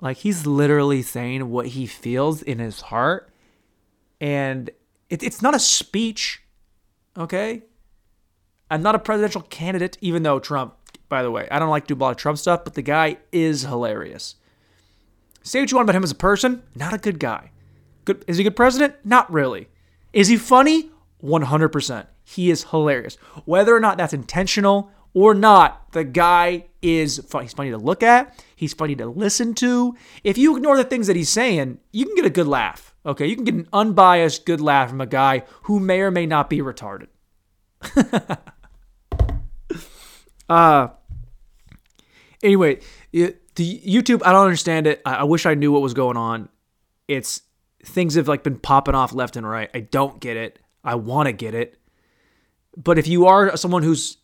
Like 0.00 0.16
he's 0.16 0.44
literally 0.44 1.02
saying 1.02 1.48
what 1.48 1.68
he 1.68 1.86
feels 1.86 2.42
in 2.42 2.58
his 2.58 2.80
heart, 2.80 3.30
and 4.20 4.68
it, 5.10 5.22
it's 5.22 5.42
not 5.42 5.54
a 5.54 5.60
speech, 5.60 6.42
okay? 7.16 7.62
I'm 8.68 8.82
not 8.82 8.96
a 8.96 8.98
presidential 8.98 9.42
candidate, 9.42 9.96
even 10.00 10.24
though 10.24 10.40
Trump 10.40 10.74
by 11.08 11.22
the 11.22 11.30
way. 11.30 11.48
I 11.50 11.58
don't 11.58 11.70
like 11.70 11.86
to 11.86 11.94
do 11.94 11.98
a 11.98 12.02
lot 12.02 12.10
of 12.10 12.16
Trump 12.16 12.38
stuff, 12.38 12.64
but 12.64 12.74
the 12.74 12.82
guy 12.82 13.18
is 13.32 13.62
hilarious. 13.62 14.36
Say 15.42 15.60
what 15.60 15.70
you 15.70 15.76
want 15.76 15.88
about 15.88 15.96
him 15.96 16.04
as 16.04 16.10
a 16.10 16.16
person, 16.16 16.62
not 16.74 16.92
a 16.92 16.98
good 16.98 17.18
guy. 17.18 17.50
Good 18.04 18.24
is 18.26 18.36
he 18.36 18.42
a 18.42 18.44
good 18.44 18.56
president? 18.56 18.96
Not 19.04 19.32
really. 19.32 19.68
Is 20.12 20.28
he 20.28 20.36
funny? 20.36 20.90
100%. 21.22 22.06
He 22.24 22.50
is 22.50 22.64
hilarious. 22.64 23.16
Whether 23.44 23.74
or 23.74 23.80
not 23.80 23.96
that's 23.96 24.12
intentional 24.12 24.90
or 25.14 25.34
not, 25.34 25.92
the 25.92 26.04
guy 26.04 26.66
is 26.82 27.18
funny. 27.26 27.46
He's 27.46 27.54
funny 27.54 27.70
to 27.70 27.78
look 27.78 28.02
at. 28.02 28.44
He's 28.54 28.74
funny 28.74 28.94
to 28.96 29.06
listen 29.06 29.54
to. 29.54 29.96
If 30.22 30.38
you 30.38 30.56
ignore 30.56 30.76
the 30.76 30.84
things 30.84 31.06
that 31.06 31.16
he's 31.16 31.30
saying, 31.30 31.78
you 31.92 32.04
can 32.04 32.14
get 32.14 32.26
a 32.26 32.30
good 32.30 32.46
laugh. 32.46 32.94
Okay, 33.04 33.26
you 33.26 33.34
can 33.34 33.44
get 33.44 33.54
an 33.54 33.68
unbiased 33.72 34.44
good 34.44 34.60
laugh 34.60 34.90
from 34.90 35.00
a 35.00 35.06
guy 35.06 35.44
who 35.62 35.80
may 35.80 36.00
or 36.00 36.10
may 36.10 36.26
not 36.26 36.50
be 36.50 36.58
retarded. 36.58 37.06
uh 40.48 40.88
anyway, 42.42 42.80
it, 43.12 43.54
the 43.56 43.80
YouTube, 43.80 44.22
I 44.24 44.32
don't 44.32 44.44
understand 44.44 44.86
it. 44.86 45.02
I, 45.04 45.16
I 45.16 45.22
wish 45.24 45.46
I 45.46 45.54
knew 45.54 45.72
what 45.72 45.82
was 45.82 45.94
going 45.94 46.16
on. 46.16 46.48
It's 47.06 47.42
things 47.84 48.14
have 48.14 48.28
like 48.28 48.42
been 48.42 48.58
popping 48.58 48.94
off 48.94 49.12
left 49.12 49.36
and 49.36 49.48
right. 49.48 49.70
I 49.74 49.80
don't 49.80 50.20
get 50.20 50.36
it. 50.36 50.58
I 50.84 50.94
want 50.96 51.26
to 51.26 51.32
get 51.32 51.54
it. 51.54 51.78
But 52.76 52.98
if 52.98 53.08
you 53.08 53.26
are 53.26 53.56
someone 53.56 53.82
who's 53.82 54.18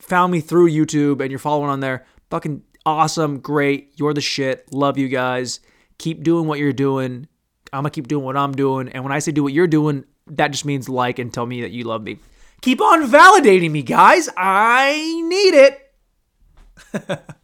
found 0.00 0.32
me 0.32 0.40
through 0.40 0.70
YouTube 0.70 1.20
and 1.20 1.30
you're 1.30 1.38
following 1.38 1.70
on 1.70 1.80
there, 1.80 2.04
fucking 2.30 2.62
awesome, 2.84 3.38
great. 3.38 3.92
You're 3.96 4.14
the 4.14 4.20
shit. 4.20 4.72
Love 4.72 4.98
you 4.98 5.08
guys. 5.08 5.60
Keep 5.98 6.22
doing 6.22 6.46
what 6.46 6.58
you're 6.58 6.72
doing. 6.72 7.28
I'm 7.72 7.78
gonna 7.78 7.90
keep 7.90 8.08
doing 8.08 8.24
what 8.24 8.36
I'm 8.36 8.52
doing. 8.52 8.88
And 8.88 9.02
when 9.04 9.12
I 9.12 9.18
say 9.18 9.32
do 9.32 9.42
what 9.42 9.52
you're 9.52 9.66
doing, 9.66 10.04
that 10.28 10.48
just 10.48 10.64
means 10.64 10.88
like 10.88 11.18
and 11.18 11.32
tell 11.32 11.46
me 11.46 11.62
that 11.62 11.70
you 11.70 11.84
love 11.84 12.02
me. 12.02 12.18
Keep 12.60 12.80
on 12.80 13.08
validating 13.08 13.70
me, 13.70 13.82
guys. 13.82 14.28
I 14.36 15.22
need 15.26 15.54
it. 15.54 17.20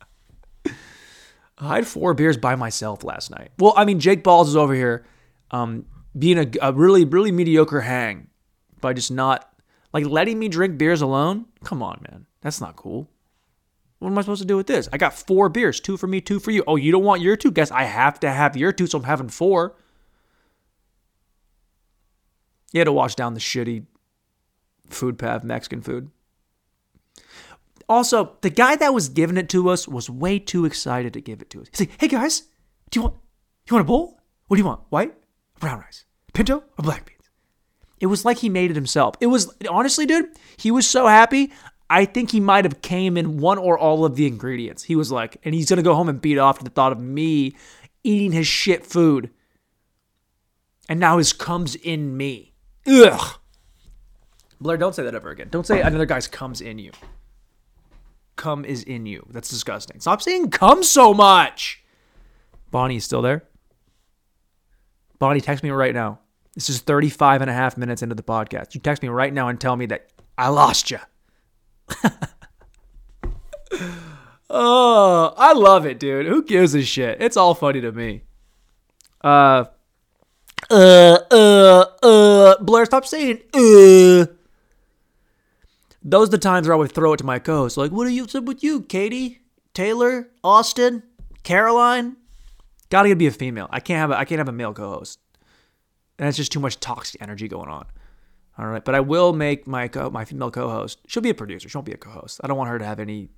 I 1.60 1.76
had 1.76 1.86
four 1.86 2.14
beers 2.14 2.36
by 2.36 2.56
myself 2.56 3.04
last 3.04 3.30
night. 3.30 3.50
Well, 3.58 3.74
I 3.76 3.84
mean, 3.84 4.00
Jake 4.00 4.22
Balls 4.24 4.48
is 4.48 4.56
over 4.56 4.74
here 4.74 5.04
um, 5.50 5.84
being 6.18 6.38
a, 6.38 6.46
a 6.62 6.72
really, 6.72 7.04
really 7.04 7.32
mediocre 7.32 7.82
hang 7.82 8.28
by 8.80 8.94
just 8.94 9.10
not 9.10 9.52
Like 9.92 10.06
letting 10.06 10.38
me 10.38 10.48
drink 10.48 10.78
beers 10.78 11.02
alone? 11.02 11.46
Come 11.64 11.82
on, 11.82 12.00
man. 12.08 12.26
That's 12.42 12.60
not 12.60 12.76
cool. 12.76 13.08
What 13.98 14.08
am 14.08 14.18
I 14.18 14.22
supposed 14.22 14.40
to 14.40 14.46
do 14.46 14.56
with 14.56 14.66
this? 14.66 14.88
I 14.92 14.98
got 14.98 15.12
four 15.12 15.48
beers, 15.48 15.78
two 15.78 15.96
for 15.96 16.06
me, 16.06 16.20
two 16.20 16.40
for 16.40 16.52
you. 16.52 16.64
Oh, 16.66 16.76
you 16.76 16.90
don't 16.90 17.04
want 17.04 17.20
your 17.20 17.36
two? 17.36 17.50
Guess 17.50 17.70
I 17.70 17.84
have 17.84 18.18
to 18.20 18.30
have 18.30 18.56
your 18.56 18.72
two, 18.72 18.86
so 18.86 18.98
I'm 18.98 19.04
having 19.04 19.28
four. 19.28 19.76
You 22.72 22.80
had 22.80 22.86
to 22.86 22.92
wash 22.92 23.14
down 23.14 23.34
the 23.34 23.40
shitty 23.40 23.84
Food 24.88 25.18
Pav 25.18 25.44
Mexican 25.44 25.82
food. 25.82 26.10
Also, 27.90 28.36
the 28.42 28.50
guy 28.50 28.76
that 28.76 28.94
was 28.94 29.08
giving 29.08 29.36
it 29.36 29.48
to 29.48 29.68
us 29.68 29.88
was 29.88 30.08
way 30.08 30.38
too 30.38 30.64
excited 30.64 31.12
to 31.12 31.20
give 31.20 31.42
it 31.42 31.50
to 31.50 31.60
us. 31.60 31.66
He's 31.72 31.80
like, 31.80 32.00
"Hey 32.00 32.06
guys, 32.06 32.44
do 32.90 33.00
you 33.00 33.02
want 33.02 33.16
you 33.68 33.74
want 33.74 33.84
a 33.84 33.86
bowl? 33.86 34.20
What 34.46 34.56
do 34.56 34.62
you 34.62 34.66
want? 34.66 34.82
White, 34.90 35.12
brown 35.58 35.80
rice, 35.80 36.04
pinto, 36.32 36.58
or 36.58 36.82
black 36.82 37.04
beans?" 37.04 37.28
It 37.98 38.06
was 38.06 38.24
like 38.24 38.38
he 38.38 38.48
made 38.48 38.70
it 38.70 38.76
himself. 38.76 39.16
It 39.20 39.26
was 39.26 39.52
honestly, 39.68 40.06
dude, 40.06 40.30
he 40.56 40.70
was 40.70 40.86
so 40.86 41.08
happy. 41.08 41.52
I 41.90 42.04
think 42.04 42.30
he 42.30 42.38
might 42.38 42.64
have 42.64 42.80
came 42.80 43.16
in 43.16 43.38
one 43.38 43.58
or 43.58 43.76
all 43.76 44.04
of 44.04 44.14
the 44.14 44.28
ingredients. 44.28 44.84
He 44.84 44.94
was 44.94 45.10
like, 45.10 45.38
and 45.42 45.52
he's 45.52 45.68
gonna 45.68 45.82
go 45.82 45.96
home 45.96 46.08
and 46.08 46.20
beat 46.20 46.38
off 46.38 46.58
to 46.58 46.64
the 46.64 46.70
thought 46.70 46.92
of 46.92 47.00
me 47.00 47.56
eating 48.04 48.30
his 48.30 48.46
shit 48.46 48.86
food. 48.86 49.30
And 50.88 51.00
now 51.00 51.18
his 51.18 51.32
comes 51.32 51.74
in 51.74 52.16
me. 52.16 52.54
Ugh. 52.86 53.38
Blair, 54.60 54.76
don't 54.76 54.94
say 54.94 55.02
that 55.02 55.14
ever 55.16 55.30
again. 55.30 55.48
Don't 55.50 55.66
say 55.66 55.80
another 55.80 56.06
guy's 56.06 56.28
comes 56.28 56.60
in 56.60 56.78
you. 56.78 56.92
Come 58.40 58.64
is 58.64 58.82
in 58.84 59.04
you. 59.04 59.26
That's 59.28 59.50
disgusting. 59.50 60.00
Stop 60.00 60.22
saying 60.22 60.48
come 60.48 60.82
so 60.82 61.12
much. 61.12 61.84
Bonnie 62.70 62.96
is 62.96 63.04
still 63.04 63.20
there. 63.20 63.44
Bonnie, 65.18 65.42
text 65.42 65.62
me 65.62 65.68
right 65.68 65.92
now. 65.92 66.20
This 66.54 66.70
is 66.70 66.80
35 66.80 67.42
and 67.42 67.50
a 67.50 67.52
half 67.52 67.76
minutes 67.76 68.00
into 68.00 68.14
the 68.14 68.22
podcast. 68.22 68.74
You 68.74 68.80
text 68.80 69.02
me 69.02 69.10
right 69.10 69.30
now 69.30 69.48
and 69.48 69.60
tell 69.60 69.76
me 69.76 69.84
that 69.86 70.08
I 70.38 70.48
lost 70.48 70.90
you. 70.90 71.00
oh, 74.48 75.34
I 75.36 75.52
love 75.52 75.84
it, 75.84 76.00
dude. 76.00 76.24
Who 76.24 76.42
gives 76.42 76.74
a 76.74 76.82
shit? 76.82 77.20
It's 77.20 77.36
all 77.36 77.54
funny 77.54 77.82
to 77.82 77.92
me. 77.92 78.22
Uh, 79.22 79.66
uh, 80.70 81.18
uh, 81.30 81.84
uh. 82.02 82.62
Blair, 82.62 82.86
stop 82.86 83.04
saying 83.04 83.40
uh. 83.52 84.24
Those 86.02 86.28
are 86.28 86.32
the 86.32 86.38
times 86.38 86.66
where 86.66 86.74
I 86.74 86.78
would 86.78 86.92
throw 86.92 87.12
it 87.12 87.18
to 87.18 87.24
my 87.24 87.38
co-host, 87.38 87.76
like, 87.76 87.92
"What 87.92 88.06
are 88.06 88.10
you 88.10 88.26
up 88.34 88.44
with 88.44 88.62
you, 88.62 88.80
Katie, 88.82 89.40
Taylor, 89.74 90.30
Austin, 90.42 91.02
Caroline?" 91.42 92.16
Gotta 92.88 93.14
be 93.14 93.26
a 93.26 93.30
female. 93.30 93.68
I 93.70 93.80
can't 93.80 94.00
have 94.00 94.10
a, 94.10 94.18
I 94.18 94.24
can't 94.24 94.38
have 94.38 94.48
a 94.48 94.52
male 94.52 94.72
co-host, 94.72 95.18
and 96.18 96.28
it's 96.28 96.36
just 96.36 96.52
too 96.52 96.60
much 96.60 96.80
toxic 96.80 97.20
energy 97.20 97.48
going 97.48 97.68
on. 97.68 97.86
All 98.58 98.66
right, 98.66 98.84
but 98.84 98.94
I 98.94 99.00
will 99.00 99.32
make 99.32 99.66
my 99.66 99.88
co- 99.88 100.10
my 100.10 100.24
female 100.24 100.50
co-host. 100.50 100.98
She'll 101.06 101.22
be 101.22 101.30
a 101.30 101.34
producer. 101.34 101.68
She 101.68 101.76
won't 101.76 101.86
be 101.86 101.92
a 101.92 101.96
co-host. 101.96 102.40
I 102.42 102.46
don't 102.46 102.58
want 102.58 102.70
her 102.70 102.78
to 102.78 102.84
have 102.84 102.98
any. 102.98 103.28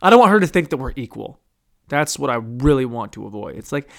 I 0.00 0.10
don't 0.10 0.18
want 0.18 0.32
her 0.32 0.40
to 0.40 0.46
think 0.46 0.70
that 0.70 0.78
we're 0.78 0.92
equal. 0.96 1.40
That's 1.88 2.18
what 2.18 2.30
I 2.30 2.36
really 2.36 2.84
want 2.84 3.12
to 3.12 3.26
avoid. 3.26 3.56
It's 3.56 3.72
like, 3.72 3.90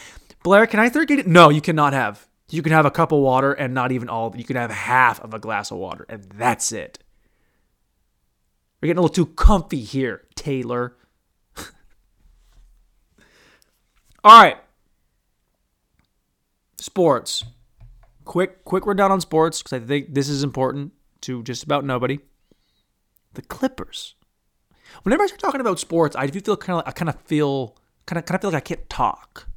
Blair, 0.43 0.65
can 0.65 0.79
I 0.79 0.89
third 0.89 1.11
it? 1.11 1.27
No, 1.27 1.49
you 1.49 1.61
cannot 1.61 1.93
have. 1.93 2.27
You 2.49 2.61
can 2.61 2.71
have 2.71 2.85
a 2.85 2.91
cup 2.91 3.11
of 3.11 3.19
water 3.19 3.53
and 3.53 3.73
not 3.73 3.91
even 3.91 4.09
all. 4.09 4.33
You 4.35 4.43
can 4.43 4.55
have 4.55 4.71
half 4.71 5.19
of 5.21 5.33
a 5.33 5.39
glass 5.39 5.71
of 5.71 5.77
water, 5.77 6.05
and 6.09 6.23
that's 6.23 6.71
it. 6.71 7.02
We're 8.83 8.87
getting 8.87 8.97
a 8.97 9.01
little 9.03 9.25
too 9.25 9.27
comfy 9.27 9.79
here, 9.79 10.23
Taylor. 10.35 10.97
all 14.25 14.43
right. 14.43 14.57
Sports. 16.77 17.45
Quick, 18.25 18.65
quick 18.65 18.85
rundown 18.85 19.09
on 19.09 19.21
sports 19.21 19.63
because 19.63 19.81
I 19.81 19.85
think 19.85 20.13
this 20.13 20.27
is 20.27 20.43
important 20.43 20.91
to 21.21 21.43
just 21.43 21.63
about 21.63 21.85
nobody. 21.85 22.19
The 23.35 23.41
Clippers. 23.43 24.15
Whenever 25.03 25.23
I 25.23 25.27
start 25.27 25.39
talking 25.39 25.61
about 25.61 25.79
sports, 25.79 26.17
I 26.17 26.27
do 26.27 26.41
feel 26.41 26.57
kind 26.57 26.81
of, 26.81 26.85
I 26.85 26.91
kind 26.91 27.07
of 27.07 27.17
feel, 27.21 27.77
kind 28.05 28.19
of, 28.19 28.25
kind 28.25 28.35
of 28.35 28.41
feel 28.41 28.51
like 28.51 28.57
I 28.57 28.65
can't 28.65 28.89
talk. 28.89 29.47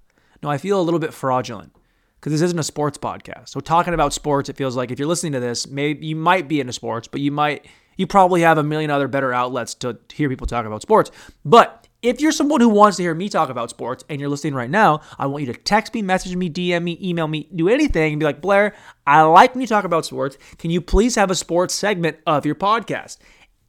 No, 0.40 0.50
I 0.50 0.58
feel 0.58 0.80
a 0.80 0.84
little 0.84 1.00
bit 1.00 1.12
fraudulent 1.12 1.74
because 2.20 2.30
this 2.30 2.42
isn't 2.42 2.60
a 2.60 2.62
sports 2.62 2.96
podcast. 2.96 3.48
So 3.48 3.58
talking 3.58 3.92
about 3.92 4.12
sports, 4.12 4.48
it 4.48 4.56
feels 4.56 4.76
like 4.76 4.92
if 4.92 5.00
you're 5.00 5.08
listening 5.08 5.32
to 5.32 5.40
this, 5.40 5.66
maybe 5.66 6.06
you 6.06 6.14
might 6.14 6.46
be 6.46 6.60
into 6.60 6.72
sports, 6.72 7.08
but 7.08 7.20
you 7.20 7.32
might, 7.32 7.66
you 7.96 8.06
probably 8.06 8.42
have 8.42 8.58
a 8.58 8.62
million 8.62 8.90
other 8.90 9.08
better 9.08 9.32
outlets 9.32 9.74
to 9.74 9.98
hear 10.12 10.28
people 10.28 10.46
talk 10.46 10.66
about 10.66 10.82
sports. 10.82 11.10
But 11.44 11.86
if 12.02 12.20
you're 12.20 12.32
someone 12.32 12.60
who 12.60 12.68
wants 12.68 12.98
to 12.98 13.02
hear 13.02 13.14
me 13.14 13.28
talk 13.28 13.48
about 13.48 13.70
sports 13.70 14.04
and 14.08 14.20
you're 14.20 14.28
listening 14.28 14.54
right 14.54 14.70
now, 14.70 15.00
I 15.18 15.26
want 15.26 15.44
you 15.44 15.52
to 15.52 15.58
text 15.58 15.94
me, 15.94 16.02
message 16.02 16.36
me, 16.36 16.48
DM 16.50 16.82
me, 16.82 16.98
email 17.02 17.26
me, 17.26 17.48
do 17.54 17.68
anything 17.68 18.12
and 18.12 18.20
be 18.20 18.26
like, 18.26 18.40
Blair, 18.40 18.74
I 19.06 19.22
like 19.22 19.54
when 19.54 19.60
you 19.60 19.66
talk 19.66 19.84
about 19.84 20.04
sports. 20.04 20.36
Can 20.58 20.70
you 20.70 20.80
please 20.80 21.14
have 21.16 21.30
a 21.30 21.34
sports 21.34 21.74
segment 21.74 22.18
of 22.26 22.46
your 22.46 22.54
podcast? 22.54 23.18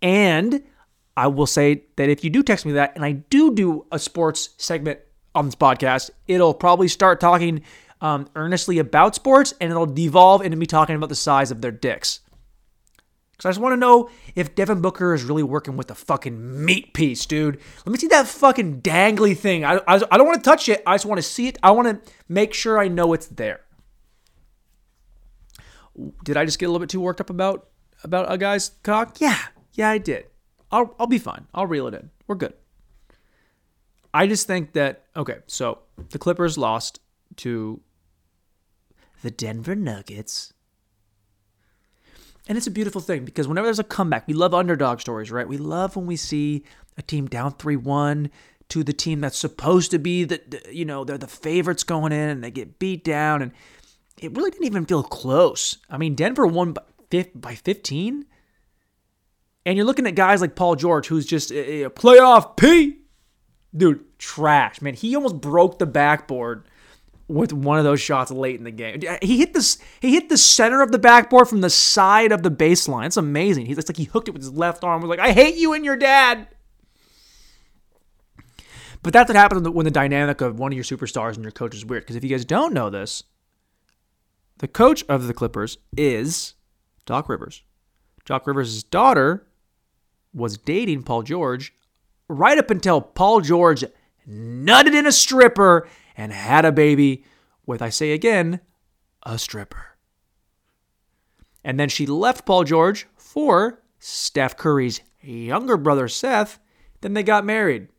And 0.02 0.64
I 1.16 1.28
will 1.28 1.48
say 1.48 1.86
that 1.96 2.10
if 2.10 2.24
you 2.24 2.30
do 2.30 2.44
text 2.44 2.66
me 2.66 2.74
that 2.74 2.94
and 2.96 3.04
I 3.04 3.14
do 3.14 3.56
do 3.56 3.88
a 3.92 3.98
sports 3.98 4.50
segment 4.58 5.00
on 5.34 5.46
this 5.46 5.56
podcast, 5.56 6.12
it'll 6.28 6.54
probably 6.54 6.88
start 6.88 7.20
talking 7.20 7.64
um, 8.02 8.30
earnestly 8.36 8.78
about 8.78 9.16
sports 9.16 9.54
and 9.60 9.72
it'll 9.72 9.88
devolve 9.88 10.44
into 10.44 10.58
me 10.58 10.66
talking 10.66 10.96
about 10.96 11.10
the 11.10 11.16
size 11.16 11.50
of 11.50 11.62
their 11.62 11.72
dicks. 11.72 12.20
Because 13.38 13.50
I 13.50 13.52
just 13.52 13.62
want 13.62 13.74
to 13.74 13.78
know 13.78 14.10
if 14.36 14.56
Devin 14.56 14.82
Booker 14.82 15.14
is 15.14 15.24
really 15.24 15.44
working 15.44 15.78
with 15.78 15.92
a 15.92 15.96
fucking 15.96 16.66
meat 16.66 16.94
piece, 16.96 17.24
dude. 17.28 17.60
Let 17.86 17.92
me 17.92 18.00
see 18.00 18.08
that 18.08 18.26
fucking 18.28 18.82
dangly 18.82 19.38
thing. 19.38 19.64
I, 19.64 19.76
I, 19.88 20.02
I 20.10 20.18
don't 20.18 20.26
want 20.26 20.44
to 20.44 20.50
touch 20.50 20.68
it. 20.68 20.82
I 20.88 20.96
just 20.96 21.06
want 21.06 21.20
to 21.20 21.24
see 21.24 21.48
it. 21.48 21.60
I 21.62 21.70
want 21.70 21.88
to 22.04 22.12
make 22.28 22.56
sure 22.56 22.80
I 22.80 22.88
know 22.88 23.14
it's 23.14 23.28
there. 23.28 23.62
Did 26.24 26.36
I 26.36 26.46
just 26.46 26.58
get 26.58 26.66
a 26.66 26.70
little 26.70 26.80
bit 26.80 26.90
too 26.90 27.00
worked 27.00 27.22
up 27.22 27.30
about 27.30 27.70
about 28.04 28.32
a 28.32 28.38
guy's 28.40 28.70
cock? 28.84 29.20
Yeah, 29.20 29.38
yeah, 29.74 29.90
I 29.90 29.98
did. 30.00 30.26
I'll 30.72 30.96
I'll 31.00 31.08
be 31.08 31.18
fine. 31.18 31.48
I'll 31.54 31.66
reel 31.68 31.88
it 31.88 31.94
in. 31.94 32.10
We're 32.28 32.36
good. 32.36 32.54
I 34.14 34.28
just 34.28 34.48
think 34.48 34.74
that 34.74 35.06
okay, 35.16 35.38
so 35.48 35.80
the 36.10 36.20
Clippers 36.20 36.58
lost 36.58 37.00
to 37.38 37.82
the 39.22 39.32
Denver 39.32 39.76
Nuggets. 39.76 40.54
And 42.48 42.58
it's 42.58 42.68
a 42.68 42.72
beautiful 42.72 43.02
thing 43.02 43.26
because 43.26 43.48
whenever 43.48 43.68
there's 43.68 43.80
a 43.80 43.84
comeback, 43.84 44.28
we 44.28 44.34
love 44.34 44.54
underdog 44.54 45.02
stories, 45.02 45.32
right? 45.32 45.48
We 45.48 45.58
love 45.58 45.96
when 45.96 46.06
we 46.06 46.16
see 46.16 46.64
a 46.98 47.02
team 47.02 47.28
down 47.28 47.54
3 47.54 47.76
1 47.76 48.32
to 48.70 48.84
the 48.84 48.94
team 48.94 49.22
that's 49.22 49.38
supposed 49.38 49.92
to 49.92 50.00
be 50.00 50.24
the, 50.24 50.42
you 50.72 50.86
know, 50.86 51.04
they're 51.04 51.18
the 51.18 51.28
favorites 51.28 51.84
going 51.84 52.12
in 52.12 52.30
and 52.30 52.44
they 52.44 52.52
get 52.52 52.80
beat 52.80 53.04
down. 53.04 53.42
And 53.42 53.52
it 54.20 54.36
really 54.36 54.52
didn't 54.52 54.66
even 54.66 54.86
feel 54.86 55.04
close. 55.04 55.78
I 55.90 55.98
mean, 55.98 56.16
Denver 56.16 56.48
won 56.48 56.76
by 57.10 57.56
15. 57.56 58.26
And 59.66 59.76
you're 59.78 59.86
looking 59.86 60.08
at 60.08 60.16
guys 60.16 60.40
like 60.40 60.56
Paul 60.56 60.76
George, 60.76 61.08
who's 61.08 61.26
just 61.26 61.52
a 61.52 61.90
playoff 61.90 62.56
P. 62.56 63.00
Dude, 63.76 64.18
trash, 64.18 64.82
man. 64.82 64.94
He 64.94 65.16
almost 65.16 65.42
broke 65.42 65.78
the 65.78 65.86
backboard 65.86 66.67
with 67.28 67.52
one 67.52 67.78
of 67.78 67.84
those 67.84 68.00
shots 68.00 68.32
late 68.32 68.58
in 68.58 68.64
the 68.64 68.72
game. 68.72 69.02
He 69.22 69.38
hit 69.40 69.54
this. 69.54 69.78
He 70.00 70.14
hit 70.14 70.30
the 70.30 70.38
center 70.38 70.82
of 70.82 70.92
the 70.92 71.00
backboard 71.00 71.48
from 71.48 71.62
the 71.62 71.70
side 71.70 72.32
of 72.32 72.44
the 72.44 72.52
baseline. 72.52 73.08
It's 73.08 73.18
amazing. 73.18 73.66
He's 73.66 73.78
like 73.78 73.98
he 73.98 74.06
hooked 74.06 74.28
it 74.28 74.32
with 74.32 74.42
his 74.42 74.54
left 74.54 74.84
arm. 74.84 75.02
Was 75.02 75.10
like, 75.10 75.20
I 75.20 75.32
hate 75.32 75.56
you 75.56 75.74
and 75.74 75.84
your 75.84 75.98
dad. 75.98 76.48
But 79.04 79.14
that's 79.14 79.30
what 79.30 79.36
happens 79.36 79.68
when 79.70 79.86
the 79.86 79.92
dynamic 79.92 80.42
of 80.42 80.60
one 80.60 80.72
of 80.72 80.76
your 80.76 80.84
superstars 80.84 81.36
and 81.36 81.44
your 81.44 81.52
coach 81.52 81.76
is 81.76 81.86
weird. 81.86 82.04
Because 82.04 82.16
if 82.16 82.24
you 82.24 82.30
guys 82.30 82.46
don't 82.46 82.74
know 82.74 82.90
this, 82.90 83.24
the 84.58 84.68
coach 84.68 85.04
of 85.08 85.28
the 85.28 85.34
Clippers 85.34 85.78
is 85.96 86.56
Doc 87.06 87.30
Rivers. 87.30 87.64
Doc 88.26 88.48
Rivers' 88.48 88.84
daughter 88.84 89.48
was 90.34 90.58
dating 90.58 91.04
Paul 91.04 91.24
George 91.24 91.74
right 92.28 92.58
up 92.58 92.70
until 92.70 93.00
Paul 93.00 93.42
George 93.42 93.84
nutted 94.28 94.94
in 94.94 95.06
a 95.06 95.12
stripper 95.12 95.88
and 96.18 96.34
had 96.34 96.66
a 96.66 96.72
baby 96.72 97.24
with, 97.66 97.82
I 97.82 97.90
say 97.90 98.12
again, 98.12 98.60
a 99.24 99.38
stripper. 99.38 99.98
And 101.64 101.80
then 101.80 101.90
she 101.90 102.06
left 102.06 102.46
Paul 102.46 102.64
George 102.64 103.08
for 103.16 103.84
Steph 104.00 104.58
Curry's 104.58 105.02
younger 105.22 105.78
brother, 105.78 106.08
Seth. 106.08 106.60
Then 107.02 107.14
they 107.14 107.24
got 107.24 107.46
married. 107.46 107.90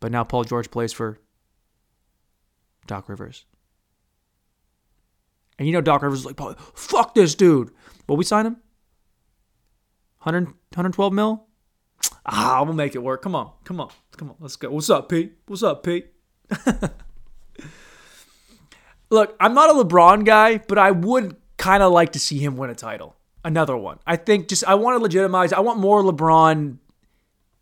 But 0.00 0.12
now 0.12 0.22
Paul 0.24 0.44
George 0.44 0.70
plays 0.70 0.92
for 0.92 1.18
Doc 2.86 3.08
Rivers. 3.08 3.44
And 5.58 5.66
you 5.66 5.72
know 5.72 5.80
Doc 5.80 6.02
Rivers 6.02 6.20
is 6.20 6.26
like, 6.26 6.38
fuck 6.74 7.14
this 7.14 7.34
dude. 7.34 7.72
Will 8.06 8.16
we 8.16 8.24
sign 8.24 8.46
him? 8.46 8.58
100, 10.22 10.46
112 10.46 11.12
mil? 11.12 11.46
Ah, 12.24 12.62
we'll 12.62 12.74
make 12.74 12.94
it 12.94 13.02
work. 13.02 13.22
Come 13.22 13.34
on. 13.34 13.50
Come 13.64 13.80
on. 13.80 13.90
Come 14.16 14.30
on. 14.30 14.36
Let's 14.38 14.56
go. 14.56 14.70
What's 14.70 14.90
up, 14.90 15.08
Pete? 15.08 15.32
What's 15.46 15.62
up, 15.62 15.82
Pete? 15.82 16.12
Look, 19.10 19.36
I'm 19.40 19.54
not 19.54 19.70
a 19.70 19.72
LeBron 19.72 20.24
guy, 20.24 20.58
but 20.58 20.78
I 20.78 20.90
would 20.90 21.36
kind 21.56 21.82
of 21.82 21.92
like 21.92 22.12
to 22.12 22.18
see 22.18 22.38
him 22.38 22.56
win 22.56 22.70
a 22.70 22.74
title. 22.74 23.16
Another 23.44 23.76
one. 23.76 23.98
I 24.06 24.16
think 24.16 24.48
just 24.48 24.64
I 24.64 24.74
want 24.74 24.98
to 24.98 25.02
legitimize. 25.02 25.52
I 25.52 25.60
want 25.60 25.78
more 25.78 26.02
LeBron 26.02 26.78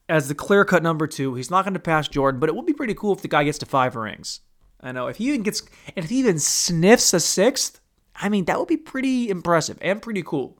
as 0.09 0.29
the 0.29 0.35
clear 0.35 0.65
cut 0.65 0.83
number 0.83 1.07
two. 1.07 1.35
He's 1.35 1.51
not 1.51 1.65
going 1.65 1.75
to 1.75 1.81
pass 1.81 2.09
Jordan, 2.09 2.41
but 2.41 2.49
it 2.49 2.57
would 2.57 2.67
be 2.67 2.73
pretty 2.73 2.95
cool 2.95 3.13
if 3.13 3.23
the 3.23 3.29
guy 3.29 3.45
gets 3.45 3.59
to 3.59 3.67
five 3.67 3.97
rings. 3.97 4.41
I 4.81 4.93
know 4.93 5.07
if 5.07 5.17
he 5.17 5.29
even 5.29 5.43
gets 5.43 5.63
and 5.95 6.05
if 6.05 6.11
he 6.11 6.19
even 6.19 6.39
sniffs 6.39 7.15
a 7.15 7.21
sixth, 7.21 7.81
I 8.15 8.29
mean 8.29 8.45
that 8.47 8.59
would 8.59 8.69
be 8.69 8.77
pretty 8.77 9.29
impressive 9.29 9.79
and 9.81 10.03
pretty 10.03 10.23
cool. 10.23 10.59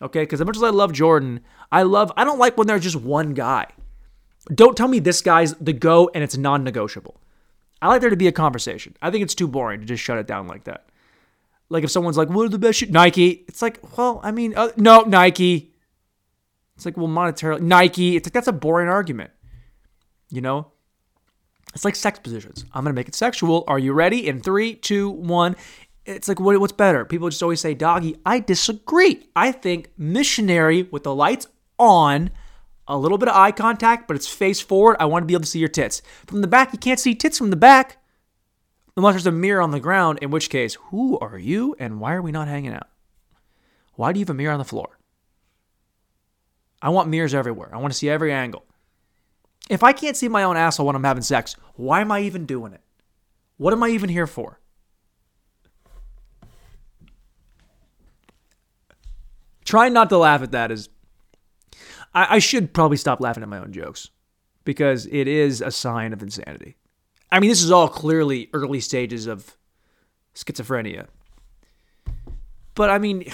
Okay, 0.00 0.22
because 0.22 0.40
as 0.40 0.46
much 0.46 0.56
as 0.56 0.62
I 0.62 0.70
love 0.70 0.92
Jordan, 0.92 1.40
I 1.72 1.82
love 1.82 2.12
I 2.16 2.24
don't 2.24 2.38
like 2.38 2.56
when 2.56 2.66
there's 2.66 2.82
just 2.82 2.96
one 2.96 3.34
guy. 3.34 3.66
Don't 4.54 4.76
tell 4.76 4.88
me 4.88 4.98
this 4.98 5.22
guy's 5.22 5.54
the 5.54 5.72
go 5.72 6.10
and 6.14 6.22
it's 6.22 6.36
non-negotiable. 6.36 7.20
I 7.80 7.88
like 7.88 8.00
there 8.00 8.10
to 8.10 8.16
be 8.16 8.26
a 8.26 8.32
conversation. 8.32 8.96
I 9.00 9.10
think 9.10 9.22
it's 9.22 9.34
too 9.34 9.48
boring 9.48 9.80
to 9.80 9.86
just 9.86 10.02
shut 10.02 10.18
it 10.18 10.26
down 10.26 10.48
like 10.48 10.64
that. 10.64 10.86
Like 11.68 11.84
if 11.84 11.90
someone's 11.90 12.16
like, 12.16 12.28
"What 12.30 12.46
are 12.46 12.48
the 12.48 12.58
best 12.58 12.78
shit?" 12.78 12.90
Nike. 12.90 13.44
It's 13.46 13.62
like, 13.62 13.96
well, 13.96 14.20
I 14.22 14.30
mean, 14.30 14.54
uh, 14.56 14.70
no, 14.76 15.02
Nike. 15.02 15.74
It's 16.76 16.84
like, 16.84 16.96
well, 16.96 17.08
monetarily, 17.08 17.60
Nike. 17.60 18.16
It's 18.16 18.26
like 18.26 18.32
that's 18.32 18.48
a 18.48 18.52
boring 18.52 18.88
argument. 18.88 19.30
You 20.30 20.40
know, 20.40 20.72
it's 21.74 21.84
like 21.84 21.96
sex 21.96 22.18
positions. 22.18 22.64
I'm 22.72 22.84
gonna 22.84 22.94
make 22.94 23.08
it 23.08 23.14
sexual. 23.14 23.64
Are 23.68 23.78
you 23.78 23.92
ready? 23.92 24.26
In 24.26 24.40
three, 24.40 24.74
two, 24.74 25.10
one. 25.10 25.56
It's 26.06 26.26
like, 26.26 26.40
what, 26.40 26.58
what's 26.58 26.72
better? 26.72 27.04
People 27.04 27.28
just 27.28 27.42
always 27.42 27.60
say 27.60 27.74
doggy. 27.74 28.16
I 28.24 28.40
disagree. 28.40 29.28
I 29.36 29.52
think 29.52 29.90
missionary 29.98 30.84
with 30.84 31.02
the 31.02 31.14
lights 31.14 31.46
on, 31.78 32.30
a 32.88 32.96
little 32.96 33.18
bit 33.18 33.28
of 33.28 33.36
eye 33.36 33.52
contact, 33.52 34.08
but 34.08 34.16
it's 34.16 34.26
face 34.26 34.60
forward. 34.60 34.96
I 34.98 35.04
want 35.04 35.22
to 35.22 35.26
be 35.26 35.34
able 35.34 35.42
to 35.42 35.48
see 35.48 35.58
your 35.58 35.68
tits. 35.68 36.02
From 36.26 36.40
the 36.40 36.48
back, 36.48 36.72
you 36.72 36.78
can't 36.78 36.98
see 36.98 37.14
tits 37.14 37.38
from 37.38 37.50
the 37.50 37.56
back 37.56 37.98
unless 38.96 39.14
there's 39.14 39.26
a 39.26 39.32
mirror 39.32 39.62
on 39.62 39.70
the 39.70 39.78
ground, 39.78 40.18
in 40.20 40.30
which 40.30 40.50
case, 40.50 40.74
who 40.90 41.18
are 41.20 41.38
you 41.38 41.76
and 41.78 42.00
why 42.00 42.14
are 42.14 42.22
we 42.22 42.32
not 42.32 42.48
hanging 42.48 42.72
out? 42.72 42.88
Why 43.94 44.12
do 44.12 44.18
you 44.18 44.24
have 44.24 44.30
a 44.30 44.34
mirror 44.34 44.52
on 44.52 44.58
the 44.58 44.64
floor? 44.64 44.98
I 46.80 46.88
want 46.88 47.08
mirrors 47.08 47.34
everywhere. 47.34 47.70
I 47.72 47.78
want 47.78 47.92
to 47.92 47.98
see 47.98 48.08
every 48.08 48.32
angle. 48.32 48.64
If 49.68 49.82
I 49.82 49.92
can't 49.92 50.16
see 50.16 50.28
my 50.28 50.44
own 50.44 50.56
asshole 50.56 50.86
when 50.86 50.96
I'm 50.96 51.04
having 51.04 51.22
sex, 51.22 51.54
why 51.74 52.00
am 52.00 52.10
I 52.10 52.20
even 52.20 52.46
doing 52.46 52.72
it? 52.72 52.80
What 53.56 53.72
am 53.72 53.82
I 53.82 53.88
even 53.90 54.08
here 54.08 54.26
for? 54.26 54.60
Trying 59.64 59.92
not 59.92 60.08
to 60.08 60.18
laugh 60.18 60.42
at 60.42 60.52
that 60.52 60.70
is. 60.70 60.88
I, 62.14 62.36
I 62.36 62.38
should 62.38 62.72
probably 62.72 62.96
stop 62.96 63.20
laughing 63.20 63.42
at 63.42 63.48
my 63.48 63.58
own 63.58 63.72
jokes 63.72 64.10
because 64.64 65.06
it 65.06 65.28
is 65.28 65.60
a 65.60 65.70
sign 65.70 66.12
of 66.12 66.22
insanity. 66.22 66.76
I 67.30 67.40
mean, 67.40 67.50
this 67.50 67.62
is 67.62 67.70
all 67.70 67.88
clearly 67.88 68.48
early 68.52 68.80
stages 68.80 69.26
of 69.26 69.56
schizophrenia. 70.34 71.06
But 72.74 72.90
I 72.90 72.98
mean, 72.98 73.30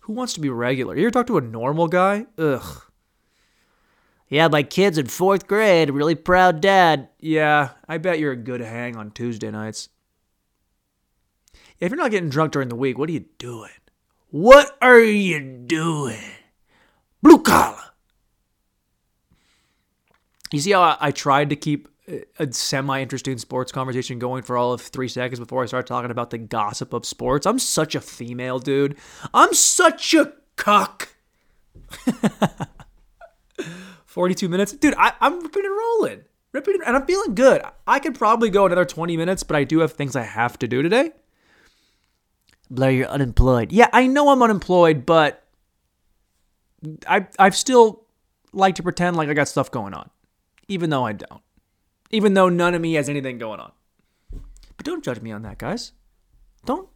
who 0.00 0.12
wants 0.12 0.34
to 0.34 0.40
be 0.40 0.50
regular? 0.50 0.96
You 0.96 1.04
ever 1.04 1.10
talk 1.10 1.26
to 1.28 1.38
a 1.38 1.40
normal 1.40 1.88
guy? 1.88 2.26
Ugh. 2.38 2.82
Yeah, 4.28 4.48
my 4.48 4.62
kid's 4.62 4.96
in 4.96 5.06
fourth 5.06 5.46
grade. 5.46 5.90
Really 5.90 6.14
proud 6.14 6.60
dad. 6.60 7.10
Yeah, 7.18 7.70
I 7.86 7.98
bet 7.98 8.18
you're 8.18 8.32
a 8.32 8.36
good 8.36 8.62
hang 8.62 8.96
on 8.96 9.10
Tuesday 9.10 9.50
nights. 9.50 9.90
If 11.78 11.90
you're 11.90 11.98
not 11.98 12.12
getting 12.12 12.30
drunk 12.30 12.52
during 12.52 12.68
the 12.68 12.76
week, 12.76 12.96
what 12.96 13.08
are 13.08 13.12
you 13.12 13.26
doing? 13.38 13.70
What 14.30 14.76
are 14.80 15.00
you 15.00 15.40
doing? 15.40 16.16
Blue 17.22 17.42
collar. 17.42 17.91
You 20.52 20.60
see 20.60 20.72
how 20.72 20.82
I, 20.82 20.96
I 21.00 21.10
tried 21.10 21.50
to 21.50 21.56
keep 21.56 21.88
a 22.38 22.52
semi 22.52 23.00
interesting 23.00 23.38
sports 23.38 23.72
conversation 23.72 24.18
going 24.18 24.42
for 24.42 24.56
all 24.56 24.72
of 24.72 24.80
three 24.80 25.08
seconds 25.08 25.38
before 25.38 25.62
I 25.62 25.66
start 25.66 25.86
talking 25.86 26.10
about 26.10 26.30
the 26.30 26.38
gossip 26.38 26.92
of 26.92 27.06
sports? 27.06 27.46
I'm 27.46 27.58
such 27.58 27.94
a 27.94 28.00
female 28.00 28.58
dude. 28.58 28.96
I'm 29.32 29.54
such 29.54 30.14
a 30.14 30.32
cuck. 30.56 31.14
42 34.06 34.48
minutes. 34.48 34.72
Dude, 34.72 34.94
I, 34.98 35.12
I'm 35.20 35.40
ripping 35.40 35.64
and 35.64 35.74
rolling. 35.74 36.24
Ripping 36.52 36.78
and 36.86 36.96
I'm 36.96 37.06
feeling 37.06 37.34
good. 37.34 37.62
I 37.86 37.98
could 37.98 38.14
probably 38.14 38.50
go 38.50 38.66
another 38.66 38.84
20 38.84 39.16
minutes, 39.16 39.42
but 39.42 39.56
I 39.56 39.64
do 39.64 39.78
have 39.78 39.92
things 39.92 40.14
I 40.14 40.22
have 40.22 40.58
to 40.58 40.68
do 40.68 40.82
today. 40.82 41.12
Blair, 42.70 42.90
you're 42.90 43.08
unemployed. 43.08 43.72
Yeah, 43.72 43.88
I 43.92 44.06
know 44.06 44.28
I'm 44.28 44.42
unemployed, 44.42 45.06
but 45.06 45.44
I 47.06 47.26
I've 47.38 47.56
still 47.56 48.04
like 48.52 48.74
to 48.76 48.82
pretend 48.82 49.16
like 49.16 49.28
I 49.28 49.34
got 49.34 49.48
stuff 49.48 49.70
going 49.70 49.94
on, 49.94 50.10
even 50.72 50.90
though 50.90 51.04
I 51.04 51.12
don't. 51.12 51.42
Even 52.10 52.34
though 52.34 52.48
none 52.48 52.74
of 52.74 52.80
me 52.80 52.94
has 52.94 53.08
anything 53.08 53.38
going 53.38 53.60
on. 53.60 53.72
But 54.76 54.86
don't 54.86 55.04
judge 55.04 55.20
me 55.20 55.32
on 55.32 55.42
that, 55.42 55.58
guys. 55.58 55.92
Don't 56.64 56.88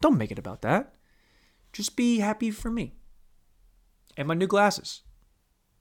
don't 0.00 0.18
make 0.18 0.30
it 0.30 0.38
about 0.38 0.62
that. 0.62 0.94
Just 1.72 1.94
be 1.96 2.18
happy 2.18 2.50
for 2.50 2.70
me. 2.70 2.94
And 4.16 4.26
my 4.26 4.34
new 4.34 4.46
glasses. 4.46 5.02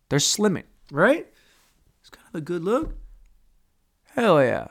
They're 0.09 0.19
slimming, 0.19 0.65
right? 0.91 1.27
It's 2.01 2.09
kind 2.09 2.27
of 2.27 2.35
a 2.35 2.41
good 2.41 2.63
look. 2.63 2.95
Hell 4.15 4.41
yeah. 4.41 4.67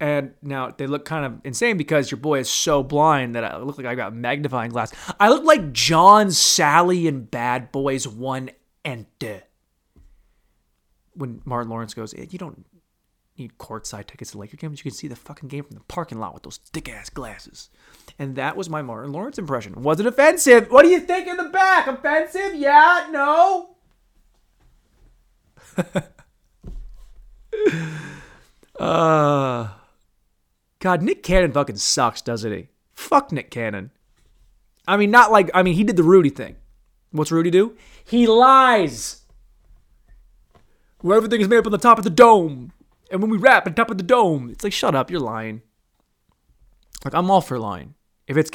And 0.00 0.34
now 0.42 0.70
they 0.70 0.86
look 0.86 1.04
kind 1.04 1.24
of 1.24 1.40
insane 1.44 1.76
because 1.76 2.10
your 2.10 2.18
boy 2.18 2.38
is 2.38 2.48
so 2.48 2.82
blind 2.82 3.34
that 3.34 3.44
I 3.44 3.58
look 3.58 3.78
like 3.78 3.86
I 3.86 3.94
got 3.94 4.14
magnifying 4.14 4.70
glass. 4.70 4.92
I 5.18 5.28
look 5.28 5.44
like 5.44 5.72
John 5.72 6.28
Salley 6.28 7.06
in 7.06 7.24
Bad 7.24 7.72
Boys 7.72 8.06
1 8.06 8.50
and 8.84 9.06
2. 9.18 9.40
When 11.18 11.42
Martin 11.44 11.68
Lawrence 11.68 11.94
goes, 11.94 12.14
You 12.14 12.38
don't 12.38 12.64
need 13.36 13.58
courtside 13.58 14.06
tickets 14.06 14.32
to 14.32 14.38
Laker 14.38 14.56
games. 14.56 14.80
You 14.80 14.84
can 14.84 14.92
see 14.92 15.08
the 15.08 15.16
fucking 15.16 15.48
game 15.48 15.64
from 15.64 15.74
the 15.74 15.82
parking 15.84 16.18
lot 16.18 16.34
with 16.34 16.42
those 16.42 16.58
thick 16.72 16.88
ass 16.88 17.10
glasses. 17.10 17.70
And 18.18 18.36
that 18.36 18.56
was 18.56 18.70
my 18.70 18.82
Martin 18.82 19.12
Lawrence 19.12 19.38
impression. 19.38 19.82
Was 19.82 20.00
it 20.00 20.06
offensive? 20.06 20.70
What 20.70 20.82
do 20.82 20.88
you 20.88 21.00
think 21.00 21.28
in 21.28 21.36
the 21.36 21.44
back? 21.44 21.86
Offensive? 21.86 22.54
Yeah? 22.54 23.08
No? 23.10 23.76
uh 28.78 29.68
God, 30.80 31.02
Nick 31.02 31.22
Cannon 31.22 31.52
fucking 31.52 31.76
sucks, 31.76 32.22
doesn't 32.22 32.52
he? 32.52 32.68
Fuck 32.94 33.32
Nick 33.32 33.50
Cannon. 33.50 33.90
I 34.86 34.96
mean, 34.96 35.10
not 35.10 35.32
like, 35.32 35.50
I 35.52 35.62
mean, 35.62 35.74
he 35.74 35.84
did 35.84 35.96
the 35.96 36.02
Rudy 36.02 36.30
thing. 36.30 36.56
What's 37.10 37.32
Rudy 37.32 37.50
do? 37.50 37.76
He 38.04 38.26
lies. 38.26 39.17
Where 41.00 41.16
everything 41.16 41.40
is 41.40 41.48
made 41.48 41.58
up 41.58 41.66
on 41.66 41.72
the 41.72 41.78
top 41.78 41.98
of 41.98 42.04
the 42.04 42.10
dome. 42.10 42.72
And 43.10 43.22
when 43.22 43.30
we 43.30 43.38
rap 43.38 43.66
on 43.66 43.74
top 43.74 43.90
of 43.90 43.98
the 43.98 44.02
dome, 44.02 44.50
it's 44.50 44.64
like, 44.64 44.72
shut 44.72 44.94
up, 44.94 45.10
you're 45.10 45.20
lying. 45.20 45.62
Like, 47.04 47.14
I'm 47.14 47.30
all 47.30 47.40
for 47.40 47.58
lying. 47.58 47.94
If 48.26 48.36
it's, 48.36 48.50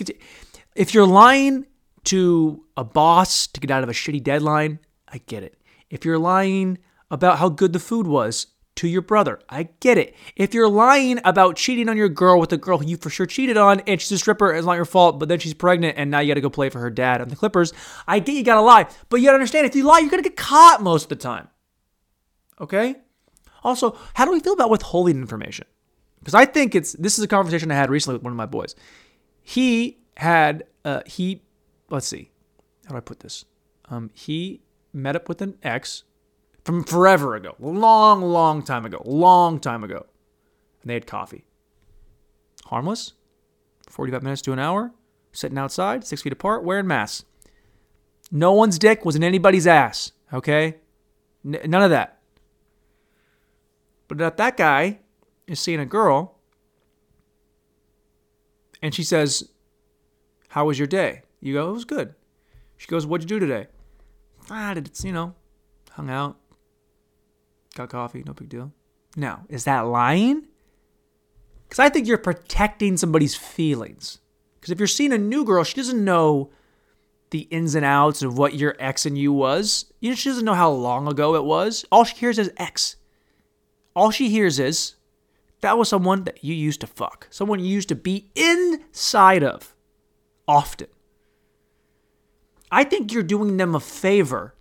if 0.75 0.93
you're 0.93 1.07
lying 1.07 1.65
to 2.05 2.65
a 2.77 2.83
boss 2.83 3.47
to 3.47 3.59
get 3.59 3.71
out 3.71 3.83
of 3.83 3.89
a 3.89 3.93
shitty 3.93 4.21
deadline, 4.21 4.79
I 5.07 5.21
get 5.25 5.43
it. 5.43 5.57
If 5.89 6.05
you're 6.05 6.19
lying 6.19 6.79
about 7.09 7.39
how 7.39 7.49
good 7.49 7.73
the 7.73 7.79
food 7.79 8.07
was, 8.07 8.47
to 8.75 8.87
your 8.87 9.01
brother. 9.01 9.39
I 9.49 9.69
get 9.79 9.97
it. 9.97 10.15
If 10.35 10.53
you're 10.53 10.69
lying 10.69 11.19
about 11.25 11.55
cheating 11.55 11.89
on 11.89 11.97
your 11.97 12.09
girl 12.09 12.39
with 12.39 12.51
a 12.53 12.57
girl 12.57 12.79
who 12.79 12.87
you 12.87 12.97
for 12.97 13.09
sure 13.09 13.25
cheated 13.25 13.57
on 13.57 13.81
and 13.81 14.01
she's 14.01 14.11
a 14.11 14.17
stripper, 14.17 14.53
it's 14.53 14.65
not 14.65 14.73
your 14.73 14.85
fault, 14.85 15.19
but 15.19 15.29
then 15.29 15.39
she's 15.39 15.53
pregnant 15.53 15.97
and 15.97 16.09
now 16.09 16.19
you 16.19 16.29
got 16.29 16.35
to 16.35 16.41
go 16.41 16.49
play 16.49 16.69
for 16.69 16.79
her 16.79 16.89
dad 16.89 17.21
on 17.21 17.27
the 17.27 17.35
Clippers, 17.35 17.73
I 18.07 18.19
get 18.19 18.35
you 18.35 18.43
got 18.43 18.55
to 18.55 18.61
lie. 18.61 18.87
But 19.09 19.17
you 19.17 19.27
got 19.27 19.31
to 19.31 19.35
understand 19.35 19.67
if 19.67 19.75
you 19.75 19.83
lie, 19.83 19.99
you're 19.99 20.09
to 20.09 20.21
get 20.21 20.35
caught 20.35 20.81
most 20.81 21.03
of 21.03 21.09
the 21.09 21.15
time. 21.15 21.49
Okay? 22.59 22.95
Also, 23.63 23.97
how 24.13 24.25
do 24.25 24.31
we 24.31 24.39
feel 24.39 24.53
about 24.53 24.69
withholding 24.69 25.17
information? 25.17 25.65
Because 26.19 26.33
I 26.33 26.45
think 26.45 26.75
it's 26.75 26.93
this 26.93 27.17
is 27.17 27.23
a 27.23 27.27
conversation 27.27 27.71
I 27.71 27.75
had 27.75 27.89
recently 27.89 28.15
with 28.15 28.23
one 28.23 28.31
of 28.33 28.37
my 28.37 28.45
boys. 28.45 28.75
He 29.41 29.99
had 30.17 30.63
uh 30.85 31.01
he 31.05 31.41
let's 31.89 32.07
see. 32.07 32.31
How 32.85 32.91
do 32.91 32.97
I 32.97 33.01
put 33.01 33.19
this? 33.19 33.45
Um 33.89 34.09
he 34.13 34.61
met 34.93 35.15
up 35.15 35.27
with 35.27 35.41
an 35.41 35.57
ex 35.63 36.03
from 36.63 36.83
forever 36.83 37.35
ago, 37.35 37.55
long, 37.59 38.21
long 38.21 38.63
time 38.63 38.85
ago, 38.85 39.01
long 39.05 39.59
time 39.59 39.83
ago. 39.83 40.05
And 40.81 40.89
they 40.89 40.93
had 40.93 41.07
coffee. 41.07 41.43
Harmless, 42.65 43.13
45 43.89 44.23
minutes 44.23 44.41
to 44.43 44.53
an 44.53 44.59
hour, 44.59 44.91
sitting 45.33 45.57
outside, 45.57 46.05
six 46.05 46.21
feet 46.21 46.31
apart, 46.33 46.63
wearing 46.63 46.87
masks. 46.87 47.25
No 48.31 48.53
one's 48.53 48.79
dick 48.79 49.03
was 49.03 49.15
in 49.15 49.23
anybody's 49.23 49.67
ass, 49.67 50.13
okay? 50.31 50.77
N- 51.45 51.59
none 51.65 51.83
of 51.83 51.89
that. 51.89 52.19
But 54.07 54.17
that 54.17 54.37
that 54.37 54.57
guy 54.57 54.99
is 55.47 55.59
seeing 55.59 55.79
a 55.79 55.85
girl, 55.85 56.35
and 58.81 58.93
she 58.93 59.03
says, 59.03 59.49
How 60.49 60.65
was 60.65 60.77
your 60.77 60.87
day? 60.87 61.21
You 61.39 61.53
go, 61.53 61.69
It 61.69 61.73
was 61.73 61.85
good. 61.85 62.15
She 62.77 62.87
goes, 62.87 63.05
What'd 63.05 63.29
you 63.29 63.39
do 63.39 63.45
today? 63.45 63.67
Ah, 64.49 64.73
it's, 64.75 65.03
you 65.03 65.13
know, 65.13 65.35
hung 65.91 66.09
out, 66.09 66.37
got 67.75 67.89
coffee, 67.89 68.23
no 68.25 68.33
big 68.33 68.49
deal. 68.49 68.71
Now, 69.15 69.45
is 69.47 69.63
that 69.65 69.81
lying? 69.81 70.47
Because 71.63 71.79
I 71.79 71.89
think 71.89 72.07
you're 72.07 72.17
protecting 72.17 72.97
somebody's 72.97 73.35
feelings. 73.35 74.19
Because 74.59 74.71
if 74.71 74.79
you're 74.79 74.87
seeing 74.87 75.13
a 75.13 75.17
new 75.17 75.43
girl, 75.43 75.63
she 75.63 75.75
doesn't 75.75 76.03
know 76.03 76.51
the 77.31 77.47
ins 77.49 77.73
and 77.73 77.83
outs 77.83 78.21
of 78.21 78.37
what 78.37 78.53
your 78.53 78.75
ex 78.79 79.05
and 79.05 79.17
you 79.17 79.33
was. 79.33 79.91
You 79.99 80.09
know, 80.09 80.15
she 80.15 80.29
doesn't 80.29 80.45
know 80.45 80.53
how 80.53 80.69
long 80.69 81.07
ago 81.07 81.35
it 81.35 81.43
was. 81.43 81.83
All 81.91 82.03
she 82.03 82.15
hears 82.15 82.37
is 82.37 82.51
ex. 82.57 82.95
All 83.95 84.11
she 84.11 84.29
hears 84.29 84.59
is 84.59 84.95
that 85.61 85.77
was 85.77 85.89
someone 85.89 86.23
that 86.25 86.43
you 86.43 86.53
used 86.53 86.81
to 86.81 86.87
fuck, 86.87 87.27
someone 87.29 87.59
you 87.59 87.67
used 87.67 87.89
to 87.89 87.95
be 87.95 88.29
inside 88.35 89.43
of 89.43 89.75
often. 90.47 90.87
I 92.71 92.83
think 92.83 93.13
you're 93.13 93.23
doing 93.23 93.57
them 93.57 93.75
a 93.75 93.79
favor 93.79 94.55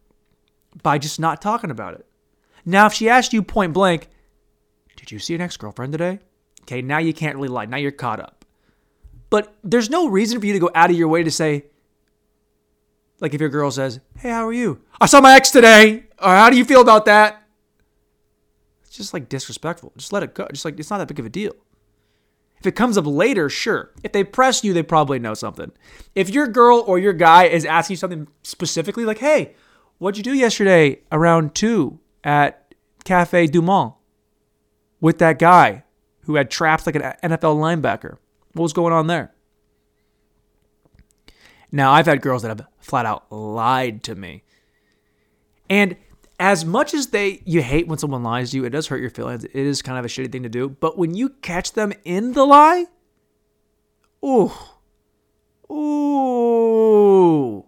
by 0.82 0.98
just 0.98 1.18
not 1.18 1.40
talking 1.42 1.70
about 1.70 1.94
it. 1.94 2.06
Now, 2.64 2.86
if 2.86 2.92
she 2.92 3.08
asked 3.08 3.32
you 3.32 3.42
point 3.42 3.72
blank, 3.72 4.08
Did 4.96 5.10
you 5.10 5.18
see 5.18 5.34
an 5.34 5.40
ex 5.40 5.56
girlfriend 5.56 5.92
today? 5.92 6.20
Okay, 6.62 6.82
now 6.82 6.98
you 6.98 7.12
can't 7.12 7.36
really 7.36 7.48
lie. 7.48 7.64
Now 7.64 7.78
you're 7.78 7.90
caught 7.90 8.20
up. 8.20 8.44
But 9.30 9.54
there's 9.64 9.90
no 9.90 10.08
reason 10.08 10.38
for 10.38 10.46
you 10.46 10.52
to 10.52 10.58
go 10.58 10.70
out 10.74 10.90
of 10.90 10.96
your 10.96 11.08
way 11.08 11.22
to 11.22 11.30
say, 11.30 11.64
Like 13.18 13.34
if 13.34 13.40
your 13.40 13.50
girl 13.50 13.70
says, 13.70 13.98
"Hey, 14.18 14.30
how 14.30 14.46
are 14.46 14.52
you?" 14.52 14.80
I 15.00 15.06
saw 15.06 15.20
my 15.20 15.34
ex 15.34 15.50
today. 15.50 16.04
Or 16.20 16.28
how 16.28 16.50
do 16.50 16.56
you 16.56 16.64
feel 16.64 16.80
about 16.80 17.06
that? 17.06 17.41
Just 18.92 19.14
like 19.14 19.28
disrespectful. 19.28 19.92
Just 19.96 20.12
let 20.12 20.22
it 20.22 20.34
go. 20.34 20.46
Just 20.52 20.64
like 20.64 20.78
it's 20.78 20.90
not 20.90 20.98
that 20.98 21.08
big 21.08 21.18
of 21.18 21.26
a 21.26 21.30
deal. 21.30 21.54
If 22.60 22.66
it 22.66 22.76
comes 22.76 22.96
up 22.96 23.06
later, 23.06 23.48
sure. 23.48 23.90
If 24.04 24.12
they 24.12 24.22
press 24.22 24.62
you, 24.62 24.72
they 24.72 24.82
probably 24.82 25.18
know 25.18 25.34
something. 25.34 25.72
If 26.14 26.30
your 26.30 26.46
girl 26.46 26.84
or 26.86 26.98
your 26.98 27.12
guy 27.12 27.44
is 27.44 27.64
asking 27.64 27.94
you 27.94 27.98
something 27.98 28.28
specifically, 28.42 29.04
like, 29.04 29.18
"Hey, 29.18 29.54
what'd 29.98 30.18
you 30.18 30.22
do 30.22 30.36
yesterday 30.38 31.00
around 31.10 31.54
two 31.54 31.98
at 32.22 32.74
Cafe 33.04 33.46
Du 33.48 33.62
Monde 33.62 33.94
with 35.00 35.18
that 35.18 35.38
guy 35.38 35.84
who 36.24 36.36
had 36.36 36.50
traps 36.50 36.86
like 36.86 36.94
an 36.94 37.02
NFL 37.22 37.56
linebacker? 37.56 38.18
What 38.52 38.62
was 38.62 38.72
going 38.72 38.92
on 38.92 39.06
there?" 39.06 39.32
Now, 41.72 41.92
I've 41.92 42.06
had 42.06 42.20
girls 42.20 42.42
that 42.42 42.48
have 42.48 42.66
flat 42.78 43.06
out 43.06 43.32
lied 43.32 44.02
to 44.04 44.14
me. 44.14 44.44
And 45.70 45.96
as 46.42 46.64
much 46.64 46.92
as 46.92 47.06
they 47.06 47.40
you 47.44 47.62
hate 47.62 47.86
when 47.86 47.98
someone 47.98 48.24
lies 48.24 48.50
to 48.50 48.56
you, 48.56 48.64
it 48.64 48.70
does 48.70 48.88
hurt 48.88 49.00
your 49.00 49.10
feelings. 49.10 49.44
It 49.44 49.54
is 49.54 49.80
kind 49.80 49.96
of 49.96 50.04
a 50.04 50.08
shitty 50.08 50.32
thing 50.32 50.42
to 50.42 50.48
do. 50.48 50.68
But 50.68 50.98
when 50.98 51.14
you 51.14 51.28
catch 51.28 51.74
them 51.74 51.92
in 52.04 52.32
the 52.32 52.44
lie, 52.44 52.86
ooh, 54.24 54.50
ooh, 55.72 57.64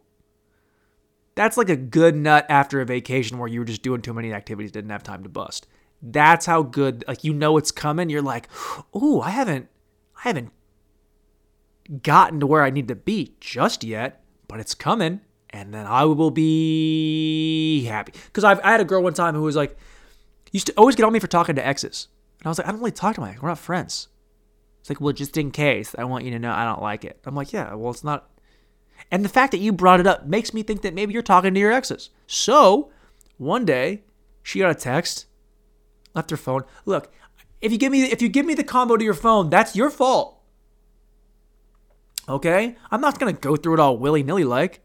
that's 1.36 1.56
like 1.56 1.68
a 1.68 1.76
good 1.76 2.16
nut 2.16 2.46
after 2.48 2.80
a 2.80 2.84
vacation 2.84 3.38
where 3.38 3.46
you 3.46 3.60
were 3.60 3.64
just 3.64 3.82
doing 3.82 4.02
too 4.02 4.12
many 4.12 4.32
activities, 4.32 4.72
didn't 4.72 4.90
have 4.90 5.04
time 5.04 5.22
to 5.22 5.28
bust. 5.28 5.68
That's 6.02 6.44
how 6.44 6.64
good, 6.64 7.04
like 7.06 7.22
you 7.22 7.32
know 7.32 7.56
it's 7.56 7.70
coming. 7.70 8.10
You're 8.10 8.22
like, 8.22 8.48
ooh, 8.96 9.20
I 9.20 9.30
haven't, 9.30 9.68
I 10.16 10.22
haven't 10.28 10.50
gotten 12.02 12.40
to 12.40 12.46
where 12.48 12.64
I 12.64 12.70
need 12.70 12.88
to 12.88 12.96
be 12.96 13.36
just 13.38 13.84
yet, 13.84 14.24
but 14.48 14.58
it's 14.58 14.74
coming, 14.74 15.20
and 15.54 15.72
then 15.72 15.86
I 15.86 16.04
will 16.04 16.32
be 16.32 17.84
happy. 17.84 18.12
Because 18.26 18.42
I 18.42 18.60
had 18.68 18.80
a 18.80 18.84
girl 18.84 19.02
one 19.02 19.14
time 19.14 19.36
who 19.36 19.42
was 19.42 19.54
like, 19.54 19.78
used 20.50 20.66
to 20.66 20.72
always 20.74 20.96
get 20.96 21.04
on 21.04 21.12
me 21.12 21.20
for 21.20 21.28
talking 21.28 21.54
to 21.54 21.64
exes, 21.66 22.08
and 22.40 22.46
I 22.46 22.48
was 22.48 22.58
like, 22.58 22.66
I 22.66 22.72
don't 22.72 22.80
really 22.80 22.90
talk 22.90 23.14
to 23.14 23.20
my 23.20 23.30
ex. 23.30 23.40
We're 23.40 23.48
not 23.50 23.58
friends. 23.58 24.08
It's 24.80 24.90
like, 24.90 25.00
well, 25.00 25.12
just 25.12 25.36
in 25.36 25.52
case, 25.52 25.94
I 25.96 26.04
want 26.04 26.24
you 26.24 26.32
to 26.32 26.40
know 26.40 26.52
I 26.52 26.64
don't 26.64 26.82
like 26.82 27.04
it. 27.04 27.20
I'm 27.24 27.36
like, 27.36 27.52
yeah, 27.52 27.72
well, 27.72 27.92
it's 27.92 28.02
not. 28.02 28.28
And 29.12 29.24
the 29.24 29.28
fact 29.28 29.52
that 29.52 29.58
you 29.58 29.72
brought 29.72 30.00
it 30.00 30.08
up 30.08 30.26
makes 30.26 30.52
me 30.52 30.64
think 30.64 30.82
that 30.82 30.92
maybe 30.92 31.12
you're 31.12 31.22
talking 31.22 31.54
to 31.54 31.60
your 31.60 31.72
exes. 31.72 32.10
So 32.26 32.90
one 33.38 33.64
day, 33.64 34.02
she 34.42 34.58
got 34.58 34.72
a 34.72 34.74
text, 34.74 35.26
left 36.14 36.30
her 36.30 36.36
phone. 36.36 36.64
Look, 36.84 37.12
if 37.60 37.70
you 37.70 37.78
give 37.78 37.92
me 37.92 38.02
if 38.02 38.20
you 38.20 38.28
give 38.28 38.44
me 38.44 38.54
the 38.54 38.64
combo 38.64 38.96
to 38.96 39.04
your 39.04 39.14
phone, 39.14 39.50
that's 39.50 39.76
your 39.76 39.88
fault. 39.88 40.40
Okay? 42.28 42.76
I'm 42.90 43.00
not 43.00 43.18
to 43.20 43.32
go 43.32 43.56
through 43.56 43.74
it 43.74 43.80
all 43.80 43.96
willy 43.96 44.24
nilly 44.24 44.44
like. 44.44 44.83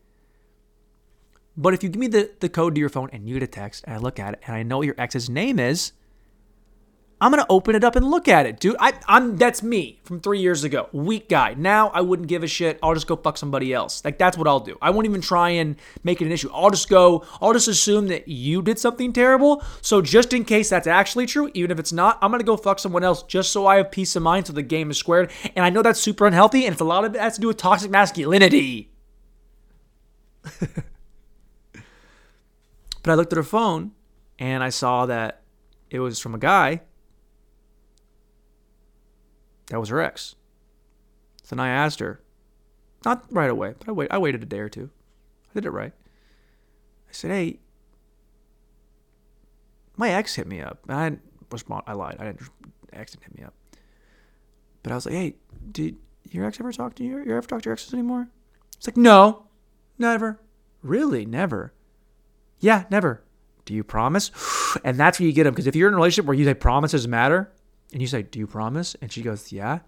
But 1.60 1.74
if 1.74 1.84
you 1.84 1.90
give 1.90 2.00
me 2.00 2.08
the, 2.08 2.32
the 2.40 2.48
code 2.48 2.74
to 2.76 2.80
your 2.80 2.88
phone 2.88 3.10
and 3.12 3.28
you 3.28 3.34
get 3.34 3.44
a 3.44 3.48
text 3.48 3.84
and 3.86 3.94
I 3.94 4.00
look 4.00 4.18
at 4.18 4.36
it 4.36 4.40
and 4.48 4.56
I 4.56 4.64
know 4.64 4.78
what 4.78 4.86
your 4.86 4.96
ex's 4.98 5.30
name 5.30 5.60
is, 5.60 5.92
I'm 7.20 7.32
gonna 7.32 7.46
open 7.50 7.76
it 7.76 7.84
up 7.84 7.98
and 7.98 8.10
look 8.10 8.30
at 8.30 8.46
it, 8.46 8.62
dude. 8.62 8.78
I, 8.80 8.94
I'm 9.06 9.36
that's 9.36 9.62
me 9.62 10.00
from 10.06 10.22
three 10.22 10.40
years 10.40 10.64
ago. 10.64 10.88
Weak 10.94 11.28
guy. 11.28 11.54
Now 11.56 11.90
I 11.90 12.00
wouldn't 12.00 12.30
give 12.30 12.44
a 12.44 12.48
shit. 12.48 12.80
I'll 12.82 12.94
just 12.94 13.08
go 13.08 13.18
fuck 13.18 13.38
somebody 13.38 13.74
else. 13.74 14.06
Like 14.06 14.18
that's 14.18 14.38
what 14.38 14.48
I'll 14.48 14.62
do. 14.62 14.78
I 14.82 14.92
won't 14.92 15.06
even 15.06 15.20
try 15.20 15.50
and 15.50 15.76
make 16.02 16.22
it 16.22 16.28
an 16.28 16.32
issue. 16.32 16.50
I'll 16.54 16.70
just 16.70 16.88
go. 16.88 17.26
I'll 17.42 17.52
just 17.52 17.68
assume 17.68 18.08
that 18.08 18.30
you 18.30 18.62
did 18.62 18.80
something 18.80 19.12
terrible. 19.12 19.62
So 19.82 20.02
just 20.02 20.32
in 20.32 20.46
case 20.46 20.70
that's 20.70 20.88
actually 20.88 21.26
true, 21.26 21.52
even 21.54 21.72
if 21.72 21.80
it's 21.80 21.92
not, 21.92 22.20
I'm 22.22 22.32
gonna 22.32 22.46
go 22.46 22.56
fuck 22.56 22.80
someone 22.80 23.04
else 23.04 23.24
just 23.24 23.52
so 23.52 23.68
I 23.68 23.76
have 23.76 23.92
peace 23.92 24.16
of 24.16 24.24
mind. 24.24 24.48
So 24.48 24.54
the 24.54 24.62
game 24.62 24.90
is 24.92 24.98
squared. 24.98 25.30
And 25.58 25.66
I 25.66 25.70
know 25.72 25.82
that's 25.82 26.00
super 26.00 26.26
unhealthy, 26.26 26.66
and 26.66 26.72
it's 26.72 26.82
a 26.82 26.86
lot 26.86 27.04
of 27.04 27.14
it 27.16 27.20
has 27.20 27.36
to 27.36 27.42
do 27.42 27.48
with 27.48 27.58
toxic 27.58 27.92
masculinity. 27.92 28.94
but 33.04 33.12
I 33.12 33.16
looked 33.16 33.34
at 33.34 33.38
her 33.38 33.44
phone 33.44 33.92
and 34.38 34.64
I 34.64 34.70
saw 34.70 35.06
that 35.06 35.42
it 35.90 36.00
was 36.00 36.20
from 36.20 36.36
a 36.36 36.40
guy 36.40 36.82
that 39.68 39.80
was 39.80 39.90
her 39.90 40.02
ex. 40.02 40.36
So 41.44 41.56
then 41.56 41.66
I 41.66 41.70
asked 41.70 42.00
her, 42.00 42.22
not 43.06 43.26
right 43.32 43.50
away, 43.50 43.74
but 43.78 43.88
I, 43.88 43.92
wait, 43.92 44.12
I 44.12 44.18
waited 44.18 44.44
a 44.44 44.46
day 44.46 44.60
or 44.60 44.70
two. 44.70 44.90
I 45.50 45.54
did 45.54 45.66
it 45.66 45.72
right. 45.72 45.94
I 45.94 47.12
said, 47.12 47.32
hey, 47.32 47.60
my 49.98 50.12
ex 50.12 50.36
hit 50.36 50.48
me 50.48 50.62
up. 50.62 50.80
And 50.88 50.98
I 50.98 51.18
respond. 51.52 51.84
I 51.88 51.94
lied. 51.94 52.18
I 52.20 52.26
didn't. 52.26 52.42
Ex 52.94 53.12
didn't 53.12 53.24
hit 53.24 53.38
me 53.38 53.44
up. 53.44 53.54
But 54.84 54.92
I 54.92 54.96
was 54.96 55.06
like, 55.06 55.16
hey, 55.16 55.36
did 55.72 55.98
your 56.32 56.46
ex 56.46 56.60
ever 56.60 56.72
talk 56.72 56.96
to 56.96 57.04
you? 57.04 57.18
You 57.18 57.36
ever 57.36 57.48
talk 57.48 57.62
to 57.64 57.66
your 57.68 57.74
exes 57.74 57.94
anymore? 57.94 58.30
It's 58.78 58.88
like, 58.88 58.98
no, 58.98 59.48
never. 59.98 60.40
Really, 60.82 61.26
never. 61.26 61.74
Yeah, 62.60 62.86
never. 62.90 63.24
Do 63.66 63.74
you 63.74 63.84
promise? 63.84 64.32
And 64.84 64.98
that's 64.98 65.20
where 65.20 65.26
you 65.26 65.34
get 65.34 65.46
them. 65.46 65.54
Because 65.54 65.66
if 65.66 65.76
you're 65.76 65.88
in 65.88 65.96
a 65.96 65.98
relationship 65.98 66.28
where 66.28 66.38
you 66.38 66.46
say 66.46 66.54
promises 66.54 67.08
matter, 67.08 67.52
and 67.92 68.02
you 68.02 68.08
say, 68.08 68.22
Do 68.22 68.38
you 68.38 68.46
promise? 68.46 68.96
And 69.02 69.12
she 69.12 69.22
goes, 69.22 69.52
Yeah. 69.52 69.80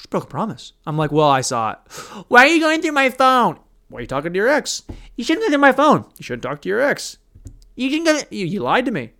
She 0.00 0.06
broke 0.08 0.24
a 0.24 0.28
promise. 0.28 0.72
I'm 0.86 0.96
like, 0.96 1.12
Well, 1.12 1.28
I 1.28 1.42
saw 1.42 1.72
it. 1.72 1.78
Why 2.28 2.44
are 2.44 2.48
you 2.48 2.60
going 2.60 2.80
through 2.80 2.92
my 2.92 3.10
phone? 3.10 3.58
Why 3.88 3.98
are 3.98 4.00
you 4.00 4.06
talking 4.06 4.32
to 4.32 4.36
your 4.36 4.48
ex? 4.48 4.84
You 5.16 5.24
shouldn't 5.24 5.44
go 5.44 5.50
through 5.50 5.58
my 5.58 5.72
phone. 5.72 6.06
You 6.16 6.22
shouldn't 6.22 6.42
talk 6.42 6.62
to 6.62 6.68
your 6.68 6.80
ex. 6.80 7.18
You 7.74 7.90
didn't 7.90 8.04
get 8.04 8.32
you, 8.32 8.46
you 8.46 8.60
lied 8.60 8.86
to 8.86 8.90
me. 8.90 9.12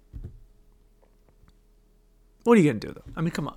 What 2.44 2.56
are 2.56 2.60
you 2.60 2.70
gonna 2.70 2.80
do 2.80 2.92
though? 2.92 3.12
I 3.14 3.20
mean, 3.20 3.30
come 3.30 3.48
on. 3.48 3.56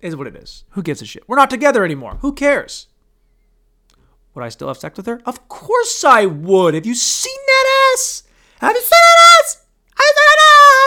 It 0.00 0.08
is 0.08 0.16
what 0.16 0.26
it 0.26 0.36
is. 0.36 0.64
Who 0.70 0.82
gives 0.82 1.00
a 1.00 1.06
shit? 1.06 1.22
We're 1.28 1.36
not 1.36 1.48
together 1.50 1.84
anymore. 1.84 2.16
Who 2.20 2.32
cares? 2.32 2.88
Would 4.34 4.44
I 4.44 4.48
still 4.48 4.68
have 4.68 4.76
sex 4.78 4.96
with 4.96 5.06
her? 5.06 5.20
Of 5.26 5.48
course 5.48 6.04
I 6.04 6.26
would. 6.26 6.74
Have 6.74 6.86
you 6.86 6.94
seen 6.94 7.36
that 7.46 7.92
ass? 7.94 8.24
Have 8.60 8.74
you 8.74 8.80
seen 8.80 8.90
that 8.90 9.40
ass? 9.40 9.66
Have 9.94 10.04
you 10.06 10.14
seen 10.14 10.26
that 10.26 10.38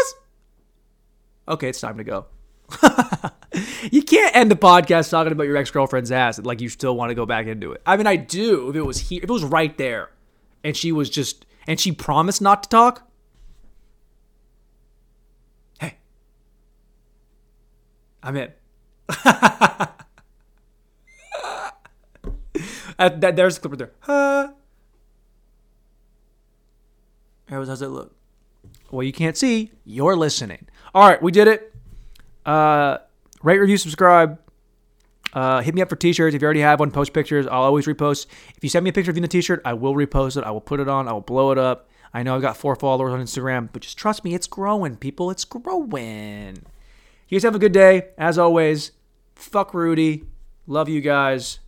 ass? 0.01 0.15
Okay, 1.49 1.69
it's 1.69 1.79
time 1.79 1.97
to 1.97 2.03
go. 2.03 2.25
you 3.91 4.01
can't 4.01 4.35
end 4.35 4.51
the 4.51 4.55
podcast 4.55 5.09
talking 5.09 5.31
about 5.31 5.45
your 5.45 5.55
ex 5.55 5.71
girlfriend's 5.71 6.11
ass 6.11 6.39
like 6.39 6.59
you 6.59 6.67
still 6.67 6.97
want 6.97 7.09
to 7.09 7.15
go 7.15 7.25
back 7.25 7.47
into 7.47 7.71
it. 7.71 7.81
I 7.85 7.95
mean, 7.95 8.07
I 8.07 8.17
do 8.17 8.69
if 8.69 8.75
it 8.75 8.81
was 8.81 8.97
here, 8.97 9.19
if 9.23 9.29
it 9.29 9.33
was 9.33 9.45
right 9.45 9.77
there, 9.77 10.11
and 10.65 10.75
she 10.75 10.91
was 10.91 11.09
just 11.09 11.45
and 11.65 11.79
she 11.79 11.93
promised 11.93 12.41
not 12.41 12.63
to 12.63 12.69
talk. 12.69 13.09
Hey, 15.79 15.97
I'm 18.21 18.35
in. 18.35 18.51
uh, 22.99 23.09
that, 23.09 23.35
there's 23.35 23.57
a 23.57 23.59
clip 23.59 23.71
right 23.71 23.79
there. 23.79 23.91
Huh. 24.01 24.51
How's 27.49 27.81
it 27.81 27.87
look? 27.87 28.15
Well, 28.91 29.03
you 29.03 29.13
can't 29.13 29.37
see. 29.37 29.71
You're 29.85 30.15
listening. 30.15 30.67
All 30.93 31.07
right, 31.07 31.21
we 31.21 31.31
did 31.31 31.47
it. 31.47 31.73
Uh, 32.45 32.97
rate, 33.43 33.59
review, 33.59 33.77
subscribe. 33.77 34.39
Uh, 35.33 35.61
hit 35.61 35.75
me 35.75 35.81
up 35.81 35.89
for 35.89 35.95
t-shirts. 35.95 36.35
If 36.35 36.41
you 36.41 36.45
already 36.45 36.61
have 36.61 36.79
one, 36.79 36.91
post 36.91 37.13
pictures. 37.13 37.45
I'll 37.47 37.63
always 37.63 37.85
repost. 37.85 38.27
If 38.55 38.63
you 38.63 38.69
send 38.69 38.83
me 38.83 38.89
a 38.89 38.93
picture 38.93 39.11
of 39.11 39.17
you 39.17 39.19
in 39.19 39.23
the 39.23 39.27
t-shirt, 39.27 39.61
I 39.65 39.73
will 39.73 39.93
repost 39.93 40.37
it. 40.37 40.43
I 40.43 40.51
will 40.51 40.61
put 40.61 40.79
it 40.79 40.87
on. 40.87 41.07
I 41.07 41.13
will 41.13 41.21
blow 41.21 41.51
it 41.51 41.57
up. 41.57 41.89
I 42.13 42.23
know 42.23 42.35
I've 42.35 42.41
got 42.41 42.57
four 42.57 42.75
followers 42.75 43.13
on 43.13 43.21
Instagram, 43.21 43.69
but 43.71 43.81
just 43.81 43.97
trust 43.97 44.23
me, 44.23 44.33
it's 44.33 44.47
growing, 44.47 44.95
people. 44.95 45.29
It's 45.29 45.45
growing. 45.45 46.63
You 47.27 47.35
guys 47.35 47.43
have 47.43 47.55
a 47.55 47.59
good 47.59 47.73
day. 47.73 48.09
As 48.17 48.37
always, 48.39 48.91
fuck 49.35 49.73
Rudy. 49.73 50.23
Love 50.65 50.89
you 50.89 51.01
guys. 51.01 51.59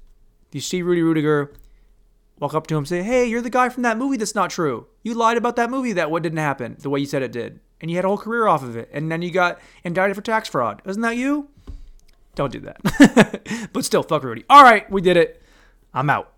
You 0.51 0.61
see 0.61 0.81
Rudy 0.81 1.01
Ruettiger, 1.01 1.53
walk 2.39 2.53
up 2.53 2.67
to 2.67 2.77
him, 2.77 2.85
say, 2.85 3.03
"Hey, 3.03 3.25
you're 3.25 3.41
the 3.41 3.49
guy 3.49 3.69
from 3.69 3.83
that 3.83 3.97
movie 3.97 4.17
that's 4.17 4.35
not 4.35 4.49
true. 4.49 4.87
You 5.03 5.13
lied 5.13 5.37
about 5.37 5.55
that 5.57 5.69
movie 5.69 5.93
that 5.93 6.09
what 6.09 6.23
didn't 6.23 6.39
happen 6.39 6.77
the 6.79 6.89
way 6.89 6.99
you 6.99 7.05
said 7.05 7.21
it 7.21 7.31
did." 7.31 7.59
and 7.81 7.89
you 7.89 7.97
had 7.97 8.05
a 8.05 8.07
whole 8.07 8.17
career 8.17 8.47
off 8.47 8.63
of 8.63 8.75
it, 8.75 8.89
and 8.91 9.11
then 9.11 9.21
you 9.21 9.31
got 9.31 9.59
indicted 9.83 10.15
for 10.15 10.21
tax 10.21 10.49
fraud. 10.49 10.81
Isn't 10.85 11.01
that 11.01 11.15
you? 11.15 11.49
Don't 12.35 12.51
do 12.51 12.59
that. 12.61 13.69
but 13.73 13.85
still, 13.85 14.03
fuck 14.03 14.23
Rudy. 14.23 14.45
All 14.49 14.63
right, 14.63 14.89
we 14.91 15.01
did 15.01 15.17
it. 15.17 15.41
I'm 15.93 16.09
out. 16.09 16.33